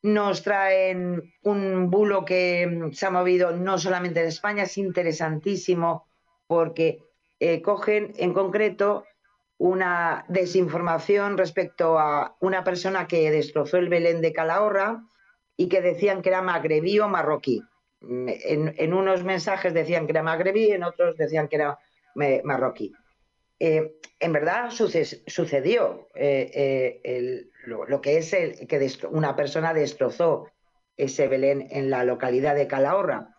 nos 0.02 0.42
traen 0.42 1.34
un 1.42 1.90
bulo 1.90 2.24
que 2.24 2.90
se 2.92 3.06
ha 3.06 3.10
movido 3.10 3.52
no 3.52 3.78
solamente 3.78 4.20
en 4.20 4.28
España, 4.28 4.64
es 4.64 4.78
interesantísimo 4.78 6.06
porque 6.46 6.98
eh, 7.40 7.62
cogen 7.62 8.12
en 8.16 8.32
concreto 8.32 9.04
una 9.58 10.24
desinformación 10.28 11.36
respecto 11.36 11.98
a 11.98 12.36
una 12.40 12.62
persona 12.62 13.06
que 13.08 13.30
destrozó 13.30 13.76
el 13.76 13.88
Belén 13.88 14.20
de 14.20 14.32
Calahorra 14.32 15.02
y 15.56 15.68
que 15.68 15.80
decían 15.80 16.22
que 16.22 16.28
era 16.28 16.42
magrebí 16.42 17.00
o 17.00 17.08
marroquí 17.08 17.62
en, 18.00 18.92
unos 18.92 19.24
mensajes 19.24 19.74
decían 19.74 20.06
que 20.06 20.12
era 20.12 20.22
magrebí, 20.22 20.70
en 20.70 20.84
otros 20.84 21.16
decían 21.16 21.48
que 21.48 21.56
era 21.56 21.78
marroquí. 22.14 22.92
Eh, 23.60 23.94
en 24.20 24.32
verdad 24.32 24.70
sucedió 24.70 26.08
eh, 26.14 27.00
eh, 27.04 27.50
lo, 27.64 28.00
que 28.00 28.18
es 28.18 28.32
el, 28.32 28.68
que 28.68 28.90
una 29.10 29.34
persona 29.34 29.74
destrozó 29.74 30.48
ese 30.96 31.28
Belén 31.28 31.66
en 31.70 31.90
la 31.90 32.04
localidad 32.04 32.54
de 32.54 32.68
Calahorra. 32.68 33.34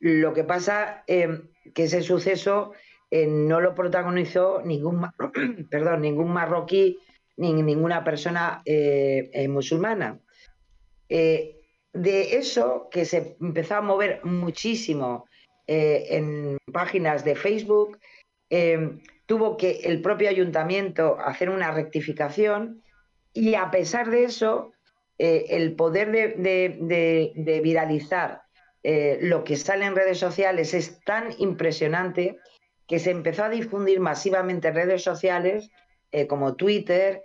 Lo 0.00 0.32
que 0.32 0.44
pasa 0.44 1.04
que 1.06 1.42
ese 1.74 2.02
suceso 2.02 2.72
no 3.10 3.60
lo 3.60 3.74
protagonizó 3.74 4.62
ningún, 4.62 5.06
ningún 6.00 6.32
marroquí 6.32 6.98
ni 7.36 7.52
ninguna 7.52 8.04
persona 8.04 8.62
musulmana 9.48 10.20
de 11.08 12.36
eso 12.36 12.88
que 12.90 13.04
se 13.04 13.36
empezó 13.40 13.76
a 13.76 13.82
mover 13.82 14.24
muchísimo 14.24 15.26
en 15.66 16.56
páginas 16.72 17.24
de 17.24 17.34
Facebook, 17.34 17.98
em, 18.48 19.00
tuvo 19.28 19.56
que 19.56 19.82
el 19.84 20.00
propio 20.00 20.30
ayuntamiento 20.30 21.18
hacer 21.20 21.50
una 21.50 21.70
rectificación 21.70 22.82
y 23.32 23.54
a 23.54 23.70
pesar 23.70 24.10
de 24.10 24.24
eso, 24.24 24.72
eh, 25.18 25.44
el 25.50 25.76
poder 25.76 26.10
de, 26.10 27.60
viralizar 27.62 28.42
eh, 28.82 29.18
lo 29.20 29.44
que 29.44 29.56
sale 29.56 29.84
en 29.84 29.94
redes 29.94 30.18
sociales 30.18 30.72
es 30.72 30.98
tan 31.04 31.34
impresionante 31.38 32.38
que 32.86 32.98
se 32.98 33.10
empezó 33.10 33.44
a 33.44 33.50
difundir 33.50 34.00
masivamente 34.00 34.68
en 34.68 34.74
redes 34.74 35.04
sociales 35.04 35.70
como 36.26 36.56
Twitter, 36.56 37.22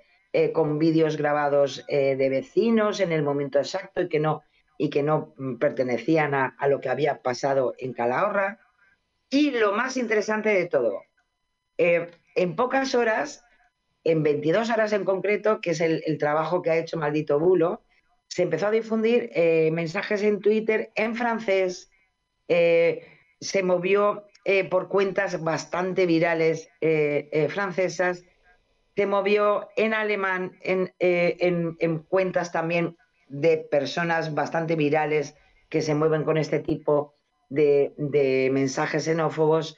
con 0.52 0.78
vídeos 0.78 1.16
grabados 1.16 1.86
de 1.88 2.30
vecinos 2.30 3.00
en 3.00 3.14
el 3.14 3.24
momento 3.24 3.60
exacto 3.60 4.02
y 4.02 4.10
que 4.10 4.20
no 4.20 4.44
y 4.78 4.90
que 4.90 5.04
no 5.04 5.34
pertenecían 5.60 6.34
a, 6.34 6.56
lo 6.68 6.82
que 6.82 6.90
había 6.90 7.22
pasado 7.22 7.74
en 7.78 7.94
Calahorra. 7.94 8.60
Y 9.30 9.52
lo 9.52 9.72
más 9.74 9.98
interesante 9.98 10.50
de 10.50 10.68
todo, 10.68 11.02
eh, 11.78 12.12
en 12.36 12.56
pocas 12.56 12.96
horas, 12.96 13.44
en 14.04 14.24
22 14.24 14.70
horas 14.70 14.94
en 14.94 15.06
concreto, 15.06 15.62
que 15.62 15.72
es 15.72 15.82
el, 15.82 16.18
trabajo 16.18 16.62
que 16.62 16.72
ha 16.72 16.78
hecho 16.78 16.98
Maldito 16.98 17.40
Bulo, 17.40 17.84
se 18.28 18.44
empezó 18.44 18.68
a 18.68 18.72
difundir 18.72 19.30
eh, 19.34 19.70
mensajes 19.72 20.24
en 20.24 20.40
Twitter 20.40 20.92
en 20.96 21.16
francés, 21.16 21.92
eh, 22.48 23.06
se 23.40 23.64
movió 23.64 24.28
por 24.70 24.90
cuentas 24.90 25.42
bastante 25.42 26.06
virales 26.06 26.68
francesas, 27.48 28.26
se 28.94 29.06
movió 29.06 29.70
en 29.78 29.94
alemán, 29.94 30.58
en, 30.62 30.94
en 31.00 32.00
cuentas 32.00 32.52
también 32.52 32.98
de 33.30 33.58
personas 33.58 34.34
bastante 34.34 34.76
virales 34.76 35.36
que 35.70 35.82
se 35.82 35.96
mueven 35.96 36.24
con 36.24 36.38
este 36.38 36.60
tipo 36.60 37.16
de, 37.50 38.50
mensajes 38.52 39.06
xenófobos, 39.06 39.78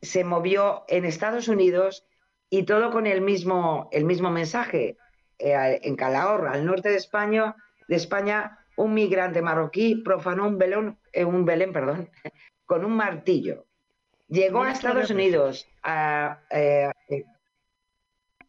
se 0.00 0.24
movió 0.24 0.84
en 0.88 1.04
Estados 1.04 1.48
Unidos 1.48 2.06
y 2.50 2.64
todo 2.64 2.90
con 2.90 3.06
el 3.06 3.20
mismo, 3.20 3.88
el 3.92 4.04
mismo 4.04 4.30
mensaje. 4.30 4.96
Eh, 5.38 5.80
en 5.82 5.94
Calahorra, 5.94 6.52
al 6.52 6.66
norte 6.66 6.88
de 6.88 6.96
España, 6.96 7.54
de 7.86 7.96
España, 7.96 8.58
un 8.76 8.94
migrante 8.94 9.40
marroquí 9.42 9.96
profanó 9.96 10.48
un, 10.48 10.58
belón, 10.58 10.98
eh, 11.12 11.24
un 11.24 11.44
Belén 11.44 11.72
perdón, 11.72 12.10
con 12.66 12.84
un 12.84 12.96
martillo. 12.96 13.66
Llegó 14.28 14.62
a 14.62 14.72
Estados 14.72 15.10
Unidos, 15.10 15.66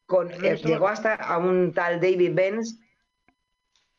con, 0.06 0.30
llegó 0.30 0.88
hasta 0.88 1.16
a 1.16 1.38
un 1.38 1.74
tal 1.74 2.02
David 2.02 2.34
Benz 2.34 2.80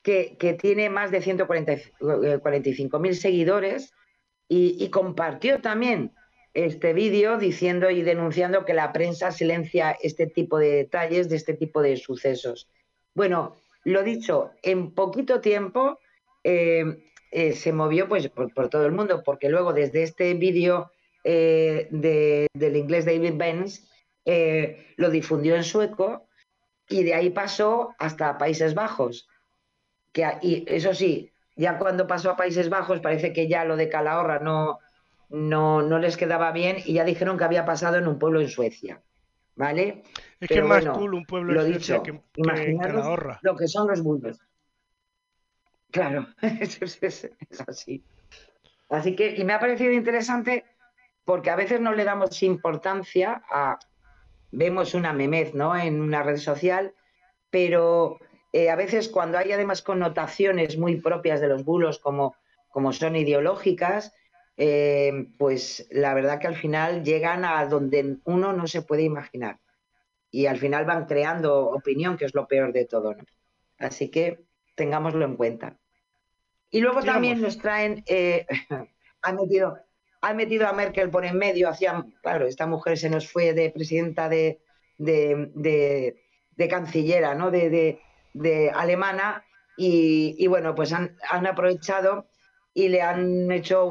que, 0.03 0.37
tiene 0.61 0.91
más 0.91 1.11
de 1.11 1.23
145 1.23 2.99
mil 2.99 3.17
seguidores 3.17 3.95
y, 4.49 4.91
compartió 4.91 5.61
también 5.61 6.13
este 6.55 6.93
vídeo 6.93 7.39
diciendo 7.39 7.91
y 7.91 8.03
denunciando 8.03 8.65
que 8.65 8.75
la 8.75 8.93
prensa 8.93 9.31
silencia 9.31 9.97
este 10.03 10.27
tipo 10.27 10.59
de 10.59 10.71
detalles, 10.71 11.29
de 11.29 11.37
este 11.37 11.55
tipo 11.55 11.83
de 11.83 11.97
sucesos. 11.97 12.69
Bueno, 13.15 13.57
lo 13.85 14.03
dicho, 14.03 14.51
en 14.63 14.93
poquito 14.93 15.41
tiempo 15.41 15.99
se 16.43 17.73
movió 17.73 18.09
pues 18.09 18.29
por, 18.29 18.69
todo 18.69 18.87
el 18.87 18.93
mundo, 18.93 19.23
porque 19.25 19.49
luego 19.49 19.73
desde 19.73 20.03
este 20.03 20.35
vídeo 20.35 20.91
del 21.23 22.77
inglés 22.77 23.05
David 23.05 23.35
Benz 23.37 23.89
lo 24.97 25.11
difundió 25.11 25.55
en 25.57 25.65
sueco 25.65 26.27
y 26.89 27.05
de 27.05 27.15
ahí 27.15 27.31
pasó 27.31 27.95
hasta 27.99 28.37
Países 28.39 28.75
Bajos. 28.75 29.29
Que, 30.13 30.27
y 30.43 30.65
eso 30.67 30.93
sí, 30.93 31.31
ya 31.55 31.79
cuando 31.79 32.07
pasó 32.07 32.31
a 32.31 32.37
Países 32.37 32.69
Bajos 32.69 33.01
parece 33.01 33.33
que 33.33 33.49
ya 33.49 33.65
lo 33.65 33.77
de 33.77 33.89
Calahorra 33.89 34.41
no, 34.41 34.81
no, 35.31 35.83
no 35.83 35.99
les 35.99 36.17
quedaba 36.17 36.53
bien 36.53 36.79
y 36.85 36.95
ya 36.95 37.05
dijeron 37.05 37.39
que 37.39 37.45
había 37.45 37.65
pasado 37.65 37.97
en 37.97 38.07
un 38.07 38.19
pueblo 38.19 38.41
en 38.41 38.49
Suecia. 38.49 39.03
¿Vale? 39.57 40.05
Es 40.39 40.49
que 40.49 40.63
más 40.63 40.87
cool 40.87 41.15
un 41.15 41.25
pueblo 41.27 41.61
en 41.63 41.75
Suecia 41.75 42.03
que, 42.03 42.21
Calahorra. 42.43 43.39
Lo 43.43 43.57
que 43.57 43.69
son 43.69 43.89
los 43.89 44.03
bulbos. 44.03 44.41
Claro, 45.91 46.27
es, 46.61 46.81
es, 47.03 47.31
así. 47.67 48.05
Así 48.89 49.15
que, 49.15 49.37
y 49.37 49.45
me 49.45 49.53
ha 49.53 49.61
parecido 49.61 49.93
interesante 49.93 50.65
porque 51.25 51.51
a 51.51 51.57
veces 51.57 51.81
no 51.81 51.95
le 51.95 52.05
damos 52.05 52.43
importancia 52.43 53.43
a, 53.51 53.79
vemos 54.51 54.95
una 54.95 55.13
memez, 55.13 55.55
¿no? 55.55 55.77
En 55.77 56.01
una 56.01 56.23
red 56.23 56.39
social, 56.39 56.95
pero 57.51 58.19
eh, 58.53 58.71
a 58.71 58.77
veces 58.77 59.09
cuando 59.09 59.39
hay 59.39 59.53
además 59.53 59.83
connotaciones 59.83 60.77
muy 60.77 61.01
propias 61.01 61.41
de 61.41 61.49
los 61.49 61.65
bulos 61.65 61.99
como, 61.99 62.35
como 62.69 62.93
son 62.93 63.15
ideológicas, 63.15 64.15
eh, 64.63 65.27
pues 65.39 65.89
la 65.91 66.13
verdad 66.13 66.39
que 66.39 66.47
al 66.47 66.55
final 66.55 67.03
llegan 67.03 67.47
a 67.47 67.65
donde 67.65 68.19
uno 68.25 68.53
no 68.53 68.67
se 68.67 68.83
puede 68.83 69.05
imaginar. 69.05 69.59
Y 70.31 70.45
al 70.45 70.59
final 70.59 70.85
van 70.85 71.07
creando 71.07 71.71
opinión, 71.71 72.19
que 72.19 72.27
es 72.27 72.35
lo 72.35 72.47
peor 72.47 72.71
de 72.75 72.85
todo, 72.85 73.15
¿no? 73.15 73.25
Así 73.79 74.11
que 74.11 74.45
tengámoslo 74.75 75.25
en 75.25 75.37
cuenta. 75.37 75.79
Y 76.71 76.83
luego 76.83 77.03
también 77.03 77.41
nos 77.41 77.57
traen, 77.57 78.05
eh, 78.07 78.47
han 79.23 79.37
metido, 79.37 79.79
ha 80.21 80.35
metido 80.35 80.69
a 80.69 80.75
Merkel 80.75 81.09
por 81.09 81.25
en 81.25 81.39
medio, 81.39 81.71
hacía, 81.71 82.05
claro, 82.23 82.47
esta 82.47 82.67
mujer 82.67 82.99
se 82.99 83.09
nos 83.09 83.33
fue 83.33 83.55
de 83.55 83.71
presidenta 83.71 84.29
de, 84.29 84.61
de, 84.99 86.69
cancillera, 86.69 87.35
¿no? 87.35 87.51
De, 87.51 87.99
alemana, 88.75 89.43
y, 89.79 90.47
bueno, 90.49 90.75
pues 90.75 90.93
han, 90.93 91.17
aprovechado 91.31 92.27
y 92.75 92.89
le 92.89 93.01
han 93.01 93.51
hecho 93.51 93.87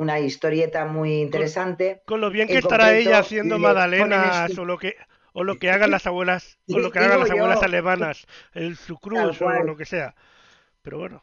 una 0.00 0.18
historieta 0.18 0.86
muy 0.86 1.20
interesante. 1.20 2.00
Con, 2.06 2.22
lo 2.22 2.30
bien 2.30 2.48
que 2.48 2.56
estará 2.56 2.96
ella 2.96 3.18
haciendo 3.18 3.58
magdalenas 3.58 4.56
o 4.56 4.64
lo 4.64 4.78
que 4.78 4.96
o 5.34 5.44
lo 5.44 5.58
que 5.58 5.70
hagan 5.70 5.90
las 5.90 6.06
abuelas 6.06 6.58
o 6.72 6.78
lo 6.78 6.90
que 6.90 7.00
hagan 7.00 7.20
las 7.20 7.30
abuelas 7.30 7.62
alemanas, 7.62 8.26
el 8.54 8.76
sucrus 8.76 9.40
o 9.42 9.50
lo 9.62 9.76
que 9.76 9.84
sea. 9.84 10.14
Pero 10.80 10.98
bueno. 10.98 11.22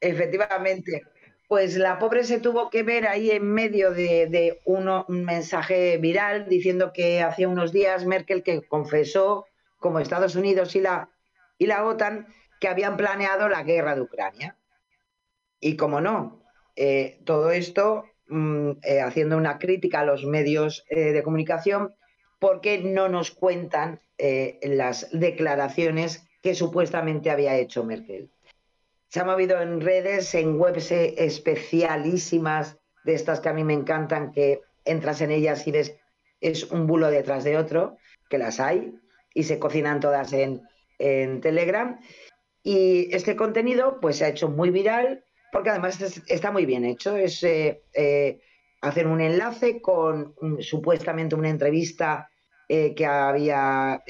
Efectivamente 0.00 1.02
pues 1.46 1.76
la 1.76 1.98
pobre 1.98 2.24
se 2.24 2.40
tuvo 2.40 2.70
que 2.70 2.82
ver 2.82 3.06
ahí 3.06 3.30
en 3.30 3.44
medio 3.44 3.90
de, 3.92 4.58
un 4.64 5.04
mensaje 5.08 5.98
viral 5.98 6.48
diciendo 6.48 6.92
que 6.94 7.20
hacía 7.20 7.46
unos 7.46 7.72
días 7.72 8.06
Merkel 8.06 8.42
que 8.42 8.66
confesó, 8.66 9.46
como 9.76 9.98
Estados 9.98 10.34
Unidos 10.34 10.74
y 10.76 10.80
la, 10.80 11.10
y 11.58 11.66
la 11.66 11.84
OTAN, 11.84 12.26
que 12.58 12.68
habían 12.68 12.96
planeado 12.96 13.50
la 13.50 13.64
guerra 13.64 13.94
de 13.94 14.00
Ucrania. 14.00 14.56
Y 15.60 15.76
como 15.76 16.00
no, 16.00 16.41
eh, 16.76 17.20
todo 17.24 17.50
esto 17.50 18.04
mm, 18.28 18.70
eh, 18.82 19.00
haciendo 19.00 19.36
una 19.36 19.58
crítica 19.58 20.00
a 20.00 20.04
los 20.04 20.24
medios 20.24 20.84
eh, 20.88 21.12
de 21.12 21.22
comunicación 21.22 21.94
porque 22.38 22.78
no 22.78 23.08
nos 23.08 23.30
cuentan 23.30 24.00
las 24.62 25.08
declaraciones 25.10 26.24
que 26.42 26.54
supuestamente 26.54 27.30
había 27.30 27.56
hecho 27.56 27.82
Merkel 27.82 28.30
se 29.12 29.20
ha 29.20 29.24
movido 29.24 29.60
en 29.60 29.82
redes, 29.82 30.34
en 30.34 30.58
webs 30.58 30.90
especialísimas, 30.90 32.78
de 33.04 33.12
estas 33.12 33.40
que 33.40 33.50
a 33.50 33.52
mí 33.52 33.62
me 33.62 33.74
encantan, 33.74 34.32
que 34.32 34.62
entras 34.86 35.20
en 35.20 35.30
ellas 35.30 35.66
y 35.66 35.70
ves, 35.70 35.94
es 36.40 36.70
un 36.70 36.86
bulo 36.86 37.10
detrás 37.10 37.44
de 37.44 37.58
otro, 37.58 37.98
que 38.30 38.38
las 38.38 38.58
hay, 38.58 38.94
y 39.34 39.42
se 39.42 39.58
cocinan 39.58 40.00
todas 40.00 40.32
en, 40.32 40.62
Telegram. 41.42 42.00
Y 42.62 43.14
este 43.14 43.36
contenido 43.36 43.98
pues 44.00 44.16
se 44.16 44.24
ha 44.24 44.28
hecho 44.28 44.48
muy 44.48 44.70
viral, 44.70 45.26
porque 45.52 45.68
además 45.68 46.00
está 46.26 46.50
muy 46.50 46.64
bien 46.64 46.84
hecho. 46.84 47.14
Es 47.14 47.42
eh, 47.44 47.82
eh, 47.92 48.40
hacer 48.80 49.06
un 49.06 49.20
enlace 49.20 49.82
con 49.82 50.34
supuestamente 50.60 51.34
una 51.36 51.50
entrevista 51.50 52.30
eh, 52.68 52.94
que 52.94 53.04
había 53.04 54.02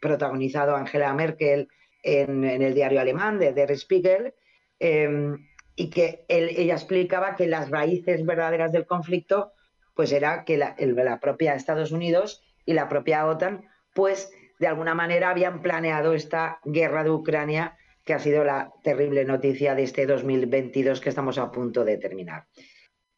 protagonizado 0.00 0.76
Angela 0.76 1.14
Merkel 1.14 1.68
en, 2.02 2.44
el 2.44 2.74
diario 2.74 3.00
alemán 3.00 3.38
de 3.38 3.52
Der 3.52 3.76
Spiegel, 3.76 4.34
em, 4.78 5.48
y 5.74 5.88
que 5.88 6.24
ella 6.28 6.74
explicaba 6.74 7.34
que 7.34 7.46
las 7.46 7.70
raíces 7.70 8.24
verdaderas 8.24 8.70
del 8.70 8.86
conflicto 8.86 9.52
pues 9.94 10.12
era 10.12 10.44
que 10.44 10.58
la, 10.58 10.76
la, 10.78 11.20
propia 11.20 11.54
Estados 11.54 11.90
Unidos 11.90 12.42
y 12.66 12.74
la 12.74 12.88
propia 12.88 13.26
OTAN 13.26 13.64
pues 13.94 14.30
de 14.58 14.66
alguna 14.66 14.94
manera 14.94 15.30
habían 15.30 15.62
planeado 15.62 16.12
esta 16.12 16.60
guerra 16.64 17.02
de 17.02 17.10
Ucrania 17.10 17.76
que 18.06 18.14
ha 18.14 18.18
sido 18.20 18.44
la 18.44 18.72
terrible 18.82 19.24
noticia 19.24 19.74
de 19.74 19.82
este 19.82 20.06
2022 20.06 21.00
que 21.00 21.08
estamos 21.10 21.36
a 21.38 21.50
punto 21.50 21.84
de 21.84 21.98
terminar. 21.98 22.46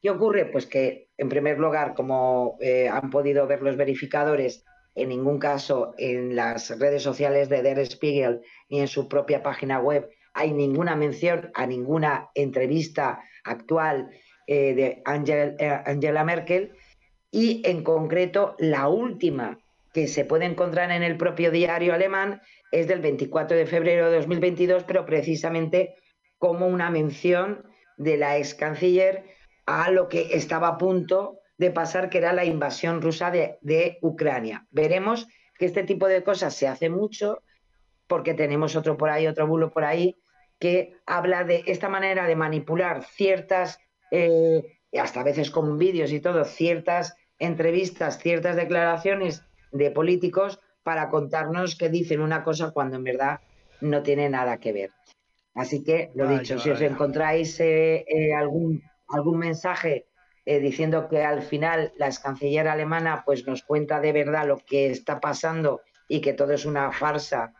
¿Qué 0.00 0.10
ocurre? 0.10 0.46
Pues 0.46 0.66
que, 0.66 1.10
en 1.18 1.28
primer 1.28 1.58
lugar, 1.58 1.94
como 1.94 2.56
eh, 2.60 2.88
han 2.88 3.10
podido 3.10 3.46
ver 3.46 3.62
los 3.62 3.76
verificadores, 3.76 4.64
en 4.94 5.10
ningún 5.10 5.38
caso 5.38 5.94
en 5.98 6.34
las 6.34 6.76
redes 6.78 7.02
sociales 7.02 7.48
de 7.48 7.62
Der 7.62 7.84
Spiegel 7.86 8.40
ni 8.68 8.80
en 8.80 8.88
su 8.88 9.08
propia 9.08 9.42
página 9.42 9.78
web 9.78 10.08
hay 10.32 10.52
ninguna 10.52 10.96
mención 10.96 11.50
a 11.54 11.66
ninguna 11.66 12.30
entrevista 12.34 13.20
actual 13.44 14.10
eh, 14.46 14.74
de 14.74 14.86
eh, 14.86 15.82
Angela 15.84 16.24
Merkel 16.24 16.72
y 17.30 17.62
en 17.64 17.84
concreto 17.84 18.56
la 18.58 18.88
última 18.88 19.58
que 19.92 20.06
se 20.06 20.24
puede 20.24 20.44
encontrar 20.44 20.90
en 20.90 21.02
el 21.02 21.16
propio 21.16 21.50
diario 21.50 21.94
alemán 21.94 22.40
es 22.70 22.86
del 22.86 23.00
24 23.00 23.56
de 23.56 23.66
febrero 23.66 24.10
de 24.10 24.16
2022, 24.18 24.84
pero 24.84 25.04
precisamente 25.04 25.94
como 26.38 26.66
una 26.66 26.90
mención 26.90 27.64
de 27.96 28.16
la 28.16 28.38
ex 28.38 28.54
canciller 28.54 29.24
a 29.66 29.90
lo 29.90 30.08
que 30.08 30.36
estaba 30.36 30.68
a 30.68 30.78
punto 30.78 31.40
de 31.58 31.70
pasar, 31.70 32.08
que 32.08 32.18
era 32.18 32.32
la 32.32 32.44
invasión 32.44 33.02
rusa 33.02 33.30
de, 33.30 33.98
Ucrania. 34.00 34.66
Veremos 34.70 35.26
que 35.58 35.66
este 35.66 35.82
tipo 35.82 36.06
de 36.06 36.22
cosas 36.22 36.54
se 36.54 36.68
hace 36.68 36.88
mucho 36.88 37.42
porque 38.06 38.32
tenemos 38.32 38.76
otro 38.76 38.96
por 38.96 39.10
ahí, 39.10 39.26
otro 39.26 39.46
bulo 39.46 39.70
por 39.70 39.84
ahí, 39.84 40.16
que 40.58 40.96
habla 41.04 41.44
de 41.44 41.64
esta 41.66 41.88
manera 41.88 42.26
de 42.26 42.36
manipular 42.36 43.04
ciertas, 43.04 43.78
eh, 44.10 44.78
hasta 44.98 45.20
a 45.20 45.24
veces 45.24 45.50
con 45.50 45.76
vídeos 45.76 46.12
y 46.12 46.20
todo, 46.20 46.44
ciertas 46.44 47.16
entrevistas, 47.38 48.18
ciertas 48.18 48.56
declaraciones 48.56 49.44
de 49.72 49.90
políticos 49.90 50.60
para 50.82 51.08
contarnos 51.08 51.76
que 51.76 51.88
dicen 51.88 52.20
una 52.20 52.42
cosa 52.44 52.70
cuando 52.70 52.96
en 52.96 53.04
verdad 53.04 53.40
no 53.80 54.02
tiene 54.02 54.28
nada 54.28 54.58
que 54.58 54.72
ver. 54.72 54.90
Así 55.54 55.82
que, 55.82 56.10
lo 56.14 56.28
dicho, 56.28 56.58
si 56.58 56.70
os 56.70 56.80
encontráis 56.80 57.58
eh, 57.60 58.04
eh, 58.06 58.32
algún, 58.32 58.82
algún 59.08 59.38
mensaje 59.38 60.06
eh, 60.46 60.60
diciendo 60.60 61.08
que 61.08 61.24
al 61.24 61.42
final 61.42 61.92
la 61.96 62.06
ex 62.06 62.20
canciller 62.20 62.68
alemana 62.68 63.22
pues 63.26 63.46
nos 63.46 63.62
cuenta 63.64 64.00
de 64.00 64.12
verdad 64.12 64.46
lo 64.46 64.58
que 64.58 64.90
está 64.90 65.18
pasando 65.20 65.80
y 66.08 66.20
que 66.20 66.32
todo 66.32 66.52
es 66.52 66.64
una 66.64 66.92
farsa 66.92 67.52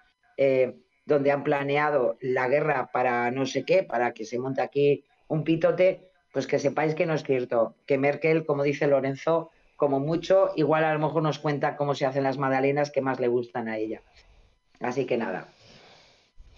donde 1.04 1.32
han 1.32 1.42
planeado 1.42 2.16
la 2.20 2.46
guerra 2.46 2.90
para 2.92 3.32
no 3.32 3.44
sé 3.46 3.64
qué, 3.64 3.82
para 3.82 4.12
que 4.12 4.24
se 4.24 4.38
monte 4.38 4.62
aquí 4.62 5.04
un 5.26 5.42
pitote, 5.42 6.08
pues 6.32 6.46
que 6.46 6.60
sepáis 6.60 6.94
que 6.94 7.06
no 7.06 7.14
es 7.14 7.24
cierto, 7.24 7.74
que 7.86 7.98
Merkel, 7.98 8.46
como 8.46 8.62
dice 8.62 8.86
Lorenzo, 8.86 9.50
como 9.78 10.00
mucho, 10.00 10.50
igual 10.56 10.82
a 10.84 10.92
lo 10.92 10.98
mejor 10.98 11.22
nos 11.22 11.38
cuenta 11.38 11.76
cómo 11.76 11.94
se 11.94 12.04
hacen 12.04 12.24
las 12.24 12.36
magdalenas 12.36 12.90
que 12.90 13.00
más 13.00 13.20
le 13.20 13.28
gustan 13.28 13.68
a 13.68 13.78
ella. 13.78 14.02
Así 14.80 15.06
que 15.06 15.16
nada. 15.16 15.46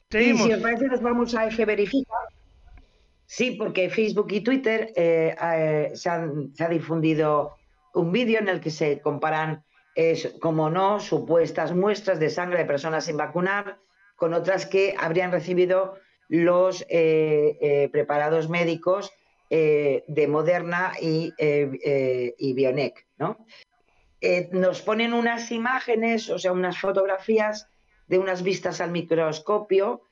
Y 0.08 0.34
si 0.38 0.52
os 0.52 0.60
parece, 0.60 0.86
nos 0.86 1.02
vamos 1.02 1.34
a 1.34 1.46
F 1.46 1.62
verificar. 1.66 2.18
Sí, 3.26 3.50
porque 3.52 3.90
Facebook 3.90 4.28
y 4.32 4.40
Twitter 4.40 4.94
eh, 4.96 5.36
eh, 5.38 5.90
se, 5.92 6.08
ha 6.08 6.68
difundido 6.70 7.56
un 7.92 8.10
vídeo 8.10 8.38
en 8.38 8.48
el 8.48 8.58
que 8.58 8.70
se 8.70 9.00
comparan, 9.00 9.64
como 10.40 10.70
no, 10.70 10.98
supuestas 10.98 11.74
muestras 11.74 12.18
de 12.18 12.30
sangre 12.30 12.60
de 12.60 12.64
personas 12.64 13.04
sin 13.04 13.18
vacunar 13.18 13.76
con 14.16 14.32
otras 14.32 14.64
que 14.64 14.94
habrían 14.98 15.30
recibido 15.30 15.98
los 16.28 16.86
eh, 16.88 17.90
preparados 17.92 18.48
médicos 18.48 19.12
de 19.50 20.26
Moderna 20.28 20.92
y, 21.00 21.34
y 21.36 22.52
Bionec. 22.52 23.06
¿no? 23.18 23.44
nos 24.52 24.80
ponen 24.82 25.12
unas 25.12 25.50
imágenes, 25.50 26.30
o 26.30 26.38
sea, 26.38 26.52
unas 26.52 26.78
fotografías 26.78 27.68
de 28.06 28.18
unas 28.18 28.42
vistas 28.42 28.80
al 28.80 28.92
microscopio. 28.92 30.02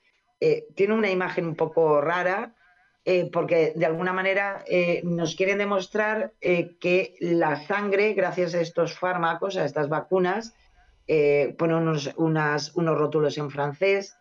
tiene 0.75 0.93
una 0.93 1.09
imagen 1.09 1.45
un 1.45 1.55
poco 1.55 2.01
rara 2.01 2.55
eh, 3.05 3.29
porque 3.31 3.73
de 3.75 3.85
alguna 3.85 4.13
manera 4.13 4.63
eh, 4.67 5.01
nos 5.03 5.33
quieren 5.35 5.57
demostrar 5.57 6.33
eh, 6.41 6.77
que 6.79 7.15
la 7.19 7.65
sangre, 7.65 8.13
gracias 8.13 8.53
a 8.53 8.61
estos 8.61 8.99
fármacos, 8.99 9.57
a 9.57 9.65
estas 9.65 9.89
vacunas, 9.89 10.53
ponen 11.57 11.77
unos, 11.77 12.13
unos 12.75 12.97
rótulos 12.99 13.35
en 13.39 13.49
francés 13.49 14.15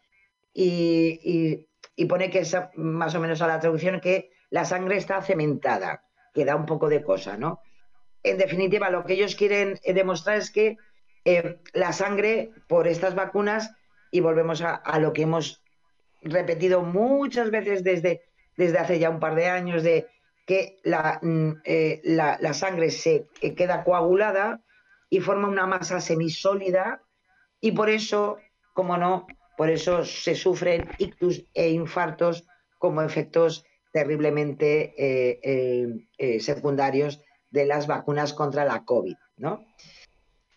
y, 0.55 1.67
y 1.95 2.05
pone 2.07 2.31
que 2.31 2.39
es 2.39 2.57
más 2.77 3.15
o 3.15 3.21
menos 3.21 3.43
a 3.43 3.47
la 3.47 3.61
traducción 3.61 4.01
que 4.01 4.31
la 4.51 4.65
sangre 4.65 4.97
está 4.97 5.21
cementada, 5.23 6.05
que 6.35 6.45
da 6.45 6.57
un 6.57 6.67
poco 6.67 6.89
de 6.89 7.03
cosa, 7.03 7.37
¿no? 7.37 7.61
En 8.23 8.39
definitiva, 8.39 8.91
lo 8.91 9.05
que 9.05 9.15
ellos 9.15 9.37
quieren 9.37 9.79
eh, 9.83 9.95
demostrar 9.95 10.37
es 10.37 10.51
que 10.51 10.77
eh, 11.25 11.61
la 11.73 11.93
sangre 11.93 12.51
por 12.69 12.89
estas 12.89 13.15
vacunas, 13.15 13.73
y 14.11 14.21
volvemos 14.21 14.63
a, 14.63 14.99
lo 14.99 15.13
que 15.13 15.23
hemos 15.23 15.63
repetido 16.23 16.83
muchas 16.83 17.51
veces 17.51 17.85
desde, 17.85 18.23
desde 18.57 18.79
hace 18.79 18.99
ya 18.99 19.11
un 19.11 19.21
par 19.21 19.35
de 19.35 19.47
años, 19.47 19.83
de 19.83 20.09
que 20.47 20.79
la, 20.83 21.21
mm, 21.23 21.61
eh, 21.65 22.01
la, 22.05 22.39
la 22.41 22.55
sangre 22.55 22.91
se 22.91 23.27
queda 23.57 23.85
coagulada 23.85 24.63
y 25.11 25.21
forma 25.21 25.49
una 25.49 25.67
masa 25.67 26.01
semisólida 26.01 27.03
y 27.61 27.73
por 27.73 27.91
eso, 27.91 28.39
como 28.73 28.97
no, 28.97 29.27
por 29.57 29.71
eso 29.71 30.05
se 30.05 30.35
sufren 30.35 30.89
ictus 30.99 31.45
e 31.53 31.69
infartos 31.71 32.45
como 32.79 33.03
efectos 33.03 33.65
terriblemente 33.93 34.95
eh, 34.99 35.41
eh, 35.43 36.07
eh, 36.19 36.41
secundarios 36.41 37.23
de 37.51 37.67
las 37.67 37.87
vacunas 37.87 38.35
contra 38.35 38.65
la 38.65 38.85
COVID, 38.85 39.17
¿no? 39.39 39.67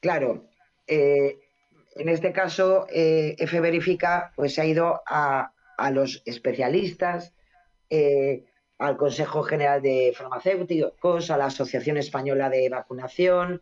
Claro, 0.02 0.48
en 0.88 2.10
este 2.10 2.34
caso, 2.34 2.86
F 2.90 3.60
Verifica 3.62 4.34
pues, 4.36 4.60
ha 4.60 4.66
ido 4.66 5.02
a, 5.06 5.54
a 5.78 5.92
los 5.92 6.22
especialistas, 6.26 7.34
al 8.78 8.98
Consejo 8.98 9.44
General 9.44 9.82
de 9.82 10.12
Farmacéuticos, 10.14 11.30
a 11.30 11.38
la 11.38 11.46
Asociación 11.46 11.98
Española 11.98 12.50
de 12.50 12.68
Vacunación, 12.68 13.62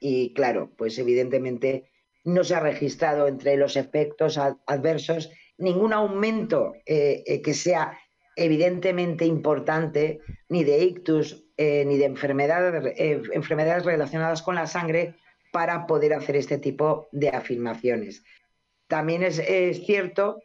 y 0.00 0.32
claro, 0.32 0.70
pues 0.78 0.98
evidentemente 0.98 1.90
no 2.24 2.44
se 2.44 2.54
ha 2.54 2.60
registrado 2.60 3.26
entre 3.26 3.56
los 3.56 3.76
efectos 3.76 4.38
adversos 4.38 5.30
ningún 5.58 5.92
aumento 5.92 6.72
que 6.86 7.54
sea 7.54 7.98
evidentemente 8.38 9.24
importante 9.24 10.20
ni 10.48 10.64
de 10.64 10.78
ictus 10.78 11.44
eh, 11.56 11.84
ni 11.84 11.98
de 11.98 12.06
enfermedades, 12.06 12.94
enfermedades 13.32 13.84
relacionadas 13.84 14.42
con 14.42 14.54
la 14.54 14.66
sangre 14.66 15.16
para 15.52 15.86
poder 15.86 16.14
hacer 16.14 16.36
este 16.36 16.58
tipo 16.58 17.08
de 17.12 17.30
afirmaciones. 17.30 18.22
También 18.86 19.22
es, 19.22 19.38
es 19.38 19.84
cierto 19.84 20.40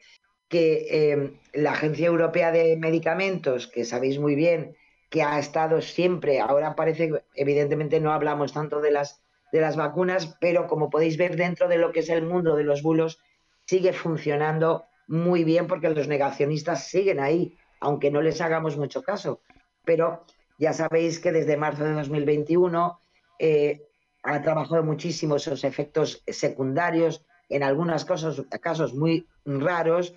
que 0.50 1.40
la 1.54 1.72
Agencia 1.72 2.08
Europea 2.08 2.52
de 2.52 2.78
Medicamentos, 2.78 3.68
que 3.68 3.86
sabéis 3.86 4.20
muy 4.20 4.36
bien 4.36 4.76
que 5.10 5.24
ha 5.24 5.40
estado 5.40 5.82
siempre, 5.82 6.40
ahora 6.40 6.76
parece 6.76 7.12
evidentemente 7.36 8.00
no 8.00 8.12
hablamos 8.12 8.54
tanto 8.54 8.82
de 8.82 8.92
las 8.92 9.24
de 9.54 9.62
las 9.62 9.78
vacunas, 9.78 10.36
pero 10.42 10.68
como 10.68 10.90
podéis 10.90 11.16
ver 11.16 11.36
dentro 11.38 11.68
de 11.68 11.78
lo 11.78 11.92
que 11.92 12.00
es 12.00 12.10
el 12.10 12.26
mundo 12.26 12.56
de 12.56 12.64
los 12.64 12.82
bulos, 12.82 13.20
sigue 13.68 13.94
funcionando 13.94 14.86
muy 15.08 15.44
bien 15.44 15.68
porque 15.68 15.90
los 15.90 16.08
negacionistas 16.08 16.90
siguen 16.90 17.20
ahí, 17.20 17.56
aunque 17.84 18.10
no 18.10 18.22
les 18.22 18.42
hagamos 18.42 18.78
mucho 18.78 19.04
caso. 19.04 19.42
Pero 19.84 20.26
ya 20.58 20.74
sabéis 20.74 21.20
que 21.20 21.34
desde 21.34 21.58
marzo 21.58 21.84
de 21.84 21.94
2021 21.94 23.00
eh, 23.40 23.82
ha 24.24 24.42
trabajado 24.42 24.84
muchísimo 24.84 25.36
esos 25.36 25.66
efectos 25.66 26.24
secundarios, 26.28 27.26
en 27.50 27.62
algunos 27.62 28.06
casos, 28.06 28.46
casos 28.62 28.94
muy 28.94 29.28
raros, 29.46 30.16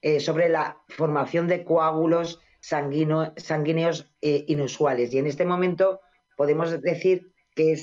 eh, 0.00 0.20
sobre 0.20 0.48
la 0.48 0.78
formación 0.88 1.48
de 1.48 1.64
coágulos 1.64 2.40
sanguíneos 2.60 4.12
eh, 4.22 4.44
inusuales. 4.46 5.12
Y 5.12 5.18
en 5.18 5.26
este 5.26 5.44
momento 5.44 6.00
podemos 6.36 6.80
decir 6.80 7.32
que 7.56 7.74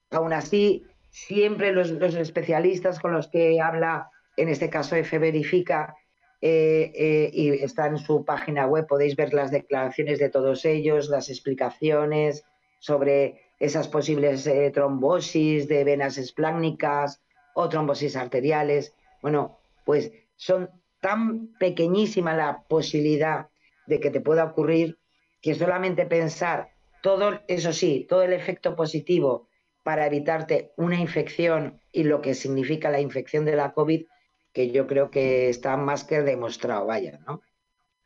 Aún 0.09 0.32
así, 0.32 0.86
siempre 1.09 1.73
los, 1.73 1.91
especialistas 1.91 2.99
con 2.99 3.11
los 3.11 3.27
que 3.27 3.59
habla, 3.59 4.09
en 4.42 4.50
este 4.50 4.70
caso 4.70 4.96
F 4.96 5.18
Verifica, 5.20 5.96
eh, 6.42 6.92
eh, 6.96 7.30
y 7.34 7.50
está 7.50 7.88
en 7.88 7.98
su 7.98 8.24
página 8.24 8.66
web, 8.66 8.88
podéis 8.88 9.16
ver 9.18 9.34
las 9.34 9.52
declaraciones 9.52 10.20
de 10.20 10.30
todos 10.30 10.64
ellos, 10.64 11.10
las 11.10 11.30
explicaciones 11.30 12.46
sobre 12.80 13.42
esas 13.60 13.90
posibles 13.90 14.48
eh, 14.48 14.72
trombosis 14.74 15.68
de 15.68 15.84
venas 15.84 16.18
espláncnicas 16.18 17.22
o 17.56 17.68
trombosis 17.68 18.16
arteriales. 18.16 18.94
Bueno, 19.22 19.60
pues 19.84 20.14
son 20.38 20.70
tan 21.02 21.54
pequeñísima 21.60 22.34
la 22.34 22.64
posibilidad 22.64 23.50
de 23.86 24.00
que 24.00 24.10
te 24.10 24.22
pueda 24.22 24.46
ocurrir 24.46 24.98
que 25.42 25.56
solamente 25.56 26.06
pensar 26.06 26.70
todo, 27.02 27.42
eso 27.48 27.74
sí, 27.74 28.06
todo 28.08 28.24
el 28.24 28.32
efecto 28.32 28.78
positivo 28.78 29.50
para 29.84 30.08
evitarte 30.08 30.72
una 30.78 30.96
infección 31.00 31.82
y 31.92 32.04
lo 32.04 32.22
que 32.22 32.34
significa 32.34 32.92
la 32.92 33.02
infección 33.02 33.44
de 33.44 33.56
la 33.56 33.74
COVID, 33.74 34.06
que 34.54 34.72
yo 34.72 34.88
creo 34.88 35.10
que 35.10 35.50
está 35.50 35.78
más 35.78 36.04
que 36.04 36.22
demostrado, 36.22 36.86
vaya, 36.86 37.20
¿no? 37.28 37.41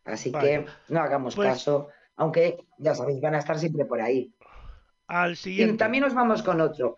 Así 0.06 0.32
que 0.32 0.66
no 0.89 1.00
hagamos 1.00 1.36
pues 1.36 1.48
caso, 1.48 1.89
aunque 2.16 2.58
ya 2.78 2.94
sabéis, 2.94 3.22
van 3.22 3.36
a 3.36 3.39
estar 3.39 3.58
siempre 3.58 3.86
por 3.86 4.02
ahí. 4.02 4.34
Al 5.08 5.36
siguiente. 5.36 5.76
Y 5.76 5.78
también 5.78 6.04
nos 6.04 6.14
vamos 6.14 6.44
con 6.44 6.60
otro. 6.60 6.98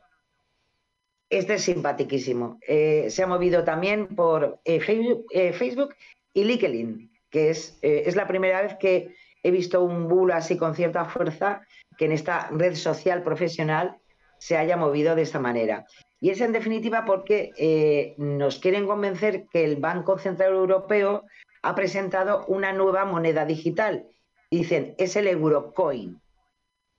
Este 1.30 1.56
es 1.56 1.64
simpaticísimo. 1.64 2.60
Eh, 2.68 3.08
se 3.10 3.24
ha 3.24 3.28
movido 3.28 3.64
también 3.64 4.16
por 4.16 4.60
eh, 4.64 4.80
Facebook, 4.80 5.26
eh, 5.32 5.54
Facebook, 5.54 5.96
y 6.34 6.44
LinkedIn, 6.44 7.12
que 7.30 7.50
es, 7.50 7.80
es 7.82 8.16
la 8.16 8.28
primera 8.28 8.62
vez 8.62 8.76
que 8.76 9.16
he 9.42 9.52
visto 9.52 9.82
un 9.84 10.08
bulo 10.08 10.34
así 10.34 10.58
con 10.58 10.76
cierta 10.76 11.06
fuerza 11.06 11.62
que 11.98 12.06
en 12.06 12.12
esta 12.12 12.50
red 12.52 12.76
social 12.76 13.24
profesional 13.24 13.98
se 14.38 14.58
haya 14.58 14.76
movido 14.76 15.16
de 15.16 15.22
esta 15.22 15.40
manera. 15.40 15.86
Y 16.26 16.32
es 16.32 16.42
en 16.42 16.54
definitiva 16.54 17.06
porque 17.06 17.52
eh, 17.56 18.16
nos 18.18 18.58
quieren 18.58 18.88
convencer 18.88 19.46
que 19.52 19.64
el 19.64 19.76
Banco 19.76 20.18
Central 20.18 20.54
Europeo 20.54 21.24
ha 21.62 21.76
presentado 21.76 22.48
una 22.48 22.74
nueva 22.74 23.06
moneda 23.06 23.46
digital. 23.46 24.08
Dicen, 24.50 24.96
es 24.98 25.16
el 25.18 25.28
Eurocoin, 25.28 26.20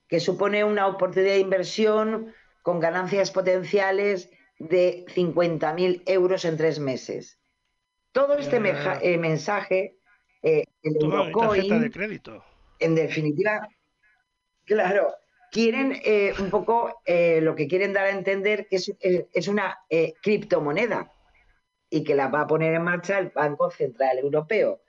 que 0.06 0.20
supone 0.20 0.62
una 0.62 0.86
oportunidad 0.86 1.32
de 1.32 1.40
inversión 1.40 2.34
con 2.62 2.78
ganancias 2.78 3.32
potenciales 3.32 4.30
de 4.60 5.04
50.000 5.08 6.04
euros 6.06 6.44
en 6.44 6.56
tres 6.56 6.78
meses. 6.78 7.40
Todo 8.12 8.38
este 8.38 8.58
eh, 8.58 9.18
mensaje 9.18 9.96
eh, 10.40 10.62
el 10.84 11.02
Eurocoin, 11.02 11.80
de 11.80 11.90
crédito. 11.90 12.44
en 12.78 12.94
definitiva, 12.94 13.68
claro, 14.66 15.16
quieren 15.56 15.98
eh, 16.04 16.34
un 16.38 16.50
poco 16.50 17.00
eh, 17.06 17.40
lo 17.40 17.54
que 17.54 17.66
quieren 17.66 17.94
dar 17.94 18.04
a 18.04 18.10
entender 18.10 18.66
que 18.68 18.76
es, 18.76 19.48
una 19.48 19.78
criptomoneda 20.22 21.10
y 21.88 22.04
que 22.04 22.14
la 22.14 22.28
va 22.28 22.42
a 22.42 22.46
poner 22.46 22.74
en 22.74 22.82
marcha 22.82 23.18
el 23.18 23.30
Banco 23.30 23.70
Central 23.70 24.18
Europeo. 24.18 24.82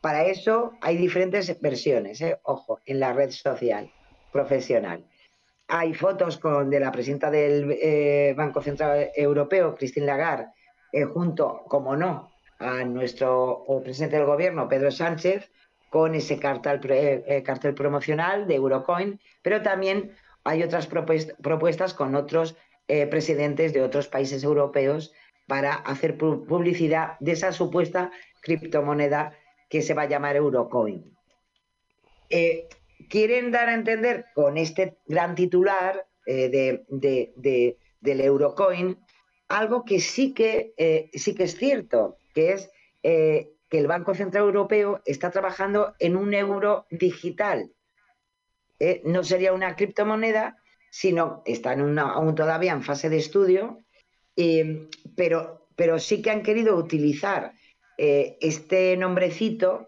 Para 0.00 0.26
eso 0.26 0.74
hay 0.80 0.96
diferentes 0.96 1.60
versiones, 1.60 2.22
ojo, 2.44 2.78
en 2.86 3.00
la 3.00 3.12
red 3.12 3.30
social 3.30 3.90
profesional. 4.32 5.04
Hay 5.66 5.92
fotos 5.92 6.38
con, 6.38 6.70
de 6.70 6.78
la 6.78 6.92
presidenta 6.92 7.28
del 7.28 8.34
Banco 8.36 8.62
Central 8.62 9.10
Europeo, 9.16 9.74
Christine 9.74 10.06
Lagarde, 10.06 10.52
junto, 11.12 11.64
como 11.66 11.96
no, 11.96 12.30
a 12.60 12.84
nuestro 12.84 13.64
presidente 13.82 14.18
del 14.18 14.26
gobierno, 14.26 14.68
Pedro 14.68 14.92
Sánchez, 14.92 15.50
con 15.92 16.14
ese 16.14 16.38
cartel, 16.38 16.80
eh, 16.88 17.42
cartel 17.44 17.74
promocional 17.74 18.46
de 18.46 18.54
Eurocoin, 18.54 19.20
pero 19.42 19.60
también 19.60 20.12
hay 20.42 20.62
otras 20.62 20.86
propuestas 20.86 21.92
con 21.92 22.14
otros 22.14 22.56
eh, 22.88 23.06
presidentes 23.06 23.74
de 23.74 23.82
otros 23.82 24.08
países 24.08 24.42
europeos 24.42 25.12
para 25.46 25.74
hacer 25.74 26.16
publicidad 26.16 27.18
de 27.20 27.32
esa 27.32 27.52
supuesta 27.52 28.10
criptomoneda 28.40 29.36
que 29.68 29.82
se 29.82 29.92
va 29.92 30.02
a 30.02 30.08
llamar 30.08 30.36
Eurocoin. 30.36 31.14
Eh, 32.30 32.68
quieren 33.10 33.50
dar 33.50 33.68
a 33.68 33.74
entender 33.74 34.24
con 34.34 34.56
este 34.56 34.96
gran 35.04 35.34
titular 35.34 36.06
eh, 36.24 36.48
de, 36.88 37.76
del 38.00 38.20
Eurocoin 38.22 38.96
algo 39.48 39.84
que 39.84 40.00
sí 40.00 40.32
que, 40.32 40.72
eh, 40.78 41.10
sí 41.12 41.34
que 41.34 41.44
es 41.44 41.54
cierto, 41.54 42.16
que 42.32 42.52
es 42.52 42.70
que 43.72 43.78
el 43.78 43.86
Banco 43.86 44.14
Central 44.14 44.44
Europeo 44.44 45.00
está 45.06 45.30
trabajando 45.30 45.94
en 45.98 46.14
un 46.14 46.34
euro 46.34 46.84
digital. 46.90 47.72
no 49.04 49.24
sería 49.24 49.54
una 49.54 49.76
criptomoneda, 49.76 50.58
sino 50.90 51.42
está 51.46 51.72
aún 51.72 52.34
todavía 52.34 52.72
en 52.72 52.82
fase 52.82 53.08
de 53.08 53.16
estudio, 53.16 53.78
pero, 55.16 55.98
sí 55.98 56.20
que 56.20 56.30
han 56.30 56.42
querido 56.42 56.76
utilizar 56.76 57.54
este 57.96 58.94
nombrecito 58.98 59.86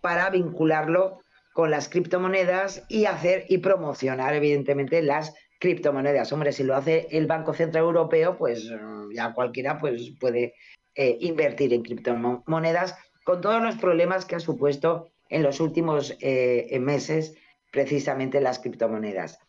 para 0.00 0.30
vincularlo 0.30 1.20
con 1.52 1.70
las 1.70 1.90
criptomonedas 1.90 2.86
y 2.88 3.04
hacer 3.04 3.44
y 3.50 3.58
promocionar, 3.58 4.32
evidentemente, 4.32 5.02
las 5.02 5.34
criptomonedas. 5.60 6.32
Hombre, 6.32 6.52
si 6.52 6.64
lo 6.64 6.74
hace 6.74 7.06
el 7.10 7.26
Banco 7.26 7.52
Central 7.52 7.84
Europeo, 7.84 8.38
pues 8.38 8.66
ya 9.14 9.34
cualquiera 9.34 9.78
pues, 9.78 10.12
puede 10.18 10.54
eh, 10.94 11.18
invertir 11.20 11.74
en 11.74 11.82
criptomonedas 11.82 12.96
con 13.26 13.40
todos 13.40 13.60
los 13.60 13.74
problemas 13.74 14.24
que 14.24 14.36
ha 14.36 14.40
supuesto 14.40 15.10
en 15.28 15.42
los 15.42 15.58
últimos 15.58 16.16
eh, 16.20 16.78
meses 16.80 17.34
precisamente 17.72 18.40
las 18.40 18.60
criptomonedas. 18.60 19.40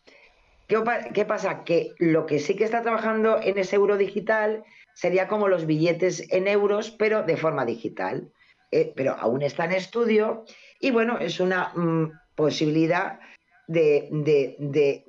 ¿Qué, 0.66 0.82
¿Qué, 1.14 1.24
pasa? 1.24 1.62
Que 1.62 1.92
lo 1.98 2.26
que 2.26 2.40
sí 2.40 2.56
que 2.56 2.64
está 2.64 2.82
trabajando 2.82 3.40
en 3.40 3.56
ese 3.56 3.76
euro 3.76 3.96
digital 3.96 4.64
sería 4.94 5.28
como 5.28 5.46
los 5.46 5.64
billetes 5.64 6.26
en 6.32 6.48
euros, 6.48 6.90
pero 6.90 7.22
de 7.22 7.36
forma 7.36 7.64
digital. 7.64 8.32
Eh, 8.72 8.92
pero 8.96 9.14
aún 9.14 9.42
está 9.42 9.64
en 9.66 9.72
estudio 9.72 10.44
y 10.80 10.90
bueno, 10.90 11.18
es 11.20 11.38
una 11.38 11.72
mm, 11.76 12.10
posibilidad 12.34 13.20
de, 13.68 14.08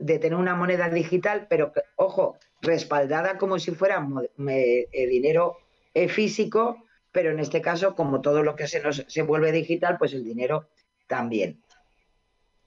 tener 0.05 0.35
una 0.35 0.53
moneda 0.53 0.89
digital, 0.89 1.47
pero 1.49 1.73
ojo, 1.95 2.37
respaldada 2.61 3.39
como 3.39 3.57
si 3.57 3.71
fuera 3.71 4.07
eh, 4.47 5.07
dinero 5.07 5.57
físico, 6.07 6.85
pero 7.11 7.31
en 7.31 7.39
este 7.39 7.61
caso, 7.61 7.95
como 7.95 8.21
todo 8.21 8.43
lo 8.43 8.55
que 8.55 8.67
se 8.67 8.81
nos 8.81 9.05
se 9.07 9.21
vuelve 9.21 9.51
digital, 9.51 9.97
pues 9.97 10.13
el 10.13 10.23
dinero 10.23 10.69
también. 11.07 11.61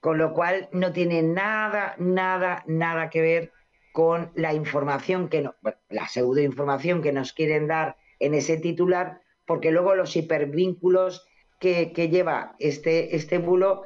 Con 0.00 0.18
lo 0.18 0.32
cual 0.32 0.68
no 0.72 0.92
tiene 0.92 1.22
nada, 1.22 1.94
nada, 1.98 2.64
nada 2.66 3.08
que 3.08 3.20
ver 3.20 3.52
con 3.92 4.32
la 4.34 4.54
información 4.54 5.28
que 5.28 5.42
no, 5.42 5.54
la 5.88 6.08
pseudoinformación 6.08 7.02
que 7.02 7.12
nos 7.12 7.32
quieren 7.32 7.68
dar 7.68 7.96
en 8.18 8.34
ese 8.34 8.56
titular, 8.56 9.20
porque 9.46 9.70
luego 9.70 9.94
los 9.94 10.16
hipervínculos 10.16 11.28
que, 11.60 11.92
lleva 12.10 12.56
este, 12.58 13.14
este 13.14 13.38
bulo 13.38 13.82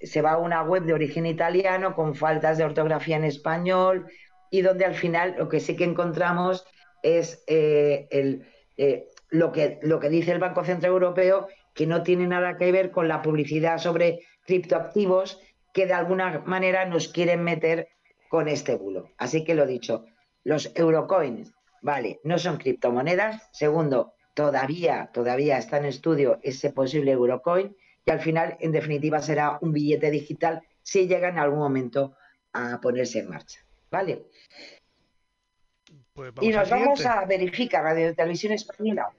se 0.00 0.22
va 0.22 0.32
a 0.32 0.38
una 0.38 0.62
web 0.62 0.84
de 0.84 0.94
origen 0.94 1.26
italiano 1.26 1.94
con 1.94 2.16
faltas 2.16 2.58
de 2.58 2.64
ortografía 2.64 3.16
en 3.16 3.24
español 3.24 4.06
y 4.50 4.62
donde 4.62 4.84
al 4.84 4.94
final 4.94 5.36
lo 5.38 5.48
que 5.48 5.60
sí 5.60 5.76
que 5.76 5.84
encontramos 5.84 6.66
es 7.02 7.44
eh, 7.46 8.08
el, 8.10 8.48
eh, 8.76 9.06
lo, 9.30 9.52
que, 9.52 9.78
lo 9.82 10.00
que 10.00 10.08
dice 10.08 10.32
el 10.32 10.38
Banco 10.38 10.64
Central 10.64 10.92
Europeo, 10.92 11.48
que 11.74 11.86
no 11.86 12.02
tiene 12.02 12.26
nada 12.26 12.56
que 12.56 12.72
ver 12.72 12.90
con 12.90 13.08
la 13.08 13.22
publicidad 13.22 13.78
sobre 13.78 14.20
criptoactivos 14.44 15.40
que 15.72 15.86
de 15.86 15.92
alguna 15.92 16.42
manera 16.46 16.84
nos 16.84 17.08
quieren 17.08 17.42
meter 17.42 17.88
con 18.28 18.48
este 18.48 18.74
bulo. 18.74 19.10
Así 19.18 19.44
que 19.44 19.54
lo 19.54 19.66
dicho, 19.66 20.04
los 20.44 20.72
eurocoins, 20.74 21.52
vale, 21.82 22.20
no 22.24 22.38
son 22.38 22.56
criptomonedas. 22.58 23.48
Segundo, 23.52 24.14
todavía, 24.34 25.10
todavía 25.12 25.58
está 25.58 25.78
en 25.78 25.86
estudio 25.86 26.38
ese 26.42 26.72
posible 26.72 27.12
Eurocoin 27.12 27.76
y 28.04 28.10
al 28.10 28.20
final, 28.20 28.56
en 28.60 28.72
definitiva, 28.72 29.20
será 29.20 29.58
un 29.60 29.72
billete 29.72 30.10
digital 30.10 30.62
si 30.82 31.06
llega 31.06 31.28
en 31.28 31.38
algún 31.38 31.58
momento 31.58 32.16
a 32.52 32.80
ponerse 32.80 33.20
en 33.20 33.28
marcha. 33.28 33.60
¿Vale? 33.90 34.26
Pues 36.12 36.32
y 36.40 36.50
nos 36.50 36.68
vamos 36.70 37.04
a 37.06 37.24
verificar 37.24 37.82
Radio 37.82 38.14
Televisión 38.14 38.52
Española. 38.52 39.10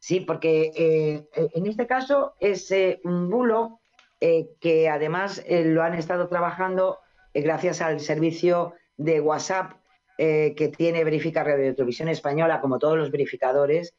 Sí, 0.00 0.20
porque 0.20 0.72
eh, 0.74 1.28
en 1.54 1.66
este 1.66 1.86
caso 1.86 2.34
es 2.40 2.68
eh, 2.72 3.00
un 3.04 3.30
bulo 3.30 3.80
eh, 4.20 4.48
que 4.60 4.88
además 4.88 5.44
lo 5.48 5.82
han 5.82 5.94
estado 5.94 6.28
trabajando 6.28 6.98
gracias 7.32 7.80
al 7.80 8.00
servicio 8.00 8.74
de 8.96 9.20
WhatsApp 9.20 9.74
que 10.18 10.72
tiene 10.76 11.02
Verifica 11.02 11.42
Radio 11.42 11.74
Televisión 11.74 12.10
Española, 12.10 12.60
como 12.60 12.78
todos 12.78 12.98
los 12.98 13.10
verificadores, 13.10 13.94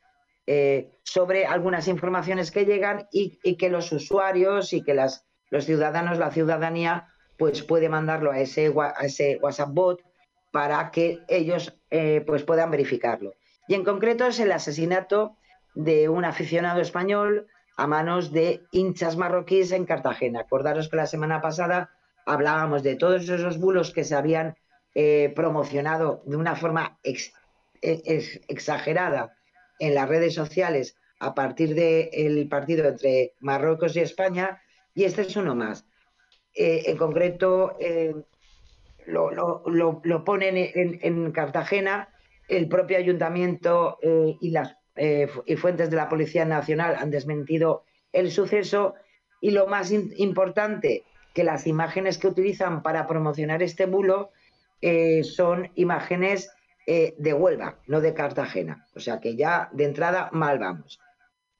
eh, 0.47 0.89
sobre 1.03 1.45
algunas 1.45 1.87
informaciones 1.87 2.51
que 2.51 2.65
llegan 2.65 3.07
y, 3.11 3.55
que 3.57 3.69
los 3.69 3.91
usuarios 3.91 4.73
y 4.73 4.83
que 4.83 4.93
las, 4.93 5.25
los 5.49 5.65
ciudadanos, 5.65 6.17
la 6.17 6.31
ciudadanía, 6.31 7.07
pues 7.37 7.61
puede 7.61 7.89
mandarlo 7.89 8.31
a 8.31 8.39
ese, 8.39 8.73
a 8.75 9.05
ese 9.05 9.37
WhatsApp 9.41 9.69
bot 9.71 10.01
para 10.51 10.91
que 10.91 11.19
ellos 11.27 11.77
eh, 11.89 12.23
pues 12.25 12.43
puedan 12.43 12.71
verificarlo. 12.71 13.33
Y 13.67 13.75
en 13.75 13.83
concreto 13.83 14.25
es 14.25 14.39
el 14.39 14.51
asesinato 14.51 15.37
de 15.75 16.09
un 16.09 16.25
aficionado 16.25 16.81
español 16.81 17.47
a 17.77 17.87
manos 17.87 18.31
de 18.31 18.63
hinchas 18.71 19.17
marroquíes 19.17 19.71
en 19.71 19.85
Cartagena. 19.85 20.41
Acordaros 20.41 20.89
que 20.89 20.97
la 20.97 21.07
semana 21.07 21.41
pasada 21.41 21.89
hablábamos 22.25 22.83
de 22.83 22.95
todos 22.95 23.27
esos 23.27 23.57
bulos 23.57 23.91
que 23.91 24.03
se 24.03 24.15
habían 24.15 24.55
eh, 24.93 25.31
promocionado 25.35 26.21
de 26.25 26.35
una 26.35 26.55
forma 26.55 26.99
exagerada 27.81 29.37
en 29.79 29.95
las 29.95 30.07
redes 30.07 30.35
sociales 30.35 30.95
a 31.19 31.33
partir 31.33 31.75
del 31.75 32.47
partido 32.49 32.87
entre 32.87 33.33
Marruecos 33.39 33.95
y 33.95 34.01
España, 34.01 34.61
y 34.93 35.05
este 35.05 35.21
es 35.21 35.35
uno 35.35 35.55
más. 35.55 35.85
Eh, 36.53 36.83
en 36.87 36.97
concreto, 36.97 37.77
eh, 37.79 38.13
lo, 39.05 39.31
lo, 39.65 40.23
ponen 40.23 40.55
en, 40.57 41.31
Cartagena, 41.31 42.09
el 42.47 42.67
propio 42.67 42.97
ayuntamiento 42.97 43.97
y 44.39 44.51
las 44.51 44.75
y 45.45 45.55
fuentes 45.55 45.89
de 45.89 45.95
la 45.95 46.09
Policía 46.09 46.45
Nacional 46.45 46.95
han 46.95 47.09
desmentido 47.09 47.83
el 48.13 48.29
suceso, 48.29 48.93
y 49.39 49.51
lo 49.51 49.65
más 49.65 49.91
importante, 49.91 51.05
que 51.33 51.43
las 51.43 51.65
imágenes 51.65 52.17
que 52.17 52.27
utilizan 52.27 52.83
para 52.83 53.07
promocionar 53.07 53.63
este 53.63 53.85
bulo 53.85 54.29
son 55.23 55.71
imágenes 55.75 56.51
eh, 56.87 57.13
de 57.19 57.33
Huelva, 57.33 57.77
no 57.87 58.01
de 58.01 58.13
Cartagena. 58.13 58.87
O 58.95 58.99
sea 58.99 59.19
que 59.19 59.35
ya 59.35 59.69
de 59.71 59.85
entrada 59.85 60.29
mal 60.31 60.57
vamos. 60.57 60.99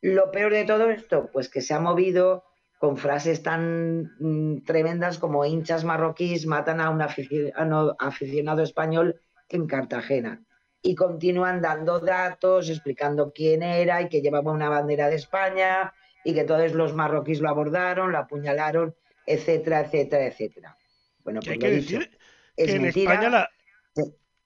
Lo 0.01 0.31
peor 0.31 0.51
de 0.51 0.65
todo 0.65 0.89
esto, 0.89 1.29
pues 1.31 1.47
que 1.47 1.61
se 1.61 1.75
ha 1.75 1.79
movido 1.79 2.43
con 2.79 2.97
frases 2.97 3.43
tan 3.43 4.11
mm, 4.19 4.63
tremendas 4.65 5.19
como 5.19 5.45
hinchas 5.45 5.83
marroquíes 5.83 6.47
matan 6.47 6.81
a 6.81 6.89
un 6.89 7.01
aficionado, 7.01 8.63
español 8.63 9.21
en 9.49 9.67
Cartagena. 9.67 10.41
Y 10.81 10.95
continúan 10.95 11.61
dando 11.61 11.99
datos, 11.99 12.69
explicando 12.69 13.31
quién 13.33 13.61
era 13.61 14.01
y 14.01 14.09
que 14.09 14.21
llevaba 14.21 14.51
una 14.51 14.69
bandera 14.69 15.09
de 15.09 15.15
España 15.15 15.93
y 16.23 16.33
que 16.33 16.43
todos 16.43 16.73
los 16.73 16.93
marroquíes 16.93 17.39
lo 17.39 17.49
abordaron, 17.49 18.11
lo 18.11 18.17
apuñalaron, 18.17 18.95
etcétera, 19.25 19.81
etcétera, 19.81 20.25
etcétera. 20.25 20.77
Bueno, 21.23 21.39
pues 21.39 21.51
hay 21.51 21.59
que 21.59 21.71
decir 21.71 22.17
que 22.55 22.75
en 22.75 22.85
España 22.85 23.47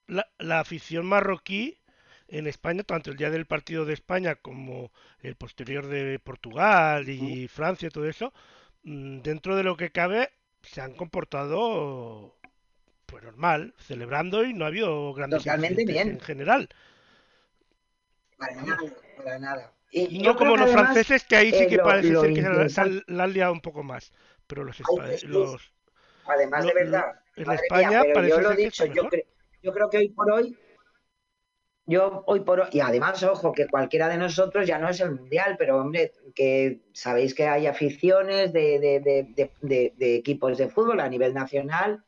la, 0.08 0.28
la, 0.38 0.60
afición 0.60 1.06
marroquí 1.06 1.78
en 2.28 2.48
España, 2.48 2.84
tanto 2.84 3.12
el 3.12 3.18
día 3.18 3.30
del 3.30 3.46
partido 3.46 3.86
de 3.86 3.94
España 3.94 4.36
como 4.36 4.92
el 5.22 5.36
posterior 5.36 5.88
de 5.88 6.20
Portugal 6.20 7.08
y 7.10 7.48
Francia, 7.48 7.90
todo 7.90 8.08
eso, 8.08 8.34
mm, 8.84 9.20
dentro 9.20 9.56
de 9.56 9.64
lo 9.64 9.78
que 9.78 9.92
cabe, 9.92 10.32
se 10.62 10.82
han 10.82 10.94
comportado 10.94 12.36
pues 13.06 13.24
normal, 13.24 13.74
celebrando 13.78 14.44
y 14.44 14.54
no 14.54 14.66
ha 14.66 14.68
habido 14.68 15.14
grandes 15.14 15.44
Totalmente 15.44 15.86
bien. 15.86 16.10
en 16.10 16.20
general. 16.20 16.70
Para 18.38 18.56
nada, 18.56 18.78
para 19.18 19.40
nada. 19.40 19.72
Y 19.92 20.20
no 20.20 20.36
como 20.36 20.58
los 20.58 20.72
franceses, 20.72 21.24
que 21.24 21.38
ahí 21.38 21.52
sí 21.52 21.64
eh, 21.64 21.68
que 21.68 21.78
parece 21.78 22.16
ser 22.16 22.34
que 22.34 22.70
se 22.70 23.04
la 23.08 23.24
han 23.24 23.34
liado 23.34 23.54
un 23.54 23.62
poco 23.62 23.82
más. 23.82 24.12
Pero 24.46 24.66
los, 24.66 24.82
los 25.24 25.74
Además, 26.26 26.66
de 26.66 26.74
verdad. 26.74 27.06
En 27.38 27.52
España 27.52 28.04
parece 28.14 28.36
yo 28.36 28.42
lo 28.42 28.52
he 28.52 28.56
dicho, 28.56 28.86
yo 28.86 29.08
creo 29.08 29.24
yo 29.66 29.74
creo 29.74 29.90
que 29.90 29.98
hoy 29.98 30.10
por 30.10 30.32
hoy, 30.32 30.56
yo 31.88 32.24
hoy 32.28 32.42
por 32.42 32.60
hoy, 32.60 32.70
y 32.72 32.82
además, 32.82 33.24
ojo, 33.24 33.52
que 33.52 33.68
cualquiera 33.68 34.08
de 34.08 34.18
nosotros 34.18 34.68
ya 34.68 34.78
no 34.78 34.88
es 34.88 35.02
el 35.02 35.12
mundial, 35.12 35.56
pero 35.58 35.80
hombre, 35.80 36.14
que 36.36 36.82
sabéis 36.94 37.34
que 37.34 37.48
hay 37.48 37.66
aficiones 37.66 38.54
de, 38.54 39.26
equipos 40.00 40.60
de 40.60 40.70
fútbol 40.70 41.00
a 41.00 41.10
nivel 41.10 41.34
nacional, 41.34 42.05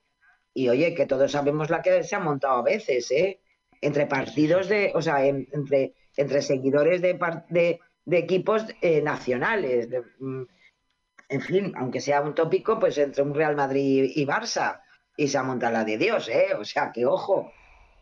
y 0.58 0.70
oye, 0.70 0.96
que 0.96 1.06
todos 1.06 1.32
sabemos 1.32 1.70
la 1.70 1.84
que 1.84 2.04
se 2.04 2.16
ha 2.16 2.20
montado 2.20 2.56
a 2.56 2.64
veces, 2.64 3.12
¿eh? 3.12 3.40
Entre 3.80 4.08
partidos 4.08 4.68
de, 4.68 4.92
o 4.96 5.04
sea, 5.04 5.24
entre, 5.24 5.94
entre 6.16 6.42
seguidores 6.42 7.00
de, 7.00 7.80
equipos 8.10 8.66
eh, 8.82 9.04
nacionales. 9.04 9.88
Mm, 10.18 10.42
en 11.30 11.42
fin, 11.42 11.74
aunque 11.78 12.02
sea 12.02 12.22
un 12.22 12.34
tópico, 12.34 12.80
pues 12.80 12.98
entre 12.98 13.22
un 13.22 13.36
Real 13.36 13.56
Madrid 13.56 14.12
y 14.16 14.26
Barça 14.26 14.82
y 15.16 15.28
se 15.28 15.38
ha 15.38 15.44
montado 15.44 15.74
la 15.74 15.84
de 15.84 16.00
Dios, 16.00 16.28
¿eh? 16.28 16.56
O 16.60 16.66
sea, 16.66 16.92
que 16.92 17.06
ojo, 17.06 17.52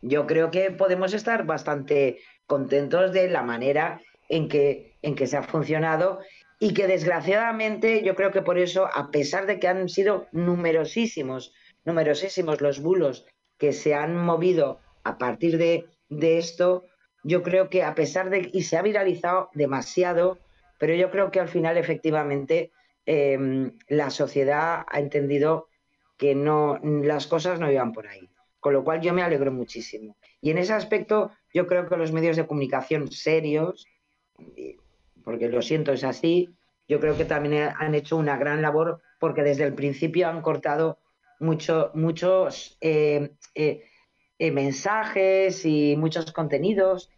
yo 0.00 0.26
creo 0.26 0.50
que 0.50 0.70
podemos 0.70 1.12
estar 1.12 1.44
bastante 1.44 2.20
contentos 2.46 3.12
de 3.12 3.28
la 3.28 3.42
manera 3.42 4.00
en 4.30 4.48
que 4.48 4.96
en 5.02 5.14
que 5.14 5.26
se 5.26 5.36
ha 5.36 5.42
funcionado 5.42 6.20
y 6.58 6.72
que 6.72 6.86
desgraciadamente 6.86 8.02
yo 8.02 8.14
creo 8.14 8.30
que 8.32 8.40
por 8.40 8.58
eso, 8.58 8.88
a 8.94 9.10
pesar 9.10 9.44
de 9.44 9.60
que 9.60 9.68
han 9.68 9.90
sido 9.90 10.26
numerosísimos, 10.32 11.52
numerosísimos 11.86 12.60
los 12.60 12.80
bulos 12.80 13.24
que 13.56 13.72
se 13.72 13.94
han 13.94 14.16
movido 14.16 14.80
a 15.04 15.16
partir 15.18 15.56
de, 15.56 15.86
esto, 16.10 16.84
yo 17.22 17.42
creo 17.42 17.70
que 17.70 17.82
a 17.82 17.94
pesar 17.94 18.28
de, 18.28 18.50
y 18.52 18.62
se 18.62 18.76
ha 18.76 18.82
viralizado 18.82 19.50
demasiado, 19.54 20.38
pero 20.78 20.94
yo 20.94 21.10
creo 21.10 21.30
que 21.30 21.40
al 21.40 21.48
final 21.48 21.78
efectivamente 21.78 22.70
em, 23.06 23.72
la 23.88 24.10
sociedad 24.10 24.84
ha 24.86 25.00
entendido 25.00 25.68
que 26.18 26.34
no, 26.34 26.78
las 26.82 27.26
cosas 27.26 27.60
no 27.60 27.70
iban 27.70 27.92
por 27.92 28.08
ahí. 28.08 28.28
Con 28.60 28.72
lo 28.72 28.82
cual 28.82 29.00
yo 29.00 29.14
me 29.14 29.22
alegro 29.22 29.52
muchísimo. 29.52 30.16
Y 30.40 30.50
en 30.50 30.58
ese 30.58 30.72
aspecto 30.72 31.30
yo 31.54 31.66
creo 31.66 31.88
que 31.88 31.96
los 31.96 32.12
medios 32.12 32.36
de 32.36 32.46
comunicación 32.46 33.10
serios, 33.12 33.86
porque 35.24 35.48
lo 35.48 35.62
siento, 35.62 35.92
es 35.92 36.04
así, 36.04 36.50
yo 36.88 37.00
creo 37.00 37.16
que 37.16 37.24
también 37.24 37.70
han 37.76 37.94
hecho 37.94 38.16
una 38.16 38.36
gran 38.36 38.62
labor 38.62 39.02
porque 39.18 39.42
desde 39.42 39.64
el 39.64 39.74
principio 39.74 40.28
han 40.28 40.42
cortado 40.42 40.98
mucho, 41.38 41.90
muchos 41.94 42.76
eh, 42.80 43.32
eh, 43.54 43.84
eh, 44.38 44.50
mensajes 44.50 45.64
y 45.64 45.96
muchos 45.96 46.32
contenidos 46.32 47.10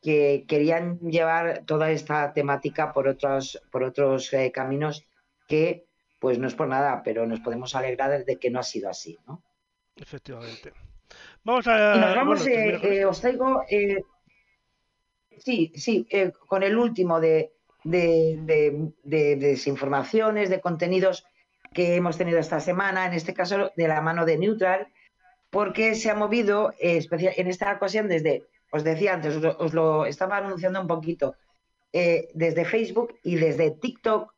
que 0.00 0.44
querían 0.48 0.98
llevar 1.00 1.64
toda 1.64 1.90
esta 1.90 2.32
temática 2.32 2.92
por 2.92 3.06
otros, 3.08 3.62
por 3.70 3.84
otros 3.84 4.30
caminos 4.52 5.04
que, 5.46 5.86
pues 6.18 6.38
no 6.38 6.48
es 6.48 6.54
por 6.54 6.66
nada, 6.66 7.02
pero 7.04 7.26
nos 7.26 7.40
podemos 7.40 7.74
alegrar 7.76 8.24
de 8.24 8.36
que 8.36 8.50
no 8.50 8.58
ha 8.58 8.64
sido 8.64 8.90
así, 8.90 9.16
¿no? 9.28 9.42
Efectivamente. 9.94 10.72
Vamos 11.44 11.66
a. 11.68 11.96
Y 11.96 12.00
nos 12.00 12.16
vamos, 12.16 12.40
os 13.08 13.20
traigo. 13.20 13.62
sí, 15.38 15.72
sí, 15.76 16.06
con 16.48 16.64
el 16.64 16.76
último 16.76 17.20
de, 17.20 17.52
de, 17.84 19.36
desinformaciones, 19.36 20.50
de 20.50 20.60
contenidos 20.60 21.24
que 21.72 21.96
hemos 21.96 22.18
tenido 22.18 22.38
esta 22.38 22.60
semana, 22.60 23.06
en 23.06 23.14
este 23.14 23.34
caso 23.34 23.72
de 23.76 23.88
la 23.88 24.00
mano 24.00 24.24
de 24.24 24.38
Neutral, 24.38 24.88
porque 25.50 25.94
se 25.94 26.10
ha 26.10 26.14
movido, 26.14 26.72
eh, 26.80 27.06
en 27.10 27.46
esta 27.46 27.72
ocasión 27.72 28.08
desde, 28.08 28.44
os 28.70 28.84
decía 28.84 29.14
antes, 29.14 29.36
os 29.36 29.74
lo, 29.74 30.06
estaba 30.06 30.38
anunciando 30.38 30.80
un 30.80 30.86
poquito, 30.86 31.34
eh, 31.92 32.30
desde 32.32 32.64
Facebook 32.64 33.14
y 33.22 33.36
desde 33.36 33.70
TikTok, 33.70 34.32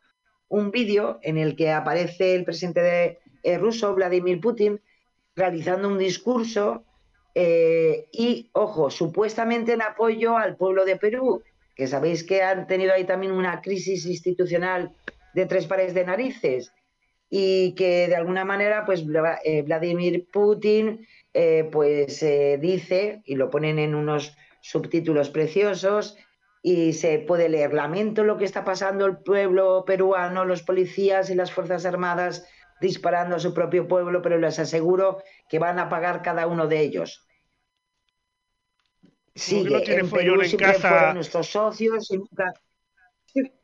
un 0.49 0.71
vídeo 0.71 1.19
en 1.23 1.39
el 1.39 1.57
que 1.57 1.71
aparece 1.71 2.35
el 2.35 2.45
presidente 2.45 2.81
de, 2.81 3.19
eh, 3.43 3.59
ruso, 3.59 3.95
Vladimir 3.95 4.41
Putin, 4.41 4.81
realizando 5.37 5.89
un 5.89 5.99
discurso 5.99 6.85
y, 7.37 8.49
ojo, 8.53 8.91
supuestamente 8.91 9.73
en 9.73 9.83
apoyo 9.83 10.37
al 10.37 10.57
pueblo 10.57 10.85
de 10.85 10.97
Perú, 10.97 11.43
que 11.75 11.89
sabéis 11.89 12.23
que 12.23 12.43
han 12.43 12.69
tenido 12.69 12.93
ahí 12.93 13.05
también 13.05 13.33
una 13.33 13.61
crisis 13.61 14.07
institucional 14.07 14.93
de 15.35 15.47
tres 15.47 15.67
pares 15.67 15.95
de 15.95 16.05
narices 16.05 16.73
y 17.37 17.75
que 17.75 18.07
de 18.07 18.15
alguna 18.15 18.45
manera 18.45 18.85
pues 18.87 19.05
eh, 19.45 19.63
Vladimir 19.63 20.29
Putin 20.33 21.05
eh, 21.33 21.69
pues 21.73 22.23
eh, 22.23 22.59
dice 22.63 23.23
y 23.25 23.35
lo 23.35 23.51
ponen 23.51 23.81
en 23.81 23.97
unos 23.97 24.37
subtítulos 24.61 25.31
preciosos 25.31 26.17
y 26.63 26.93
se 26.93 27.19
puede 27.19 27.49
leer 27.49 27.75
lamento 27.75 28.23
lo 28.23 28.39
que 28.39 28.45
está 28.45 28.63
pasando 28.65 29.05
el 29.07 29.17
pueblo 29.17 29.83
peruano 29.85 30.45
los 30.45 30.63
policías 30.63 31.29
y 31.29 31.35
las 31.35 31.51
fuerzas 31.51 31.85
armadas 31.85 32.47
disparando 32.81 33.35
a 33.35 33.41
su 33.41 33.53
propio 33.53 33.89
pueblo 33.89 34.23
pero 34.23 34.39
les 34.39 34.61
aseguro 34.61 35.21
que 35.49 35.59
van 35.59 35.81
a 35.81 35.89
pagar 35.89 36.23
cada 36.23 36.47
uno 36.47 36.69
de 36.69 36.83
ellos 36.83 37.27
Sí, 39.35 39.65
no 39.65 39.81
tiene 39.81 40.05
follón 40.05 40.45
en 40.45 40.57
casa. 40.57 41.13
nuestros 41.13 41.49
socios 41.49 42.09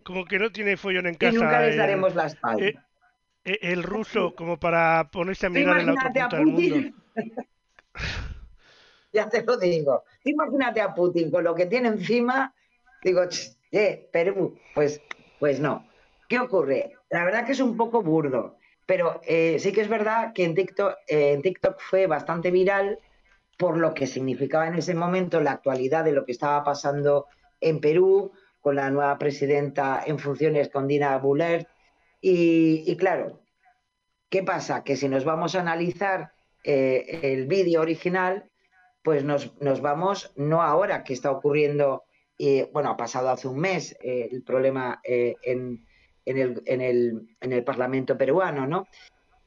Como 0.03 0.25
que 0.25 0.41
no 0.41 0.51
tiene 0.51 0.77
follón 0.77 1.07
en 1.07 1.15
casa. 1.15 1.33
Y 1.33 1.37
nunca 1.37 1.61
les 1.61 1.77
daremos 1.77 2.17
la 2.17 2.27
espalda. 2.27 2.67
Eh, 2.67 2.75
el 3.61 3.83
ruso, 3.83 4.35
como 4.35 4.59
para 4.59 5.11
ponerse 5.11 5.47
a 5.47 5.51
mirar 5.51 5.81
en 5.81 5.87
la 5.87 5.93
otra 5.93 6.13
punta 6.13 6.37
del 6.37 6.47
mundo. 6.47 6.99
ya 9.13 9.29
te 9.29 9.43
lo 9.43 9.57
digo. 9.57 10.05
Imagínate 10.25 10.81
a 10.81 10.95
Putin 10.95 11.31
con 11.31 11.45
lo 11.45 11.55
que 11.55 11.67
tiene 11.67 11.89
encima. 11.89 12.55
Digo, 13.03 13.23
eh, 13.73 14.09
Perú, 14.13 14.59
pues, 14.75 15.01
pues 15.39 15.61
no. 15.61 15.87
¿Qué 16.29 16.39
ocurre? 16.39 16.93
La 17.09 17.25
verdad 17.25 17.45
que 17.45 17.53
es 17.53 17.61
un 17.61 17.77
poco 17.77 18.03
burdo, 18.03 18.57
pero 18.87 19.21
eh, 19.27 19.59
sí 19.59 19.73
que 19.73 19.81
es 19.81 19.89
verdad 19.89 20.33
que 20.33 20.45
en 20.45 20.55
TikTok, 20.55 20.95
en 21.09 21.43
TikTok 21.43 21.81
fue 21.81 22.07
bastante 22.07 22.51
viral 22.51 22.99
por 23.61 23.77
lo 23.77 23.93
que 23.93 24.07
significaba 24.07 24.67
en 24.67 24.75
ese 24.75 24.95
momento 24.95 25.41
la 25.41 25.53
actualidad 25.53 26.05
de 26.05 26.13
lo 26.13 26.25
que 26.25 26.33
estaba 26.33 26.65
pasando 26.65 27.27
en 27.61 27.81
Perú 27.81 28.33
con 28.61 28.77
la 28.77 28.91
nueva 28.91 29.19
presidenta 29.19 30.03
en 30.07 30.19
funciones, 30.19 30.69
con 30.69 30.87
Dina 30.87 31.17
Buller. 31.19 31.69
Y, 32.21 32.97
claro, 32.97 33.40
¿qué 34.31 34.43
pasa? 34.43 34.85
Que 34.85 34.97
si 34.97 35.09
nos 35.09 35.25
vamos 35.25 35.55
a 35.55 35.61
analizar 35.61 36.33
eh, 36.65 37.21
el 37.23 37.47
vídeo 37.47 37.83
original, 37.83 38.49
pues 39.03 39.25
nos, 39.25 39.53
vamos, 39.81 40.33
no 40.37 40.63
ahora 40.63 41.05
que 41.05 41.13
está 41.13 41.31
ocurriendo, 41.31 42.05
bueno, 42.73 42.91
ha 42.91 42.97
pasado 42.97 43.29
hace 43.29 43.49
un 43.49 43.59
mes 43.59 43.97
eh, 44.03 44.29
el 44.31 44.43
problema 44.43 45.01
eh, 45.05 45.35
en, 45.43 45.85
el, 46.25 46.63
en, 46.65 46.81
el, 46.81 47.37
en 47.41 47.53
el 47.53 47.65
Parlamento 47.65 48.17
peruano, 48.17 48.67
¿no? 48.67 48.87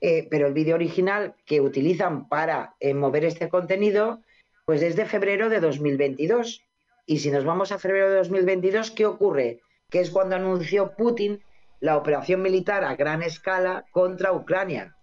Eh, 0.05 0.27
pero 0.29 0.47
el 0.47 0.53
vídeo 0.53 0.75
original 0.75 1.33
que 1.45 1.61
utilizan 1.61 2.27
para 2.27 2.75
eh, 2.81 2.93
mover 2.93 3.23
este 3.23 3.47
contenido, 3.47 4.19
pues 4.65 4.81
es 4.81 4.97
de 4.97 5.05
febrero 5.05 5.47
de 5.47 5.61
2022. 5.61 6.61
Y 7.05 7.19
si 7.19 7.31
nos 7.31 7.45
vamos 7.45 7.71
a 7.71 7.79
febrero 7.79 8.09
de 8.09 8.17
2022, 8.17 8.91
¿qué 8.91 9.05
ocurre? 9.05 9.61
Que 9.89 10.01
es 10.01 10.09
cuando 10.09 10.35
anunció 10.35 10.93
Putin 10.97 11.41
la 11.83 11.97
operación 11.97 12.41
militar 12.41 12.85
a 12.85 12.95
gran 12.95 13.21
escala 13.21 13.83
contra 13.91 14.31
Ucrania. 14.31 14.95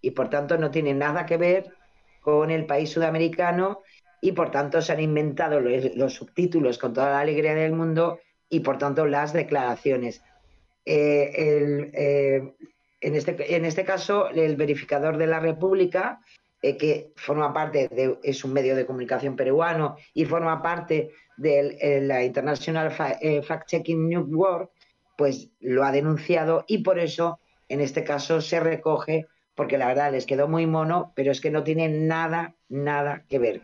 Y 0.00 0.12
por 0.12 0.30
tanto 0.30 0.56
no 0.58 0.70
tiene 0.70 0.94
nada 0.94 1.26
que 1.26 1.36
ver 1.36 1.64
con 2.20 2.52
el 2.52 2.66
país 2.66 2.90
sudamericano 2.90 3.80
y 4.20 4.30
por 4.30 4.52
tanto 4.52 4.80
se 4.80 4.92
han 4.92 5.00
inventado 5.00 5.58
los, 5.58 6.14
subtítulos 6.14 6.78
con 6.78 6.94
toda 6.94 7.10
la 7.10 7.20
alegría 7.20 7.54
del 7.54 7.72
mundo 7.72 8.20
y 8.48 8.60
por 8.60 8.78
tanto 8.78 9.06
las 9.06 9.32
declaraciones. 9.32 10.22
Eh, 10.84 11.32
el, 11.36 12.54
en 13.00 13.14
este, 13.16 13.56
en 13.56 13.64
este 13.64 13.84
caso, 13.84 14.28
el 14.30 14.54
verificador 14.54 15.16
de 15.16 15.26
la 15.26 15.40
República, 15.40 16.20
eh, 16.62 16.76
que 16.76 17.12
forma 17.16 17.52
parte 17.52 17.88
de, 17.88 18.18
es 18.22 18.44
un 18.44 18.52
medio 18.52 18.76
de 18.76 18.86
comunicación 18.86 19.34
peruano 19.34 19.96
y 20.14 20.26
forma 20.26 20.62
parte 20.62 21.10
de 21.36 21.76
eh, 21.80 22.00
la 22.02 22.22
International 22.22 22.94
eh, 23.20 23.42
Fact-Checking 23.42 24.08
Network, 24.08 24.70
pues 25.20 25.50
lo 25.60 25.84
ha 25.84 25.92
denunciado 25.92 26.64
y 26.66 26.78
por 26.78 26.98
eso, 26.98 27.40
en 27.68 27.82
este 27.82 28.04
caso, 28.04 28.40
se 28.40 28.58
recoge, 28.58 29.26
porque 29.54 29.76
la 29.76 29.86
verdad 29.86 30.12
les 30.12 30.24
quedó 30.24 30.48
muy 30.48 30.66
mono, 30.66 31.12
pero 31.14 31.30
es 31.30 31.42
que 31.42 31.50
no 31.50 31.62
tiene 31.62 31.90
nada, 31.90 32.54
nada 32.70 33.26
que 33.28 33.38
ver. 33.38 33.60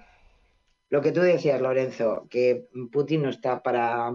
Lo 0.90 1.00
que 1.00 1.12
tú 1.12 1.22
decías, 1.22 1.58
Lorenzo, 1.62 2.26
que 2.28 2.68
Putin 2.92 3.22
no 3.22 3.30
está 3.30 3.62
para, 3.62 4.12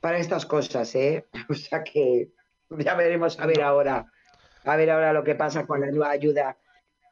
para 0.00 0.16
estas 0.16 0.46
cosas, 0.46 0.94
¿eh? 0.94 1.26
O 1.50 1.52
sea 1.52 1.84
que 1.84 2.30
ya 2.70 2.94
veremos 2.94 3.38
a 3.38 3.44
ver 3.44 3.60
ahora, 3.60 4.06
a 4.64 4.76
ver 4.76 4.90
ahora 4.92 5.12
lo 5.12 5.24
que 5.24 5.34
pasa 5.34 5.66
con 5.66 5.82
la 5.82 5.90
nueva 5.90 6.08
ayuda 6.08 6.56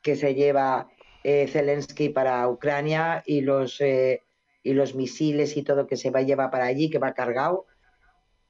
que 0.03 0.17
se 0.17 0.35
lleva 0.35 0.89
eh, 1.23 1.47
Zelensky 1.49 2.09
para 2.09 2.49
Ucrania 2.49 3.23
y 3.27 3.43
los 3.43 3.79
eh, 3.83 4.23
y 4.63 4.73
los 4.73 4.95
misiles 4.95 5.55
y 5.59 5.65
todo 5.65 5.87
que 5.87 5.99
se 5.99 6.11
va 6.11 6.21
a 6.21 6.23
llevar 6.23 6.51
para 6.51 6.65
allí, 6.65 6.89
que 6.89 6.99
va 6.99 7.13
cargado. 7.13 7.67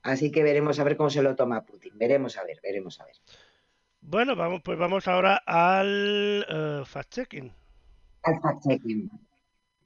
Así 0.08 0.30
que 0.30 0.42
veremos 0.42 0.78
a 0.78 0.84
ver 0.84 0.96
cómo 0.96 1.10
se 1.10 1.22
lo 1.22 1.36
toma 1.36 1.64
Putin. 1.64 1.92
Veremos 1.96 2.36
a 2.38 2.44
ver, 2.44 2.58
veremos 2.62 3.00
a 3.00 3.04
ver. 3.04 3.16
Bueno, 4.00 4.36
vamos, 4.36 4.62
pues 4.64 4.78
vamos 4.78 5.06
ahora 5.06 5.42
al 5.46 6.46
uh, 6.48 6.84
fact-checking. 6.84 7.52
Al 8.22 8.40
fact-checking. 8.40 9.10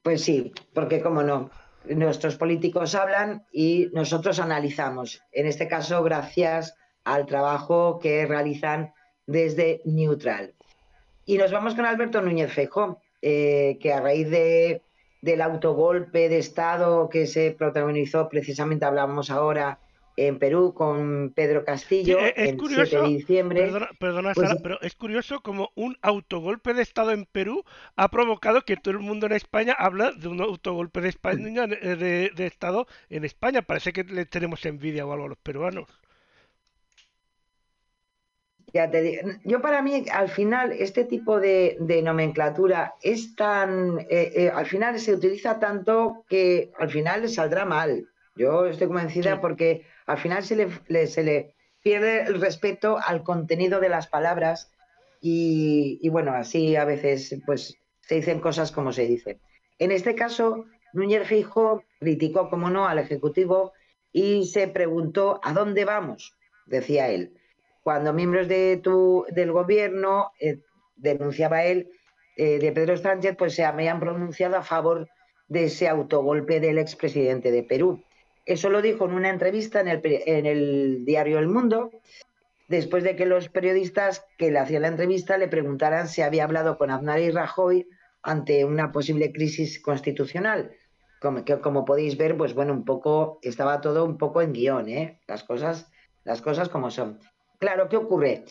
Pues 0.01 0.23
sí, 0.23 0.51
porque 0.73 1.01
cómo 1.01 1.23
no, 1.23 1.49
nuestros 1.85 2.35
políticos 2.37 2.95
hablan 2.95 3.45
y 3.51 3.89
nosotros 3.93 4.39
analizamos. 4.39 5.21
En 5.31 5.47
este 5.47 5.67
caso, 5.67 6.03
gracias 6.03 6.75
al 7.03 7.25
trabajo 7.25 7.99
que 7.99 8.25
realizan 8.25 8.93
desde 9.25 9.81
Neutral. 9.85 10.53
Y 11.25 11.37
nos 11.37 11.51
vamos 11.51 11.75
con 11.75 11.85
Alberto 11.85 12.21
Núñez 12.21 12.51
Fejo, 12.51 13.01
eh, 13.21 13.77
que 13.81 13.93
a 13.93 14.01
raíz 14.01 14.29
de, 14.29 14.81
del 15.21 15.41
autogolpe 15.41 16.29
de 16.29 16.37
Estado 16.37 17.09
que 17.09 17.27
se 17.27 17.51
protagonizó, 17.51 18.29
precisamente 18.29 18.85
hablábamos 18.85 19.29
ahora 19.29 19.79
en 20.15 20.39
Perú 20.39 20.73
con 20.73 21.31
Pedro 21.35 21.65
Castillo 21.65 22.19
es 22.19 22.33
el 22.35 22.57
curioso, 22.57 22.85
7 22.85 23.01
de 23.01 23.07
diciembre. 23.09 23.71
Perdona, 23.99 24.33
pues 24.33 24.49
Sara, 24.49 24.59
pero 24.61 24.81
es 24.81 24.95
curioso 24.95 25.41
como 25.41 25.71
un 25.75 25.97
autogolpe 26.01 26.73
de 26.73 26.81
Estado 26.81 27.11
en 27.11 27.25
Perú 27.25 27.63
ha 27.95 28.09
provocado 28.09 28.61
que 28.61 28.77
todo 28.77 28.93
el 28.93 28.99
mundo 28.99 29.25
en 29.25 29.33
España 29.33 29.73
habla 29.77 30.11
de 30.11 30.27
un 30.27 30.41
autogolpe 30.41 31.01
de, 31.01 31.09
España, 31.09 31.67
de, 31.67 32.31
de 32.35 32.45
Estado 32.45 32.87
en 33.09 33.25
España. 33.25 33.61
Parece 33.61 33.93
que 33.93 34.03
le 34.03 34.25
tenemos 34.25 34.65
envidia 34.65 35.05
o 35.05 35.13
algo 35.13 35.25
a 35.25 35.29
los 35.29 35.37
peruanos. 35.37 35.87
Ya 38.73 38.89
te 38.89 39.01
digo. 39.03 39.29
Yo 39.43 39.61
para 39.61 39.83
mí, 39.83 40.05
al 40.11 40.29
final, 40.29 40.71
este 40.71 41.05
tipo 41.05 41.39
de, 41.39 41.77
nomenclatura 42.03 42.95
es 43.03 43.35
tan, 43.35 43.99
eh, 44.09 44.31
eh, 44.35 44.51
al 44.53 44.65
final 44.65 44.99
se 44.99 45.13
utiliza 45.13 45.59
tanto 45.59 46.25
que 46.27 46.71
al 46.79 46.89
final 46.89 47.21
le 47.21 47.27
saldrá 47.27 47.65
mal. 47.65 48.09
Yo 48.35 48.65
estoy 48.65 48.87
convencida 48.87 49.39
porque 49.39 49.85
al 50.05 50.17
final 50.17 50.43
se 50.43 50.55
le, 50.55 51.07
se 51.07 51.23
le 51.23 51.55
pierde 51.81 52.23
el 52.23 52.39
respeto 52.41 52.97
al 53.05 53.23
contenido 53.23 53.79
de 53.79 53.89
las 53.89 54.07
palabras 54.07 54.71
y, 55.25 56.09
bueno, 56.09 56.33
así 56.33 56.75
a 56.75 56.83
veces 56.83 57.33
pues 57.45 57.77
se 58.01 58.15
dicen 58.15 58.41
cosas 58.41 58.71
como 58.73 58.91
se 58.91 59.05
dice. 59.05 59.39
En 59.79 59.91
este 59.91 60.15
caso, 60.15 60.65
Núñez 60.91 61.27
Fijo 61.27 61.83
criticó, 61.99 62.49
como 62.49 62.69
no, 62.69 62.87
al 62.87 62.99
Ejecutivo 62.99 63.71
y 64.11 64.45
se 64.47 64.67
preguntó 64.67 65.39
¿a 65.43 65.53
dónde 65.53 65.85
vamos? 65.85 66.35
decía 66.65 67.09
él. 67.09 67.33
Cuando 67.83 68.13
miembros 68.13 68.47
de 68.47 68.79
tu, 68.83 69.25
del 69.29 69.51
gobierno, 69.51 70.31
eh, 70.39 70.59
denunciaba 70.95 71.63
él, 71.63 71.89
eh, 72.35 72.59
de 72.59 72.71
Pedro 72.71 72.97
Sánchez, 72.97 73.35
pues 73.37 73.55
se 73.55 73.63
habían 73.63 73.99
pronunciado 73.99 74.57
a 74.57 74.63
favor 74.63 75.07
de 75.47 75.65
ese 75.65 75.87
autogolpe 75.87 76.59
del 76.59 76.77
expresidente 76.77 77.51
de 77.51 77.63
Perú. 77.63 78.03
Eso 78.45 78.69
lo 78.69 78.81
dijo 78.81 79.05
en 79.05 79.13
una 79.13 79.29
entrevista 79.29 79.79
en 79.81 80.45
el, 80.45 81.05
diario 81.05 81.39
El 81.39 81.47
Mundo, 81.47 81.91
después 82.67 83.03
de 83.03 83.15
que 83.15 83.25
los 83.25 83.49
periodistas 83.49 84.25
que 84.37 84.51
le 84.51 84.59
hacían 84.59 84.81
la 84.81 84.89
entrevista 84.89 85.37
le 85.37 85.47
preguntaran 85.47 86.07
si 86.07 86.21
había 86.21 86.43
hablado 86.43 86.77
con 86.77 86.91
Aznar 86.91 87.19
y 87.19 87.31
Rajoy 87.31 87.87
ante 88.21 88.65
una 88.65 88.91
posible 88.91 89.31
crisis 89.31 89.81
constitucional. 89.81 90.75
Como, 91.21 91.45
que, 91.45 91.59
como 91.59 91.85
podéis 91.85 92.17
ver, 92.17 92.35
pues 92.35 92.53
bueno, 92.53 92.73
un 92.73 92.83
poco, 92.83 93.39
estaba 93.43 93.79
todo 93.79 94.03
un 94.03 94.17
poco 94.17 94.41
en 94.41 94.51
guion, 94.51 94.89
¿eh? 94.89 95.21
Las 95.25 95.43
cosas, 95.43 95.89
las 96.25 96.41
cosas 96.41 96.67
como 96.67 96.91
son. 96.91 97.19
Claro, 97.59 97.87
¿qué 97.87 97.95
ocurre? 97.95 98.43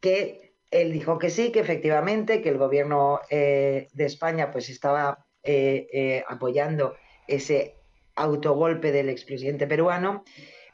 Que 0.00 0.54
él 0.70 0.92
dijo 0.92 1.18
que 1.18 1.30
sí, 1.30 1.50
que 1.50 1.58
efectivamente, 1.58 2.40
que 2.42 2.48
el 2.48 2.58
gobierno 2.58 3.20
eh, 3.28 3.88
de 3.92 4.04
España 4.04 4.52
pues 4.52 4.68
estaba 4.68 5.26
eh, 5.42 6.22
apoyando 6.28 6.94
ese 7.26 7.81
autogolpe 8.14 8.92
del 8.92 9.08
expresidente 9.08 9.66
peruano. 9.66 10.24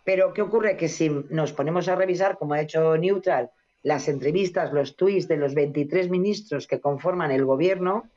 Pero 0.05 0.33
¿qué 0.33 0.43
ocurre? 0.43 0.77
Que 0.77 0.89
si 0.89 1.11
nos 1.31 1.53
ponemos 1.53 1.89
a 1.89 1.97
revisar, 1.97 2.39
como 2.39 2.55
ha 2.55 2.61
hecho 2.61 2.97
Neutral, 2.97 3.51
las 3.83 4.09
entrevistas, 4.09 4.73
los 4.73 4.97
tweets 4.97 5.29
de 5.29 5.37
los 5.37 5.55
23 5.55 6.11
ministros 6.11 6.67
que 6.67 6.81
conforman 6.81 7.31
el 7.31 7.45
gobierno, 7.45 8.11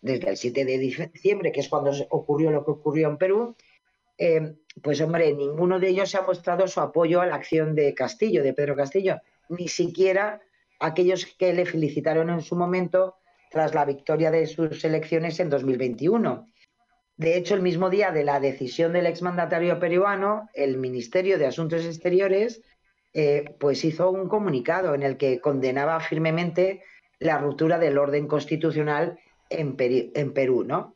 desde 0.00 0.30
el 0.30 0.36
7 0.36 0.64
de 0.64 0.78
diciembre, 0.78 1.50
que 1.50 1.60
es 1.60 1.68
cuando 1.68 1.90
ocurrió 2.10 2.50
lo 2.50 2.64
que 2.64 2.72
ocurrió 2.72 3.08
en 3.08 3.16
Perú, 3.16 3.56
eh, 4.18 4.54
pues 4.82 5.00
hombre, 5.00 5.32
ninguno 5.32 5.80
de 5.80 5.88
ellos 5.88 6.10
se 6.10 6.18
ha 6.18 6.22
mostrado 6.22 6.68
su 6.68 6.80
apoyo 6.80 7.20
a 7.20 7.26
la 7.26 7.36
acción 7.36 7.74
de 7.74 7.94
Castillo, 7.94 8.42
de 8.42 8.52
Pedro 8.52 8.76
Castillo, 8.76 9.20
ni 9.48 9.68
siquiera 9.68 10.40
aquellos 10.78 11.26
que 11.38 11.52
le 11.52 11.64
felicitaron 11.64 12.30
en 12.30 12.42
su 12.42 12.54
momento 12.54 13.16
tras 13.50 13.74
la 13.74 13.84
victoria 13.84 14.30
de 14.30 14.46
sus 14.46 14.84
elecciones 14.84 15.40
en 15.40 15.48
2021. 15.48 16.48
De 17.16 17.36
hecho, 17.36 17.54
el 17.54 17.62
mismo 17.62 17.90
día 17.90 18.10
de 18.10 18.24
la 18.24 18.40
decisión 18.40 18.92
del 18.92 19.06
exmandatario 19.06 19.78
peruano, 19.78 20.48
el 20.52 20.78
Ministerio 20.78 21.38
de 21.38 21.46
Asuntos 21.46 21.84
Exteriores 21.84 22.60
eh, 23.12 23.54
pues 23.60 23.84
hizo 23.84 24.10
un 24.10 24.28
comunicado 24.28 24.94
en 24.94 25.04
el 25.04 25.16
que 25.16 25.40
condenaba 25.40 26.00
firmemente 26.00 26.82
la 27.20 27.38
ruptura 27.38 27.78
del 27.78 27.98
orden 27.98 28.26
constitucional 28.26 29.20
en, 29.48 29.76
Perú, 29.76 30.64
¿no? 30.64 30.94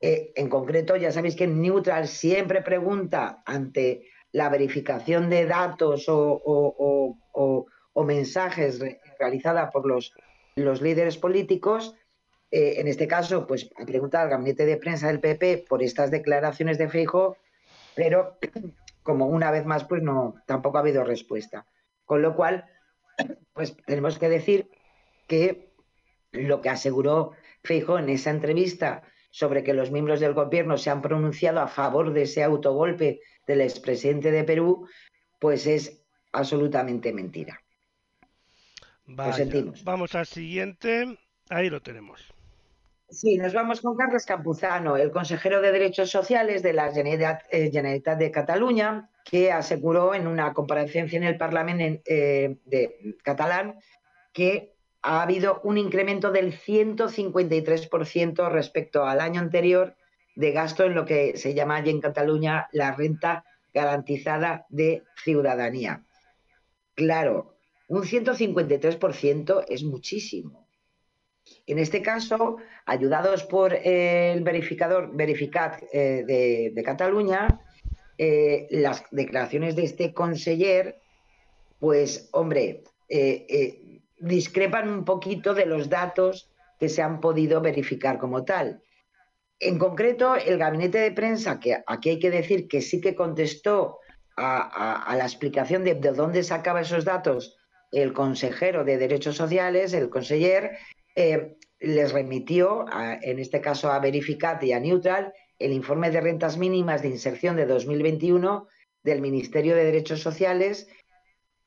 Eh, 0.00 0.32
en 0.34 0.48
concreto, 0.48 0.96
ya 0.96 1.12
sabéis 1.12 1.36
que 1.36 1.46
Neutral 1.46 2.08
siempre 2.08 2.60
pregunta 2.62 3.42
ante 3.46 4.08
la 4.32 4.48
verificación 4.48 5.30
de 5.30 5.46
datos 5.46 6.06
o, 6.08 7.16
mensajes 8.04 8.80
re 8.80 9.00
realizada 9.20 9.70
por 9.70 9.86
los 9.86 10.82
líderes 10.82 11.16
políticos, 11.16 11.94
eh, 12.56 12.80
en 12.80 12.86
este 12.86 13.08
caso, 13.08 13.48
pues 13.48 13.68
a 13.76 13.84
preguntar 13.84 14.22
al 14.22 14.30
gabinete 14.30 14.64
de 14.64 14.76
prensa 14.76 15.08
del 15.08 15.18
PP 15.18 15.64
por 15.68 15.82
estas 15.82 16.12
declaraciones 16.12 16.78
de 16.78 16.88
Feijo, 16.88 17.36
pero 17.96 18.38
como 19.02 19.26
una 19.26 19.50
vez 19.50 19.66
más, 19.66 19.82
pues 19.82 20.04
no, 20.04 20.36
tampoco 20.46 20.76
ha 20.76 20.82
habido 20.82 21.02
respuesta. 21.02 21.66
Con 22.04 22.22
lo 22.22 22.36
cual, 22.36 22.64
pues 23.54 23.76
tenemos 23.86 24.20
que 24.20 24.28
decir 24.28 24.70
que 25.26 25.72
lo 26.30 26.60
que 26.60 26.68
aseguró 26.68 27.32
Feijo 27.64 27.98
en 27.98 28.08
esa 28.08 28.30
entrevista 28.30 29.02
sobre 29.32 29.64
que 29.64 29.74
los 29.74 29.90
miembros 29.90 30.20
del 30.20 30.34
gobierno 30.34 30.78
se 30.78 30.90
han 30.90 31.02
pronunciado 31.02 31.58
a 31.58 31.66
favor 31.66 32.12
de 32.12 32.22
ese 32.22 32.44
autogolpe 32.44 33.20
del 33.48 33.62
expresidente 33.62 34.30
de 34.30 34.44
Perú, 34.44 34.86
pues 35.40 35.66
es 35.66 36.04
absolutamente 36.30 37.12
mentira. 37.12 37.60
Vaya, 39.06 39.44
vamos 39.82 40.14
al 40.14 40.26
siguiente, 40.26 41.18
ahí 41.50 41.68
lo 41.68 41.82
tenemos. 41.82 42.33
Sí, 43.14 43.38
nos 43.38 43.52
vamos 43.52 43.80
con 43.80 43.96
Carlos 43.96 44.26
Campuzano, 44.26 44.96
el 44.96 45.12
consejero 45.12 45.60
de 45.60 45.70
Derechos 45.70 46.10
Sociales 46.10 46.64
de 46.64 46.72
la 46.72 46.92
Generalitat, 46.92 47.42
eh, 47.48 47.70
de 48.18 48.30
Cataluña, 48.32 49.08
que 49.24 49.52
aseguró 49.52 50.16
en 50.16 50.26
una 50.26 50.52
comparecencia 50.52 51.16
en 51.16 51.22
el 51.22 51.36
Parlamento 51.36 52.02
eh, 52.06 52.56
de 52.64 53.16
catalán 53.22 53.78
que 54.32 54.74
ha 55.02 55.22
habido 55.22 55.60
un 55.62 55.78
incremento 55.78 56.32
del 56.32 56.58
153% 56.58 58.50
respecto 58.50 59.04
al 59.04 59.20
año 59.20 59.40
anterior 59.40 59.94
de 60.34 60.50
gasto 60.50 60.82
en 60.82 60.96
lo 60.96 61.04
que 61.04 61.36
se 61.36 61.54
llama 61.54 61.76
allí 61.76 61.90
en 61.90 62.00
Cataluña 62.00 62.68
la 62.72 62.96
renta 62.96 63.44
garantizada 63.72 64.66
de 64.70 65.04
ciudadanía. 65.22 66.04
Claro, 66.96 67.54
un 67.86 68.02
153% 68.02 69.66
es 69.68 69.84
muchísimo. 69.84 70.63
En 71.66 71.78
este 71.78 72.02
caso, 72.02 72.56
ayudados 72.86 73.44
por 73.44 73.74
el 73.74 74.42
verificador 74.42 75.14
Verificat 75.14 75.82
eh, 75.92 76.24
de, 76.26 76.72
de, 76.74 76.82
Cataluña, 76.82 77.60
eh, 78.18 78.66
las 78.70 79.04
declaraciones 79.10 79.76
de 79.76 79.84
este 79.84 80.12
conseller, 80.12 81.00
pues, 81.78 82.28
hombre, 82.32 82.84
eh, 83.08 83.46
eh 83.48 83.80
discrepan 84.16 84.88
un 84.88 85.04
poquito 85.04 85.52
de 85.52 85.66
los 85.66 85.90
datos 85.90 86.50
que 86.78 86.88
se 86.88 87.02
han 87.02 87.20
podido 87.20 87.60
verificar 87.60 88.16
como 88.16 88.44
tal. 88.44 88.82
En 89.60 89.78
concreto, 89.78 90.36
el 90.36 90.56
gabinete 90.56 90.98
de 90.98 91.12
prensa, 91.12 91.60
que 91.60 91.76
aquí 91.86 92.10
hay 92.10 92.18
que 92.18 92.30
decir 92.30 92.66
que 92.66 92.80
sí 92.80 93.02
que 93.02 93.14
contestó 93.14 93.98
a 94.36 95.14
la 95.16 95.24
explicación 95.24 95.84
de, 95.84 95.94
de, 95.94 96.12
dónde 96.12 96.42
sacaba 96.42 96.80
esos 96.80 97.04
datos 97.04 97.56
el 97.92 98.12
consejero 98.12 98.84
de 98.84 98.98
Derechos 98.98 99.36
Sociales, 99.36 99.92
el 99.92 100.10
conseller, 100.10 100.78
eh, 101.14 101.56
les 101.80 102.12
remitió, 102.12 102.86
a, 102.90 103.14
en 103.14 103.38
este 103.38 103.60
caso 103.60 103.90
a 103.90 103.98
Verificat 103.98 104.62
y 104.62 104.72
a 104.72 104.80
Neutral, 104.80 105.32
el 105.58 105.72
informe 105.72 106.10
de 106.10 106.20
rentas 106.20 106.58
mínimas 106.58 107.02
de 107.02 107.08
inserción 107.08 107.56
de 107.56 107.66
2021 107.66 108.66
del 109.02 109.20
Ministerio 109.20 109.76
de 109.76 109.84
Derechos 109.84 110.20
Sociales 110.20 110.88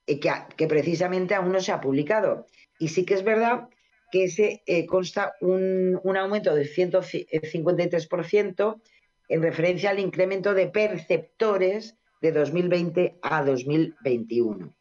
que, 0.06 0.32
que, 0.56 0.68
precisamente 0.68 1.36
aún 1.36 1.52
no 1.52 1.60
se 1.60 1.72
ha 1.72 1.82
publicado. 1.82 2.48
Y 2.80 2.90
sí 2.90 3.06
que 3.06 3.14
es 3.14 3.24
verdad 3.24 3.70
que 4.12 4.26
ese 4.26 4.62
eh, 4.66 4.86
consta 4.86 5.34
un, 5.42 6.00
aumento 6.18 6.54
del 6.56 6.74
153% 6.74 8.82
en 9.30 9.42
referencia 9.42 9.90
al 9.90 10.00
incremento 10.00 10.54
de 10.54 10.68
perceptores 10.68 11.98
de 12.22 12.32
2020 12.32 13.20
a 13.22 13.44
2021. 13.44 14.74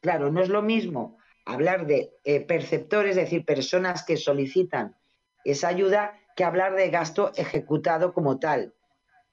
Claro, 0.00 0.32
no 0.32 0.42
es 0.42 0.48
lo 0.48 0.62
mismo 0.62 1.18
hablar 1.44 1.86
de 1.86 2.12
eh, 2.24 2.40
perceptores, 2.40 3.16
es 3.16 3.24
decir, 3.24 3.44
personas 3.44 4.04
que 4.04 4.16
solicitan 4.16 4.96
esa 5.44 5.68
ayuda, 5.68 6.18
que 6.36 6.44
hablar 6.44 6.74
de 6.74 6.90
gasto 6.90 7.32
ejecutado 7.36 8.12
como 8.12 8.38
tal, 8.38 8.74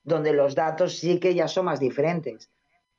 donde 0.03 0.34
los 0.34 0.56
datos 0.56 0.98
sí 0.98 1.19
que 1.19 1.36
ya 1.36 1.48
son 1.48 1.65
más 1.65 1.80
diferentes 1.80 2.49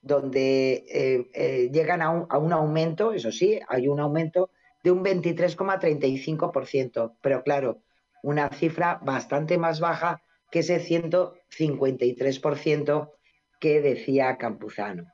donde 0.03 0.85
eh, 0.89 1.31
eh, 1.35 1.69
llegan 1.73 2.03
a 2.03 2.11
un, 2.11 2.53
aumento, 2.53 3.13
eso 3.13 3.31
sí, 3.31 3.61
hay 3.69 3.87
un 3.89 4.01
aumento 4.01 4.51
de 4.83 4.91
un 4.93 5.05
23,35%, 5.05 7.19
pero 7.21 7.43
claro, 7.43 7.83
una 8.23 8.49
cifra 8.51 8.99
bastante 9.03 9.59
más 9.59 9.81
baja 9.81 10.23
que 10.51 10.61
ese 10.61 10.81
153% 10.81 13.13
que 13.61 13.83
decía 13.83 14.39
Campuzano. 14.39 15.13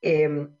En, 0.00 0.56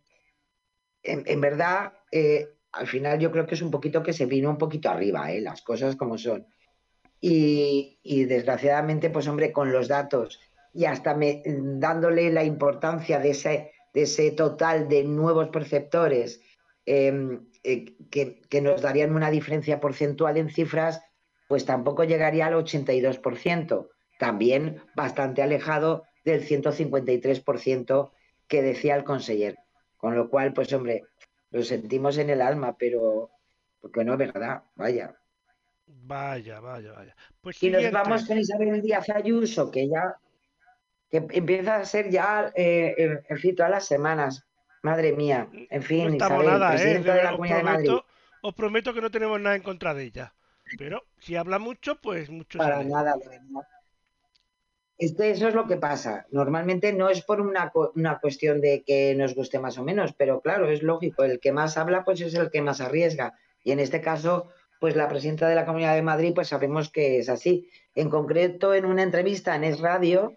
en, 1.02 1.40
verdad, 1.40 1.92
eh, 2.12 2.48
al 2.72 2.86
final 2.86 3.18
yo 3.18 3.30
creo 3.30 3.46
que 3.46 3.54
es 3.54 3.62
un 3.62 3.70
poquito 3.70 4.02
que 4.02 4.12
se 4.12 4.26
vino 4.26 4.50
un 4.50 4.58
poquito 4.58 4.90
arriba, 4.90 5.32
eh, 5.32 5.40
las 5.40 5.62
cosas 5.62 5.96
como 5.96 6.18
son. 6.18 6.46
Y, 7.20 7.98
y 8.02 8.24
desgraciadamente, 8.24 9.10
pues 9.10 9.28
hombre, 9.28 9.52
con 9.52 9.72
los 9.72 9.88
datos 9.88 10.40
y 10.72 10.84
hasta 10.84 11.14
me, 11.14 11.42
dándole 11.44 12.30
la 12.30 12.44
importancia 12.44 13.18
de 13.18 13.30
ese, 13.30 13.72
de 13.92 14.02
ese 14.02 14.30
total 14.30 14.88
de 14.88 15.04
nuevos 15.04 15.48
perceptores 15.48 16.40
eh, 16.86 17.38
eh, 17.64 17.96
que, 18.10 18.40
que, 18.48 18.60
nos 18.60 18.82
darían 18.82 19.14
una 19.14 19.30
diferencia 19.30 19.80
porcentual 19.80 20.36
en 20.36 20.50
cifras, 20.50 21.02
pues 21.48 21.64
tampoco 21.64 22.04
llegaría 22.04 22.46
al 22.46 22.54
82%, 22.54 23.88
también 24.18 24.82
bastante 24.94 25.42
alejado 25.42 26.04
del 26.24 26.46
153% 26.46 28.10
que 28.46 28.62
decía 28.62 28.96
el 28.96 29.04
conseller. 29.04 29.58
Con 29.96 30.16
lo 30.16 30.30
cual, 30.30 30.54
pues 30.54 30.72
hombre, 30.72 31.02
lo 31.50 31.62
sentimos 31.62 32.18
en 32.18 32.30
el 32.30 32.40
alma, 32.42 32.76
pero 32.76 33.30
porque 33.80 34.04
no 34.04 34.12
es 34.12 34.18
verdad, 34.18 34.62
vaya. 34.74 35.16
Vaya, 35.86 36.60
vaya, 36.60 36.92
vaya. 36.92 37.16
Pues 37.40 37.56
y 37.56 37.60
siguiente. 37.60 37.90
nos 37.90 38.02
vamos 38.02 38.26
con 38.26 38.38
Isabel 38.38 38.80
Díaz 38.82 39.08
Ayuso, 39.10 39.70
que 39.70 39.88
ya 39.88 40.16
que 41.10 41.16
empieza 41.30 41.76
a 41.76 41.84
ser 41.84 42.08
ya 42.10 42.52
eh, 42.54 42.94
el, 42.96 43.20
el 43.28 43.38
fin 43.38 43.56
todas 43.56 43.70
las 43.70 43.86
semanas. 43.86 44.46
Madre 44.82 45.12
mía, 45.12 45.48
en 45.52 45.82
fin, 45.82 46.16
no 46.16 46.16
Isabel, 46.16 46.46
nada, 46.46 46.76
¿eh? 46.76 46.76
presidenta 46.78 47.14
de 47.14 47.22
la 47.24 47.32
Comunidad 47.32 47.56
de 47.58 47.62
Madrid. 47.64 47.90
os 48.42 48.54
prometo 48.54 48.94
que 48.94 49.00
no 49.02 49.10
tenemos 49.10 49.40
nada 49.40 49.56
en 49.56 49.62
contra 49.62 49.92
de 49.94 50.04
ella. 50.04 50.34
Pero 50.78 51.02
si 51.18 51.36
habla 51.36 51.58
mucho, 51.58 51.96
pues 52.00 52.30
mucho 52.30 52.58
Para 52.58 52.76
sale. 52.78 52.88
nada, 52.88 53.14
de 53.16 53.28
verdad. 53.28 53.68
Eso 55.00 55.48
es 55.48 55.54
lo 55.54 55.66
que 55.66 55.78
pasa. 55.78 56.26
Normalmente 56.30 56.92
no 56.92 57.08
es 57.08 57.22
por 57.22 57.40
una, 57.40 57.72
una 57.94 58.18
cuestión 58.20 58.60
de 58.60 58.82
que 58.84 59.14
nos 59.14 59.34
guste 59.34 59.58
más 59.58 59.78
o 59.78 59.82
menos, 59.82 60.12
pero 60.12 60.42
claro, 60.42 60.68
es 60.68 60.82
lógico, 60.82 61.24
el 61.24 61.40
que 61.40 61.52
más 61.52 61.78
habla 61.78 62.04
pues 62.04 62.20
es 62.20 62.34
el 62.34 62.50
que 62.50 62.60
más 62.60 62.82
arriesga. 62.82 63.32
Y 63.64 63.72
en 63.72 63.80
este 63.80 64.02
caso, 64.02 64.48
pues 64.78 64.96
la 64.96 65.08
presidenta 65.08 65.48
de 65.48 65.54
la 65.54 65.64
Comunidad 65.64 65.94
de 65.94 66.02
Madrid, 66.02 66.32
pues 66.34 66.48
sabemos 66.48 66.90
que 66.90 67.18
es 67.18 67.30
así. 67.30 67.70
En 67.94 68.10
concreto, 68.10 68.74
en 68.74 68.84
una 68.84 69.02
entrevista 69.02 69.56
en 69.56 69.64
Es 69.64 69.80
Radio, 69.80 70.34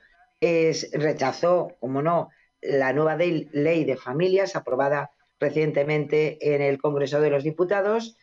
rechazó, 0.93 1.75
como 1.81 2.01
no, 2.01 2.29
la 2.61 2.93
nueva 2.93 3.17
ley 3.17 3.83
de 3.83 3.97
familias 3.97 4.55
aprobada 4.55 5.11
recientemente 5.39 6.55
en 6.55 6.61
el 6.61 6.77
Congreso 6.77 7.19
de 7.19 7.29
los 7.29 7.43
Diputados 7.43 8.17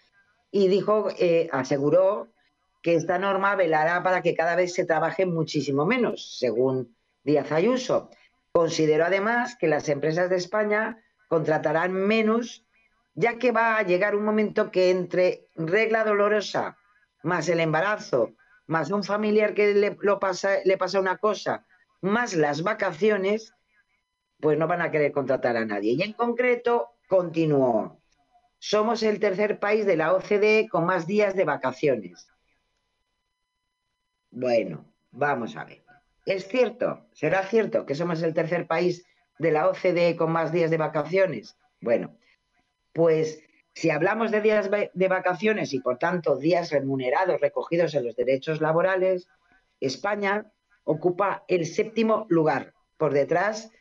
y 0.50 0.68
dijo, 0.68 1.08
eh, 1.18 1.48
aseguró 1.52 2.28
que 2.82 2.94
esta 2.94 3.18
norma 3.18 3.56
velará 3.56 4.02
para 4.02 4.22
que 4.22 4.34
cada 4.34 4.56
vez 4.56 4.74
se 4.74 4.84
trabaje 4.84 5.26
muchísimo 5.26 5.86
menos, 5.86 6.38
según 6.38 6.96
Díaz 7.22 7.52
Ayuso. 7.52 8.10
Consideró 8.52 9.04
además 9.04 9.56
que 9.56 9.68
las 9.68 9.88
empresas 9.88 10.30
de 10.30 10.36
España 10.36 11.02
contratarán 11.28 11.92
menos, 11.92 12.66
ya 13.14 13.38
que 13.38 13.52
va 13.52 13.76
a 13.76 13.82
llegar 13.82 14.16
un 14.16 14.24
momento 14.24 14.70
que 14.70 14.90
entre 14.90 15.48
regla 15.54 16.04
dolorosa, 16.04 16.76
más 17.22 17.48
el 17.48 17.60
embarazo, 17.60 18.34
más 18.66 18.90
un 18.90 19.04
familiar 19.04 19.54
que 19.54 19.74
le, 19.74 19.92
pasa, 20.20 20.58
le 20.64 20.78
pasa 20.78 21.00
una 21.00 21.18
cosa, 21.18 21.66
más 22.00 22.34
las 22.34 22.62
vacaciones, 22.62 23.54
pues 24.40 24.58
no 24.58 24.66
van 24.66 24.80
a 24.80 24.90
querer 24.90 25.12
contratar 25.12 25.56
a 25.56 25.66
nadie. 25.66 25.92
Y 25.92 26.02
en 26.02 26.14
concreto, 26.14 26.88
continuó. 27.08 28.00
Somos 28.58 29.02
el 29.02 29.20
tercer 29.20 29.58
país 29.58 29.86
de 29.86 29.96
la 29.96 30.14
OCDE 30.14 30.68
con 30.70 30.86
más 30.86 31.06
días 31.06 31.34
de 31.34 31.44
vacaciones. 31.44 32.29
Bueno, 34.30 34.84
vamos 35.10 35.56
a 35.56 35.64
ver. 35.64 35.82
¿Es 36.24 36.46
cierto? 36.46 37.06
¿Será 37.12 37.44
cierto 37.44 37.86
que 37.86 37.94
somos 37.94 38.22
el 38.22 38.34
tercer 38.34 38.66
país 38.66 39.04
de 39.38 39.50
la 39.50 39.68
OCDE 39.68 40.16
con 40.16 40.30
más 40.30 40.52
días 40.52 40.70
de 40.70 40.76
vacaciones? 40.76 41.56
Bueno, 41.80 42.16
pues 42.92 43.42
si 43.74 43.90
hablamos 43.90 44.30
de 44.30 44.40
días 44.40 44.70
de 44.70 45.08
vacaciones 45.08 45.72
y 45.72 45.80
por 45.80 45.98
tanto 45.98 46.36
días 46.36 46.70
remunerados 46.70 47.40
recogidos 47.40 47.94
en 47.94 48.04
los 48.06 48.16
derechos 48.16 48.60
laborales, 48.60 49.28
España 49.80 50.52
ocupa 50.84 51.44
el 51.48 51.66
séptimo 51.66 52.26
lugar, 52.28 52.74
por 52.96 53.12
detrás 53.12 53.72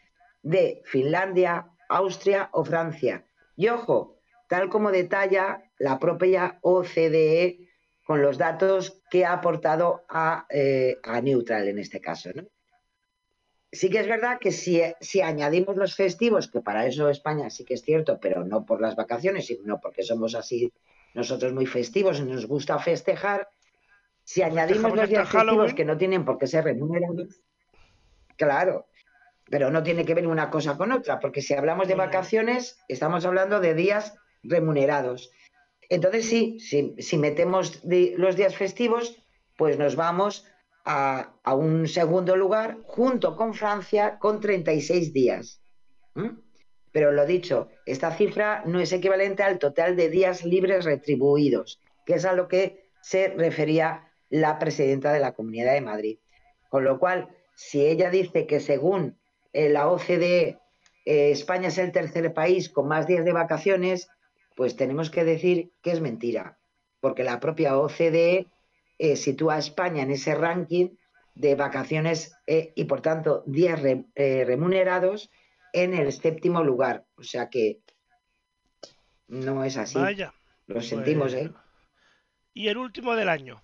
de 0.41 0.81
Finlandia, 0.85 1.67
Austria 1.89 2.49
o 2.53 2.63
Francia. 2.63 3.25
Y 3.55 3.67
ojo, 3.67 4.15
tal 4.47 4.69
como 4.69 4.91
detalla 4.91 5.63
la 5.77 5.99
propia 5.99 6.59
OCDE 6.61 7.68
con 8.09 8.23
los 8.23 8.39
datos 8.39 9.03
que 9.11 9.23
ha 9.23 9.33
aportado 9.33 10.03
a, 10.09 10.47
eh, 10.49 10.97
a 11.03 11.21
Neutral 11.21 11.67
en 11.67 11.77
este 11.77 12.01
caso. 12.01 12.31
¿no? 12.33 12.41
Sí 13.71 13.91
que 13.91 13.99
es 13.99 14.07
verdad 14.07 14.39
que 14.39 14.51
si, 14.51 14.81
si 14.99 15.21
añadimos 15.21 15.75
los 15.75 15.93
festivos, 15.93 16.47
que 16.47 16.59
para 16.59 16.87
eso 16.87 17.07
España 17.07 17.51
sí 17.51 17.65
que 17.65 17.75
es 17.75 17.83
cierto, 17.83 18.19
pero 18.19 18.43
no 18.43 18.65
por 18.65 18.81
las 18.81 18.95
vacaciones, 18.95 19.45
sino 19.45 19.79
porque 19.79 20.01
somos 20.01 20.33
así 20.33 20.73
nosotros 21.13 21.53
muy 21.53 21.67
festivos 21.67 22.17
y 22.17 22.23
nos 22.23 22.47
gusta 22.47 22.79
festejar, 22.79 23.47
si 24.23 24.41
añadimos 24.41 24.91
los 24.95 25.07
días 25.07 25.27
hasta 25.27 25.37
Halloween. 25.37 25.59
festivos 25.59 25.73
que 25.75 25.85
no 25.85 25.95
tienen 25.95 26.25
por 26.25 26.39
qué 26.39 26.47
ser 26.47 26.63
remunerados, 26.63 27.43
claro, 28.37 28.87
pero 29.51 29.69
no 29.69 29.83
tiene 29.83 30.03
que 30.03 30.15
ver 30.15 30.25
una 30.25 30.49
cosa 30.49 30.77
con 30.77 30.91
otra, 30.91 31.19
porque 31.19 31.43
si 31.43 31.53
hablamos 31.53 31.87
de 31.87 31.93
vacaciones, 31.93 32.79
estamos 32.87 33.23
hablando 33.23 33.59
de 33.59 33.75
días 33.75 34.15
remunerados. 34.41 35.29
Entonces, 35.89 36.29
sí, 36.29 36.57
si, 36.59 37.17
metemos 37.17 37.81
los 37.83 38.35
días 38.35 38.55
festivos, 38.55 39.17
pues 39.57 39.77
nos 39.77 39.95
vamos 39.95 40.45
a, 40.85 41.33
un 41.45 41.87
segundo 41.87 42.35
lugar 42.35 42.77
junto 42.83 43.35
con 43.35 43.53
Francia 43.53 44.19
con 44.19 44.39
36 44.39 45.11
días. 45.13 45.61
Pero 46.91 47.11
lo 47.11 47.25
dicho, 47.25 47.69
esta 47.85 48.11
cifra 48.11 48.63
no 48.65 48.79
es 48.79 48.91
equivalente 48.91 49.43
al 49.43 49.59
total 49.59 49.95
de 49.95 50.09
días 50.09 50.45
libres 50.45 50.85
retribuidos, 50.85 51.81
que 52.05 52.13
es 52.13 52.25
a 52.25 52.33
lo 52.33 52.47
que 52.47 52.89
se 53.01 53.29
refería 53.29 54.11
la 54.29 54.59
presidenta 54.59 55.11
de 55.11 55.19
la 55.19 55.33
Comunidad 55.33 55.73
de 55.73 55.81
Madrid. 55.81 56.19
Con 56.69 56.83
lo 56.83 56.99
cual, 56.99 57.29
si 57.55 57.85
ella 57.85 58.09
dice 58.09 58.45
que 58.45 58.59
según 58.59 59.17
eh, 59.53 59.69
la 59.69 59.87
OCDE 59.87 60.59
eh, 61.05 61.31
España 61.31 61.69
es 61.69 61.77
el 61.77 61.91
tercer 61.91 62.33
país 62.33 62.69
con 62.69 62.87
más 62.87 63.07
días 63.07 63.25
de 63.25 63.33
vacaciones, 63.33 64.09
pues 64.59 64.75
tenemos 64.75 65.09
que 65.09 65.23
decir 65.23 65.71
que 65.81 65.91
es 65.91 66.01
mentira, 66.01 66.59
porque 66.99 67.23
la 67.23 67.39
propia 67.39 67.77
OCDE 67.77 68.45
eh, 68.97 69.15
sitúa 69.15 69.55
a 69.55 69.59
España 69.59 70.03
en 70.03 70.11
ese 70.11 70.35
ranking 70.35 70.97
de 71.33 71.55
vacaciones 71.55 72.35
eh, 72.45 72.73
y, 72.75 72.83
por 72.83 72.99
tanto, 73.01 73.41
días 73.47 73.81
re- 73.81 74.03
eh, 74.15 74.43
remunerados 74.45 75.31
en 75.71 75.93
el 75.93 76.11
séptimo 76.11 76.61
lugar. 76.61 77.05
O 77.15 77.23
sea 77.23 77.49
que 77.49 77.79
no 79.29 79.63
es 79.63 79.77
así. 79.77 79.97
Vaya. 79.97 80.33
Lo 80.67 80.81
sentimos, 80.81 81.33
Bueno. 81.33 81.51
¿eh? 81.51 81.53
Y 82.53 82.67
el 82.67 82.79
último 82.79 83.15
del 83.15 83.29
año. 83.29 83.61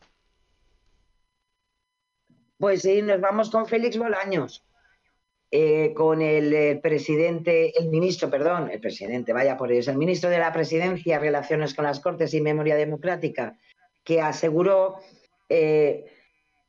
Pues 2.58 2.84
sí, 2.84 3.02
nos 3.02 3.20
vamos 3.20 3.50
con 3.50 3.66
Félix 3.66 3.98
Bolaños, 3.98 4.64
eh, 5.52 5.94
con 5.94 6.22
el 6.22 6.54
eh, 6.54 6.80
presidente, 6.82 7.72
el 7.80 7.90
ministro, 7.90 8.30
perdón, 8.30 8.70
el 8.72 8.80
presidente, 8.80 9.32
vaya 9.32 9.58
por 9.58 9.72
ellos, 9.72 9.88
el 9.88 9.98
ministro 9.98 10.30
de 10.30 10.40
la 10.40 10.52
Presidencia, 10.52 11.20
Relaciones 11.20 11.74
con 11.74 11.86
las 11.86 12.00
Cortes 12.00 12.34
y 12.34 12.42
Memoria 12.42 12.76
Democrática, 12.76 13.58
que 14.04 14.22
aseguró 14.22 14.98
eh, 15.48 16.06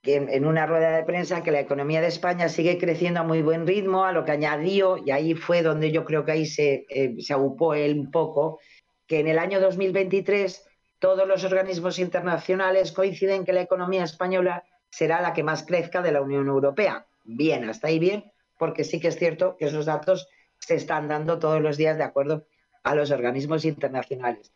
que 0.02 0.16
en, 0.16 0.46
una 0.46 0.66
rueda 0.66 0.94
de 0.94 1.04
prensa 1.04 1.42
que 1.42 1.50
la 1.50 1.60
economía 1.60 2.00
de 2.00 2.08
España 2.08 2.48
sigue 2.48 2.78
creciendo 2.78 3.20
a 3.20 3.24
muy 3.24 3.42
buen 3.42 3.66
ritmo, 3.66 4.04
a 4.04 4.12
lo 4.12 4.24
que 4.24 4.32
añadió, 4.32 4.98
y 4.98 5.10
ahí 5.10 5.34
fue 5.34 5.62
donde 5.62 5.90
yo 5.90 6.04
creo 6.04 6.24
que 6.24 6.32
ahí 6.32 6.46
se, 6.46 6.86
se 7.18 7.32
agupó 7.32 7.74
él 7.74 7.98
un 7.98 8.10
poco, 8.10 8.60
que 9.06 9.20
en 9.20 9.26
el 9.26 9.38
año 9.38 9.58
2023 9.58 10.64
todos 10.98 11.26
los 11.26 11.44
organismos 11.44 11.98
internacionales 11.98 12.92
coinciden 12.92 13.44
que 13.44 13.52
la 13.52 13.62
economía 13.62 14.04
española 14.04 14.64
será 14.90 15.20
la 15.20 15.32
que 15.32 15.42
más 15.42 15.64
crezca 15.64 16.02
de 16.02 16.12
la 16.12 16.20
Unión 16.20 16.46
Europea. 16.46 17.06
Bien, 17.24 17.68
hasta 17.68 17.88
ahí 17.88 17.98
bien, 17.98 18.32
porque 18.58 18.84
sí 18.84 19.00
que 19.00 19.08
es 19.08 19.16
cierto 19.16 19.56
que 19.56 19.66
esos 19.66 19.86
datos 19.86 20.28
se 20.58 20.74
están 20.74 21.08
dando 21.08 21.38
todos 21.38 21.60
los 21.60 21.76
días 21.76 21.98
de 21.98 22.04
acuerdo 22.04 22.46
a 22.82 22.94
los 22.94 23.10
organismos 23.10 23.64
internacionales. 23.64 24.52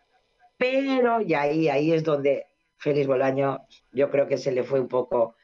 Pero, 0.57 1.21
y 1.21 1.35
ahí, 1.35 1.69
ahí 1.69 1.93
es 1.93 2.05
donde 2.05 2.47
Félix 2.77 3.07
Bolaño, 3.07 3.67
yo 3.93 4.11
creo 4.11 4.27
que 4.27 4.39
se 4.39 4.53
le 4.53 4.63
fue 4.63 4.81
un 4.81 4.89
poco, 4.89 5.35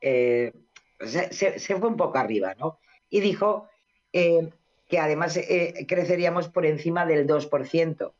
eh, 0.00 0.52
se, 1.00 1.58
fue 1.60 1.88
un 1.88 1.96
poco 1.96 2.18
arriba, 2.18 2.54
¿no? 2.58 2.78
Y 3.08 3.20
dijo 3.20 3.68
eh, 4.12 4.50
que 4.88 4.98
además 4.98 5.36
eh, 5.36 5.86
creceríamos 5.88 6.48
por 6.48 6.66
encima 6.66 7.06
del 7.06 7.26
2%. 7.26 8.12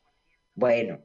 Bueno, 0.55 1.01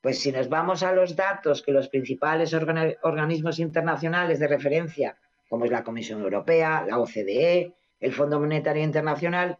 pues 0.00 0.18
si 0.18 0.32
nos 0.32 0.48
vamos 0.48 0.82
a 0.82 0.92
los 0.92 1.16
datos 1.16 1.62
que 1.62 1.72
los 1.72 1.88
principales 1.88 2.54
organismos 2.54 3.58
internacionales 3.58 4.38
de 4.38 4.48
referencia, 4.48 5.16
como 5.48 5.64
es 5.64 5.70
la 5.70 5.82
Comisión 5.82 6.20
Europea, 6.20 6.84
la 6.86 6.98
OCDE, 6.98 7.74
el 8.04 8.12
Fondo 8.12 8.38
Monetario 8.38 8.82
Internacional, 8.82 9.58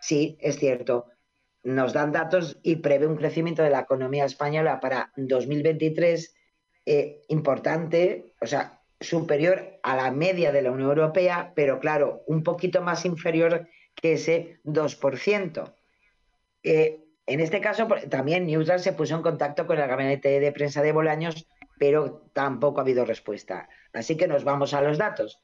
sí, 0.00 0.36
es 0.40 0.58
cierto, 0.58 1.06
nos 1.62 1.94
dan 1.94 2.12
datos 2.12 2.58
y 2.62 2.76
prevé 2.76 3.06
un 3.06 3.16
crecimiento 3.16 3.62
de 3.62 3.70
la 3.70 3.80
economía 3.80 4.26
española 4.26 4.80
para 4.80 5.12
2023 5.16 6.34
eh, 6.84 7.22
importante, 7.28 8.34
o 8.42 8.46
sea, 8.46 8.82
superior 9.00 9.80
a 9.82 9.96
la 9.96 10.10
media 10.10 10.52
de 10.52 10.60
la 10.60 10.72
Unión 10.72 10.90
Europea, 10.90 11.52
pero 11.56 11.80
claro, 11.80 12.22
un 12.26 12.42
poquito 12.42 12.82
más 12.82 13.06
inferior 13.06 13.66
que 13.94 14.12
ese 14.12 14.60
2%. 14.64 15.74
Eh, 16.64 17.02
en 17.26 17.40
este 17.40 17.62
caso, 17.62 17.88
también 18.10 18.46
Neutral 18.46 18.80
se 18.80 18.92
puso 18.92 19.16
en 19.16 19.22
contacto 19.22 19.66
con 19.66 19.78
el 19.78 19.88
gabinete 19.88 20.38
de 20.38 20.52
prensa 20.52 20.82
de 20.82 20.92
Bolaños, 20.92 21.48
pero 21.78 22.28
tampoco 22.34 22.78
ha 22.78 22.82
habido 22.82 23.06
respuesta. 23.06 23.70
Así 23.94 24.18
que 24.18 24.28
nos 24.28 24.44
vamos 24.44 24.74
a 24.74 24.82
los 24.82 24.98
datos. 24.98 25.40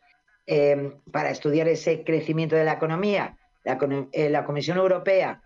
Eh, 0.46 0.92
para 1.12 1.30
estudiar 1.30 1.68
ese 1.68 2.02
crecimiento 2.04 2.56
de 2.56 2.64
la 2.64 2.72
economía, 2.72 3.38
la, 3.64 3.78
eh, 4.12 4.28
la 4.28 4.44
Comisión 4.44 4.78
Europea, 4.78 5.42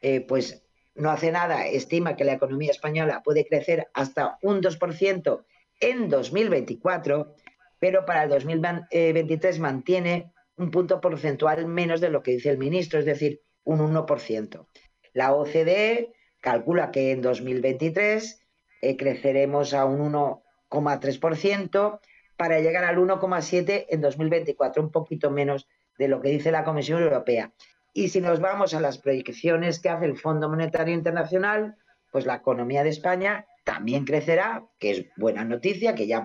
eh, 0.00 0.20
pues 0.20 0.62
no 0.94 1.10
hace 1.10 1.30
nada, 1.30 1.66
estima 1.66 2.16
que 2.16 2.24
la 2.24 2.32
economía 2.32 2.70
española 2.70 3.22
puede 3.22 3.46
crecer 3.46 3.88
hasta 3.94 4.38
un 4.42 4.60
2% 4.60 5.44
en 5.80 6.08
2024, 6.08 7.34
pero 7.78 8.04
para 8.04 8.24
el 8.24 8.30
2023 8.30 9.58
mantiene 9.60 10.32
un 10.56 10.70
punto 10.70 11.00
porcentual 11.00 11.66
menos 11.66 12.00
de 12.00 12.10
lo 12.10 12.22
que 12.22 12.32
dice 12.32 12.50
el 12.50 12.58
ministro, 12.58 12.98
es 12.98 13.04
decir, 13.04 13.40
un 13.64 13.78
1%. 13.80 14.66
La 15.12 15.32
OCDE 15.34 16.12
calcula 16.40 16.90
que 16.90 17.12
en 17.12 17.22
2023 17.22 18.40
eh, 18.82 18.96
creceremos 18.96 19.74
a 19.74 19.84
un 19.84 20.12
1,3% 20.12 22.00
para 22.38 22.60
llegar 22.60 22.84
al 22.84 22.96
1,7% 22.96 23.86
en 23.90 24.00
2024, 24.00 24.80
un 24.80 24.90
poquito 24.90 25.30
menos 25.30 25.68
de 25.98 26.06
lo 26.08 26.22
que 26.22 26.30
dice 26.30 26.52
la 26.52 26.64
Comisión 26.64 27.02
Europea. 27.02 27.52
Y 27.92 28.08
si 28.08 28.20
nos 28.20 28.40
vamos 28.40 28.74
a 28.74 28.80
las 28.80 28.98
proyecciones 28.98 29.80
que 29.80 29.88
hace 29.88 30.06
el 30.06 30.16
Fondo 30.16 30.48
Monetario 30.48 30.94
Internacional, 30.94 31.76
pues 32.12 32.26
la 32.26 32.36
economía 32.36 32.84
de 32.84 32.90
España 32.90 33.44
también 33.64 34.04
crecerá, 34.04 34.64
que 34.78 34.90
es 34.92 35.06
buena 35.16 35.44
noticia, 35.44 35.96
que 35.96 36.06
ya, 36.06 36.22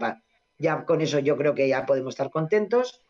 con 0.86 1.02
eso 1.02 1.18
yo 1.18 1.36
creo 1.36 1.56
que 1.56 1.68
ya 1.68 1.86
podemos 1.88 2.14
estar 2.14 2.30
contentos 2.30 3.02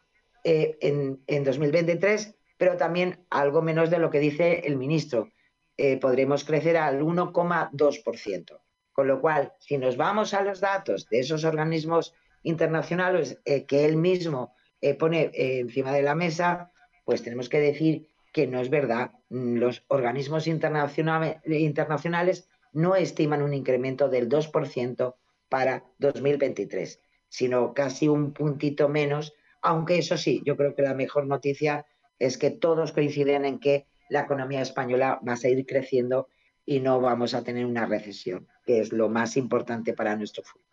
eh, 0.46 0.78
en, 0.80 1.22
en 1.28 1.44
2023, 1.44 2.36
pero 2.58 2.78
también 2.78 3.26
algo 3.30 3.62
menos 3.62 3.90
de 3.90 4.00
lo 4.00 4.10
que 4.10 4.20
dice 4.20 4.62
el 4.66 4.78
ministro. 4.78 5.30
Eh, 5.76 5.98
podremos 5.98 6.46
crecer 6.46 6.78
al 6.78 7.02
1,2%. 7.02 8.62
Con 8.94 9.08
lo 9.08 9.20
cual, 9.20 9.52
si 9.60 9.78
nos 9.78 9.98
vamos 9.98 10.34
a 10.34 10.42
los 10.42 10.62
datos 10.62 11.10
de 11.10 11.20
esos 11.20 11.44
organismos 11.44 12.14
internacionales 12.44 13.40
eh, 13.46 13.66
que 13.66 13.86
él 13.86 13.98
mismo 13.98 14.54
eh, 14.82 14.96
pone 14.96 15.32
encima 15.34 15.94
de 15.94 16.04
la 16.04 16.16
mesa, 16.16 16.72
pues 17.06 17.24
tenemos 17.24 17.50
que 17.50 17.60
decir 17.60 18.08
que 18.32 18.48
no 18.48 18.60
es 18.60 18.70
verdad. 18.70 19.12
Los 19.30 19.84
organismos 19.88 20.48
internacionales 20.48 22.48
no 22.74 22.96
estiman 22.96 23.42
un 23.42 23.54
incremento 23.54 24.10
del 24.10 24.28
2% 24.28 25.16
para 25.48 25.86
2023, 26.00 27.00
sino 27.30 27.74
casi 27.74 28.08
un 28.08 28.34
puntito 28.34 28.90
menos, 28.90 29.34
aunque 29.62 30.00
eso 30.00 30.18
sí, 30.18 30.42
yo 30.46 30.58
creo 30.58 30.76
que 30.76 30.82
la 30.82 30.96
mejor 30.96 31.28
noticia 31.28 31.86
es 32.20 32.38
que 32.38 32.50
todos 32.50 32.92
coinciden 32.92 33.46
en 33.46 33.60
que 33.60 33.86
la 34.10 34.22
economía 34.22 34.62
española 34.62 35.20
va 35.28 35.34
a 35.34 35.38
seguir 35.38 35.66
creciendo 35.66 36.28
y 36.66 36.80
no 36.80 37.02
vamos 37.02 37.34
a 37.34 37.44
tener 37.44 37.66
una 37.66 37.86
recesión, 37.86 38.48
que 38.66 38.80
es 38.80 38.92
lo 38.92 39.10
más 39.10 39.38
importante 39.38 39.94
para 39.94 40.16
nuestro 40.16 40.44
futuro. 40.44 40.73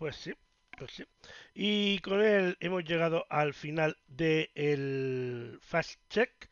Pues 0.00 0.16
sí, 0.16 0.32
pues 0.78 0.92
sí. 0.92 1.04
Y 1.52 1.98
con 1.98 2.22
él 2.22 2.56
hemos 2.60 2.84
llegado 2.84 3.26
al 3.28 3.52
final 3.52 3.98
del 4.08 5.58
Fast 5.60 6.00
Check. 6.08 6.48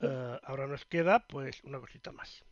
Uh, 0.00 0.36
ahora 0.42 0.66
nos 0.66 0.84
queda 0.86 1.24
pues 1.28 1.62
una 1.62 1.78
cosita 1.78 2.10
más. 2.10 2.42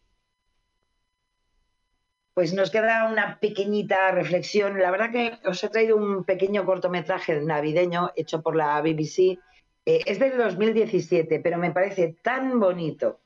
Pues 2.33 2.55
nos 2.55 2.71
queda 2.71 3.09
una 3.11 3.41
pequeñita 3.41 4.13
reflexión. 4.13 4.79
La 4.79 4.93
verdad 4.93 5.11
que 5.11 5.49
os 5.49 5.65
he 5.65 5.69
traído 5.69 5.97
un 5.97 6.23
pequeño 6.23 6.65
cortometraje 6.65 7.41
navideño 7.41 8.13
hecho 8.15 8.41
por 8.41 8.55
la 8.55 8.81
BBC 8.81 9.41
eh, 9.85 10.03
es 10.07 10.21
del 10.21 10.39
2017, 10.39 11.41
pero 11.41 11.59
me 11.59 11.73
parece 11.73 12.15
tan 12.23 12.61
bonito 12.61 13.19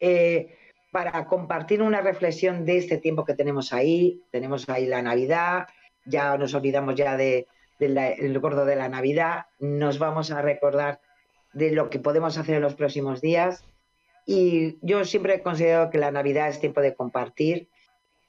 eh, 0.00 0.58
para 0.90 1.26
compartir 1.26 1.80
una 1.80 2.00
reflexión 2.00 2.64
de 2.64 2.78
este 2.78 2.98
tiempo 2.98 3.24
que 3.24 3.34
tenemos 3.34 3.72
ahí. 3.72 4.24
Tenemos 4.32 4.68
ahí 4.68 4.86
la 4.86 5.00
Navidad, 5.00 5.68
ya 6.10 6.36
nos 6.36 6.54
olvidamos 6.54 6.94
ya 6.94 7.16
del 7.16 7.46
de, 7.78 8.38
gordo 8.40 8.64
de 8.64 8.76
la 8.76 8.88
Navidad, 8.88 9.46
nos 9.58 9.98
vamos 9.98 10.30
a 10.30 10.42
recordar 10.42 11.00
de 11.52 11.72
lo 11.72 11.88
que 11.88 11.98
podemos 11.98 12.36
hacer 12.36 12.56
en 12.56 12.62
los 12.62 12.74
próximos 12.74 13.20
días. 13.20 13.64
Y 14.26 14.78
yo 14.82 15.04
siempre 15.04 15.34
he 15.34 15.42
considerado 15.42 15.90
que 15.90 15.98
la 15.98 16.10
Navidad 16.10 16.48
es 16.48 16.60
tiempo 16.60 16.80
de 16.80 16.94
compartir. 16.94 17.68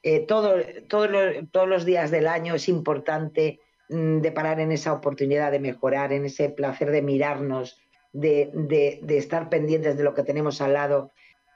Eh, 0.03 0.21
todo, 0.21 0.55
todo 0.87 1.07
todos 1.51 1.67
los 1.67 1.85
días 1.85 2.09
del 2.09 2.27
año 2.27 2.55
es 2.55 2.69
importante 2.69 3.59
Mm, 3.91 4.21
de 4.21 4.31
parar 4.31 4.61
en 4.61 4.71
esa 4.71 4.93
oportunidad 4.93 5.51
de 5.51 5.59
mejorar, 5.59 6.13
en 6.13 6.23
ese 6.25 6.47
placer 6.49 6.91
de 6.91 7.01
mirarnos, 7.01 7.77
de, 8.13 8.49
de, 8.53 9.17
estar 9.17 9.49
pendientes 9.49 9.97
de 9.97 10.03
lo 10.05 10.13
que 10.13 10.23
tenemos 10.23 10.61
al 10.61 10.73
lado 10.73 11.11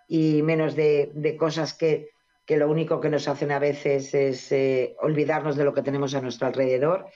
y 0.10 0.42
menos 0.42 0.76
de, 0.76 1.12
de 1.14 1.38
cosas 1.38 1.74
que, 1.74 2.10
que, 2.46 2.58
lo 2.58 2.70
único 2.70 3.00
que 3.00 3.10
nos 3.10 3.28
hacen 3.28 3.52
a 3.52 3.60
veces 3.60 4.14
es 4.14 4.52
eh, 4.52 4.96
olvidarnos 5.02 5.56
de 5.56 5.64
lo 5.64 5.74
que 5.74 5.82
tenemos 5.82 6.14
a 6.16 6.22
nuestro 6.22 6.48
alrededor. 6.48 7.08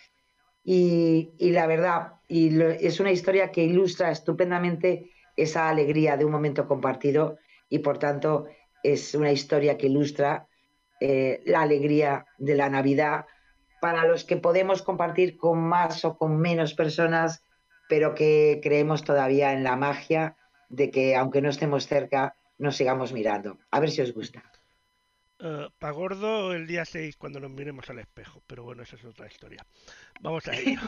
Y, 0.64 1.31
y 1.38 1.51
la 1.51 1.68
verdad, 1.68 2.14
y 2.27 2.51
lo, 2.51 2.69
es 2.69 2.99
una 2.99 3.11
historia 3.11 3.51
que 3.51 3.64
ilustra 3.64 4.11
estupendamente 4.11 5.11
esa 5.35 5.69
alegría 5.69 6.18
de 6.18 6.26
un 6.26 6.31
momento 6.31 6.68
compartido 6.68 7.38
y 7.69 7.80
por 7.80 7.97
tanto 7.97 8.47
es 8.84 9.14
una 9.15 9.31
historia 9.31 9.77
que 9.77 9.88
ilustra 9.88 10.47
eh, 10.99 11.41
la 11.45 11.61
alegría 11.61 12.26
de 12.38 12.56
la 12.56 12.69
Navidad 12.69 13.26
para 13.81 14.06
los 14.06 14.26
que 14.26 14.38
podemos 14.38 14.81
compartir 14.81 15.38
con 15.38 15.60
más 15.60 16.03
o 16.03 16.18
con 16.18 16.38
menos 16.38 16.73
personas, 16.73 17.43
pero 17.88 18.14
que 18.14 18.60
creemos 18.61 19.03
todavía 19.03 19.53
en 19.53 19.64
la 19.64 19.77
magia 19.77 20.35
de 20.68 20.91
que 20.91 21.15
aunque 21.15 21.41
no 21.41 21.49
estemos 21.49 21.88
cerca, 21.88 22.35
nos 22.57 22.76
sigamos 22.76 23.14
mirando. 23.14 23.57
A 23.72 23.80
ver 23.80 23.89
si 23.89 24.01
os 24.01 24.14
gusta. 24.14 24.43
Uh, 25.41 25.69
para 25.79 25.93
gordo 25.93 26.53
el 26.53 26.67
día 26.67 26.83
6 26.83 27.15
cuando 27.15 27.39
nos 27.39 27.49
miremos 27.49 27.89
al 27.89 27.99
espejo, 27.99 28.43
pero 28.45 28.63
bueno, 28.63 28.83
esa 28.83 28.97
es 28.97 29.05
otra 29.05 29.27
historia. 29.27 29.65
Vamos 30.19 30.45
a 30.47 30.53
ello. 30.53 30.81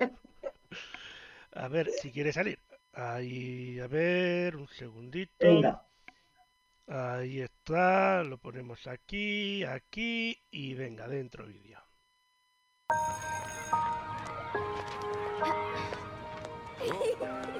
a 1.54 1.68
ver 1.68 1.88
si 2.00 2.10
quiere 2.10 2.32
salir. 2.32 2.58
Ahí, 2.94 3.78
a 3.78 3.86
ver, 3.86 4.56
un 4.56 4.66
segundito. 4.68 5.32
Venga. 5.38 5.86
Ahí 6.88 7.40
está, 7.40 8.24
lo 8.24 8.38
ponemos 8.38 8.88
aquí, 8.88 9.62
aquí 9.62 10.36
y 10.50 10.74
venga, 10.74 11.06
dentro 11.06 11.46
vídeo. 11.46 11.78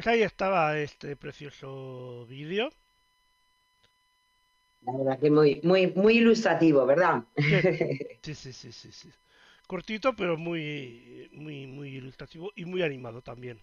Pues 0.00 0.14
ahí 0.14 0.22
estaba 0.22 0.78
este 0.78 1.14
precioso 1.14 2.24
vídeo. 2.26 2.70
La 4.80 4.96
verdad 4.96 5.20
que 5.20 5.30
muy, 5.30 5.60
muy, 5.62 5.88
muy 5.88 6.16
ilustrativo, 6.16 6.86
¿verdad? 6.86 7.24
Sí, 8.22 8.34
sí, 8.34 8.50
sí, 8.54 8.72
sí, 8.72 8.92
sí. 8.92 9.10
Cortito, 9.66 10.16
pero 10.16 10.38
muy, 10.38 11.28
muy, 11.34 11.66
muy 11.66 11.96
ilustrativo 11.96 12.50
y 12.56 12.64
muy 12.64 12.82
animado 12.82 13.20
también. 13.20 13.60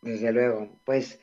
Desde 0.00 0.30
luego. 0.30 0.70
Pues, 0.84 1.18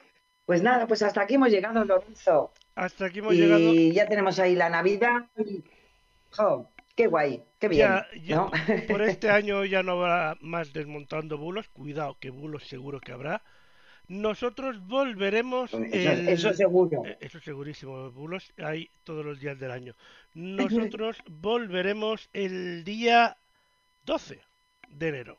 pues 0.45 0.61
nada, 0.61 0.85
pues 0.85 1.01
hasta 1.01 1.21
aquí 1.21 1.35
hemos 1.35 1.49
llegado, 1.49 1.85
Lorenzo. 1.85 2.51
Hasta 2.75 3.05
aquí 3.05 3.19
hemos 3.19 3.35
y 3.35 3.37
llegado. 3.37 3.73
ya 3.93 4.05
tenemos 4.05 4.37
ahí 4.39 4.53
la 4.53 4.69
Navidad. 4.69 5.29
y, 5.37 5.63
qué 6.95 7.07
guay, 7.07 7.43
qué 7.59 7.67
bien. 7.67 7.87
Ya, 7.89 8.07
ya- 8.23 8.35
¿no? 8.35 8.51
por 8.87 9.01
este 9.09 9.29
año 9.29 9.65
ya 9.65 9.83
no 9.83 9.93
habrá 9.93 10.37
más 10.41 10.73
desmontando 10.73 11.37
bulos. 11.37 11.67
Cuidado, 11.69 12.17
que 12.19 12.29
bulos 12.29 12.67
seguro 12.67 12.99
que 12.99 13.11
habrá. 13.11 13.41
Nosotros 14.07 14.85
volveremos 14.87 15.71
Eso, 15.73 15.79
el... 15.95 16.29
eso 16.29 16.53
seguro. 16.53 17.03
Eh, 17.05 17.17
Eso 17.21 17.39
segurísimo, 17.39 18.11
bulos 18.11 18.53
hay 18.57 18.89
todos 19.03 19.25
los 19.25 19.39
días 19.39 19.59
del 19.59 19.71
año. 19.71 19.95
Nosotros 20.33 21.17
volveremos 21.27 22.29
el 22.33 22.83
día 22.83 23.37
12 24.05 24.41
de 24.89 25.07
enero. 25.09 25.37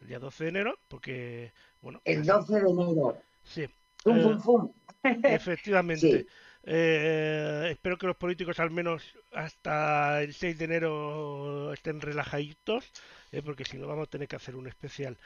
El 0.00 0.08
día 0.08 0.18
12 0.18 0.44
de 0.44 0.50
enero, 0.50 0.78
porque, 0.88 1.52
bueno, 1.80 2.00
El 2.04 2.22
ya 2.24 2.34
12 2.34 2.54
de 2.54 2.70
enero. 2.70 3.16
Sí, 3.42 3.66
Fum, 4.02 4.16
eh, 4.18 4.22
fum, 4.22 4.40
fum. 4.40 4.72
efectivamente. 5.22 6.20
Sí. 6.20 6.26
Eh, 6.66 7.68
espero 7.72 7.98
que 7.98 8.06
los 8.06 8.16
políticos 8.16 8.58
al 8.58 8.70
menos 8.70 9.02
hasta 9.32 10.22
el 10.22 10.32
6 10.32 10.58
de 10.58 10.64
enero 10.64 11.72
estén 11.74 12.00
relajaditos, 12.00 12.90
eh, 13.32 13.42
porque 13.42 13.64
si 13.64 13.76
no 13.76 13.86
vamos 13.86 14.08
a 14.08 14.10
tener 14.10 14.28
que 14.28 14.36
hacer 14.36 14.56
un 14.56 14.66
especial. 14.66 15.18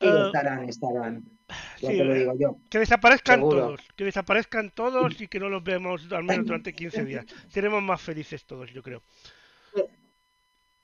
Sí, 0.00 0.06
Eh, 0.06 0.22
estarán, 0.26 0.68
estarán. 0.68 1.24
Ya 1.80 1.90
sí, 1.90 1.96
te 1.98 2.04
lo 2.04 2.14
digo 2.14 2.32
yo. 2.38 2.56
que 2.70 2.78
desaparezcan 2.78 3.40
Seguro. 3.40 3.56
todos, 3.58 3.80
que 3.96 4.04
desaparezcan 4.04 4.70
todos 4.70 5.20
y 5.20 5.28
que 5.28 5.40
no 5.40 5.48
los 5.48 5.62
veamos 5.62 6.10
al 6.12 6.24
menos 6.24 6.46
durante 6.46 6.72
15 6.72 7.04
días. 7.04 7.26
Seremos 7.48 7.82
más 7.82 8.00
felices 8.00 8.44
todos, 8.46 8.70
yo 8.72 8.82
creo. 8.82 9.02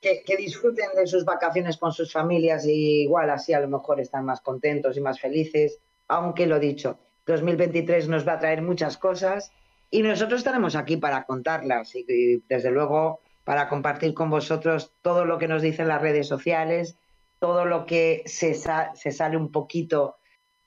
Que, 0.01 0.23
que 0.23 0.37
disfruten 0.37 0.89
de 0.97 1.07
sus 1.07 1.25
vacaciones 1.25 1.79
con 1.79 1.91
sus 1.93 2.13
familias 2.13 2.67
y 2.67 3.05
igual 3.05 3.31
así 3.31 3.55
a 3.55 3.61
lo 3.61 3.69
mejor 3.69 4.01
están 4.01 4.27
más 4.27 4.43
contentos 4.43 4.99
y 4.99 5.01
más 5.01 5.19
felices. 5.19 5.79
Aunque 6.09 6.47
lo 6.47 6.59
dicho, 6.59 6.99
2023 7.25 8.09
nos 8.09 8.29
va 8.29 8.35
a 8.35 8.39
traer 8.39 8.61
muchas 8.61 8.99
cosas 8.99 9.51
y 9.99 10.03
nosotros 10.03 10.41
estaremos 10.41 10.75
aquí 10.77 10.97
para 10.97 11.25
contarlas 11.25 11.95
y, 11.95 12.43
desde 12.49 12.71
luego 12.71 13.21
para 13.45 13.69
compartir 13.69 14.15
con 14.15 14.31
vosotros 14.31 14.93
todo 15.03 15.25
lo 15.25 15.39
que 15.39 15.49
nos 15.49 15.61
dicen 15.63 15.89
las 15.89 16.01
redes 16.01 16.27
sociales, 16.27 16.97
todo 17.39 17.65
lo 17.67 17.85
que 17.87 18.23
se, 18.27 18.55
sa- 18.55 18.95
se 18.95 19.13
sale 19.13 19.37
un 19.37 19.53
poquito 19.53 20.17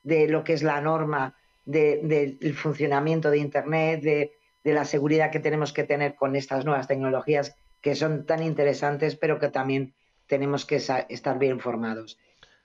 de 0.04 0.28
lo 0.28 0.44
que 0.44 0.54
es 0.54 0.64
la 0.64 0.80
norma 0.82 1.36
de- 1.66 2.38
del 2.40 2.54
funcionamiento 2.56 3.30
de 3.32 3.40
Internet, 3.40 4.02
de, 4.02 4.32
de 4.64 4.74
la 4.74 4.86
seguridad 4.86 5.32
que 5.32 5.40
tenemos 5.40 5.74
que 5.74 5.84
tener 5.84 6.16
con 6.16 6.36
estas 6.36 6.66
nuevas 6.66 6.88
tecnologías 6.88 7.56
que 7.82 7.96
son 7.96 8.26
tan 8.26 8.44
interesantes, 8.44 9.16
pero 9.16 9.40
que 9.40 9.50
también 9.50 9.94
tenemos 10.28 10.66
que 10.66 10.76
estar 10.78 11.40
bien 11.40 11.60
formados. 11.60 12.18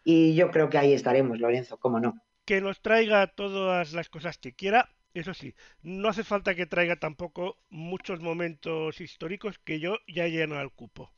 Y 0.04 0.34
yo 0.34 0.50
creo 0.50 0.68
que 0.68 0.78
ahí 0.78 0.92
estaremos, 0.92 1.38
Lorenzo, 1.38 1.78
cómo 1.78 2.00
no. 2.00 2.14
que 2.44 2.60
nos 2.60 2.80
traiga 2.82 3.26
todas 3.28 3.92
las 3.92 4.08
cosas 4.08 4.36
que 4.38 4.52
quiera. 4.52 4.88
Eso 5.14 5.34
sí, 5.34 5.54
no 5.82 6.08
hace 6.08 6.24
falta 6.24 6.54
que 6.54 6.64
traiga 6.66 6.96
tampoco 6.96 7.58
muchos 7.68 8.20
momentos 8.20 9.00
históricos 9.00 9.58
que 9.58 9.78
yo 9.78 9.98
ya 10.08 10.24
he 10.26 10.30
llenado 10.30 10.62
el 10.62 10.70
cupo. 10.72 11.12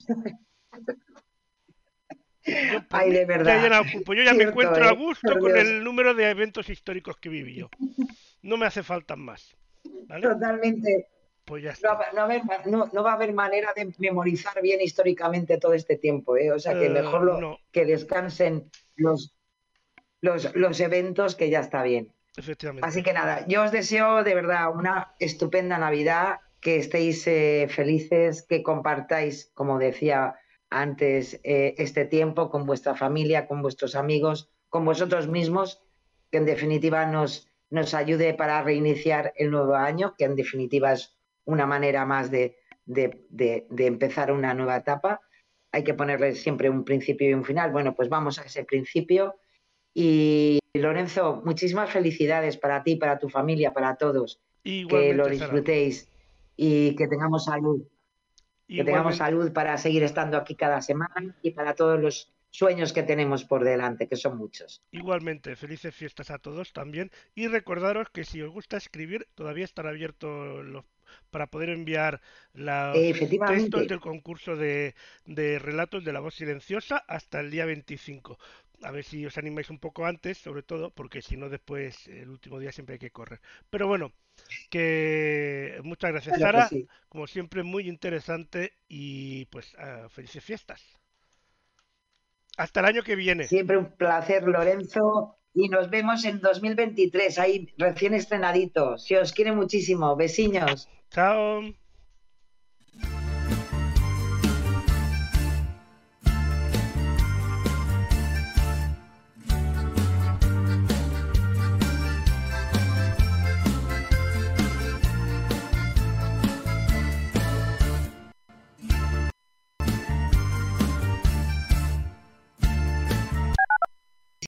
Yo, 2.44 2.80
Ay, 2.90 3.10
de 3.10 3.20
ya 3.20 3.26
verdad. 3.26 3.62
llenado 3.62 3.84
el 3.84 3.92
cupo. 3.92 4.14
Yo 4.14 4.22
ya 4.24 4.34
me 4.34 4.44
encuentro 4.44 4.84
a 4.84 4.90
¿eh? 4.90 4.96
gusto 4.96 5.38
con 5.38 5.52
Dios. 5.52 5.66
el 5.66 5.84
número 5.84 6.12
de 6.14 6.28
eventos 6.28 6.68
históricos 6.68 7.16
que 7.18 7.28
viví 7.28 7.54
yo. 7.54 7.70
No 8.42 8.56
me 8.56 8.66
hace 8.66 8.82
falta 8.82 9.16
más. 9.16 9.56
¿Vale? 10.08 10.28
Totalmente. 10.28 11.08
Pues 11.44 11.62
ya 11.62 11.68
No, 11.70 11.74
está. 11.74 11.94
va- 11.94 12.12
no, 12.14 12.22
haber- 12.22 12.42
no- 12.66 12.90
no 12.92 13.02
va 13.02 13.12
a 13.12 13.14
haber 13.14 13.32
manera 13.32 13.72
de 13.76 13.92
memorizar 13.98 14.60
bien 14.62 14.80
históricamente 14.80 15.58
todo 15.58 15.74
este 15.74 15.96
tiempo, 15.98 16.36
¿eh? 16.36 16.50
O 16.52 16.58
sea 16.58 16.72
que 16.74 16.86
Eh, 16.86 16.90
mejor 16.90 17.22
lo- 17.40 17.60
que 17.70 17.84
descansen 17.84 18.70
los, 18.96 19.34
los, 20.20 20.54
los 20.56 20.80
eventos, 20.80 21.36
que 21.36 21.50
ya 21.50 21.60
está 21.60 21.82
bien. 21.82 22.10
Efectivamente. 22.36 22.86
Así 22.86 23.02
que 23.02 23.12
nada, 23.12 23.46
yo 23.46 23.62
os 23.62 23.70
deseo 23.72 24.24
de 24.24 24.34
verdad 24.34 24.74
una 24.74 25.14
estupenda 25.20 25.78
Navidad, 25.78 26.40
que 26.60 26.76
estéis 26.78 27.26
eh, 27.26 27.68
felices, 27.70 28.44
que 28.48 28.62
compartáis, 28.62 29.50
como 29.54 29.78
decía 29.78 30.36
antes, 30.70 31.38
eh, 31.44 31.74
este 31.78 32.04
tiempo 32.06 32.50
con 32.50 32.66
vuestra 32.66 32.94
familia, 32.96 33.46
con 33.46 33.62
vuestros 33.62 33.94
amigos, 33.94 34.50
con 34.68 34.84
vosotros 34.84 35.28
mismos, 35.28 35.82
que 36.32 36.38
en 36.38 36.46
definitiva 36.46 37.06
nos, 37.06 37.48
nos 37.70 37.94
ayude 37.94 38.34
para 38.34 38.62
reiniciar 38.62 39.32
el 39.36 39.50
nuevo 39.50 39.76
año, 39.76 40.14
que 40.18 40.24
en 40.24 40.34
definitiva 40.34 40.92
es 40.92 41.16
una 41.44 41.66
manera 41.66 42.04
más 42.06 42.30
de, 42.30 42.56
de- 42.86 43.24
de- 43.28 43.66
de 43.70 43.86
empezar 43.86 44.32
una 44.32 44.54
nueva 44.54 44.76
etapa. 44.76 45.20
Hay 45.70 45.84
que 45.84 45.94
ponerle 45.94 46.34
siempre 46.34 46.70
un 46.70 46.84
principio 46.84 47.28
y 47.28 47.34
un 47.34 47.44
final. 47.44 47.70
Bueno, 47.70 47.94
pues 47.94 48.08
vamos 48.08 48.38
a 48.38 48.42
ese 48.42 48.64
principio. 48.64 49.36
Y 49.94 50.58
Lorenzo, 50.74 51.40
muchísimas 51.44 51.90
felicidades 51.90 52.56
para 52.56 52.82
ti, 52.82 52.96
para 52.96 53.18
tu 53.18 53.28
familia, 53.28 53.72
para 53.72 53.94
todos. 53.94 54.40
Que 54.62 55.14
lo 55.14 55.24
Sara. 55.24 55.36
disfrutéis 55.36 56.08
y 56.56 56.96
que 56.96 57.06
tengamos 57.06 57.44
salud. 57.44 57.82
Que 58.66 58.82
tengamos 58.82 59.16
salud 59.16 59.52
para 59.52 59.78
seguir 59.78 60.02
estando 60.02 60.36
aquí 60.36 60.56
cada 60.56 60.80
semana 60.80 61.36
y 61.42 61.52
para 61.52 61.74
todos 61.74 62.00
los 62.00 62.32
sueños 62.50 62.92
que 62.92 63.02
tenemos 63.02 63.44
por 63.44 63.62
delante, 63.62 64.08
que 64.08 64.16
son 64.16 64.36
muchos. 64.36 64.82
Igualmente, 64.90 65.54
felices 65.54 65.94
fiestas 65.94 66.30
a 66.30 66.38
todos 66.38 66.72
también. 66.72 67.10
Y 67.34 67.46
recordaros 67.46 68.08
que 68.10 68.24
si 68.24 68.42
os 68.42 68.50
gusta 68.50 68.76
escribir, 68.76 69.28
todavía 69.34 69.64
están 69.64 69.86
abiertos 69.86 70.64
los 70.64 70.84
para 71.30 71.46
poder 71.46 71.70
enviar 71.70 72.20
los 72.52 72.94
textos 72.94 73.88
del 73.88 74.00
concurso 74.00 74.56
de, 74.56 74.94
de 75.26 75.58
relatos 75.58 76.04
de 76.04 76.12
la 76.12 76.20
voz 76.20 76.34
silenciosa 76.34 77.04
hasta 77.08 77.40
el 77.40 77.50
día 77.50 77.66
25. 77.66 78.38
A 78.82 78.90
ver 78.90 79.04
si 79.04 79.24
os 79.24 79.38
animáis 79.38 79.70
un 79.70 79.78
poco 79.78 80.04
antes, 80.04 80.38
sobre 80.38 80.62
todo, 80.62 80.90
porque 80.90 81.22
si 81.22 81.36
no 81.36 81.48
después 81.48 82.06
el 82.08 82.28
último 82.28 82.58
día 82.58 82.72
siempre 82.72 82.94
hay 82.94 82.98
que 82.98 83.10
correr. 83.10 83.40
Pero 83.70 83.86
bueno, 83.86 84.12
que 84.68 85.80
muchas 85.82 86.12
gracias 86.12 86.36
Claro 86.36 86.58
Sara, 86.58 86.68
sí. 86.68 86.86
como 87.08 87.26
siempre 87.26 87.62
muy 87.62 87.88
interesante 87.88 88.74
y 88.88 89.46
pues 89.46 89.74
ah, 89.78 90.08
felices 90.10 90.44
fiestas. 90.44 90.82
Hasta 92.56 92.80
el 92.80 92.86
año 92.86 93.02
que 93.02 93.16
viene. 93.16 93.44
Siempre 93.44 93.76
un 93.76 93.96
placer, 93.96 94.44
Lorenzo. 94.44 95.38
Y 95.54 95.68
nos 95.68 95.88
vemos 95.88 96.24
en 96.24 96.40
2023, 96.40 97.38
ahí 97.38 97.72
recién 97.78 98.12
estrenadito. 98.12 98.98
Si 98.98 99.14
os 99.14 99.32
quiere 99.32 99.52
muchísimo. 99.52 100.16
Besiños. 100.16 100.88
Chao. 101.10 101.62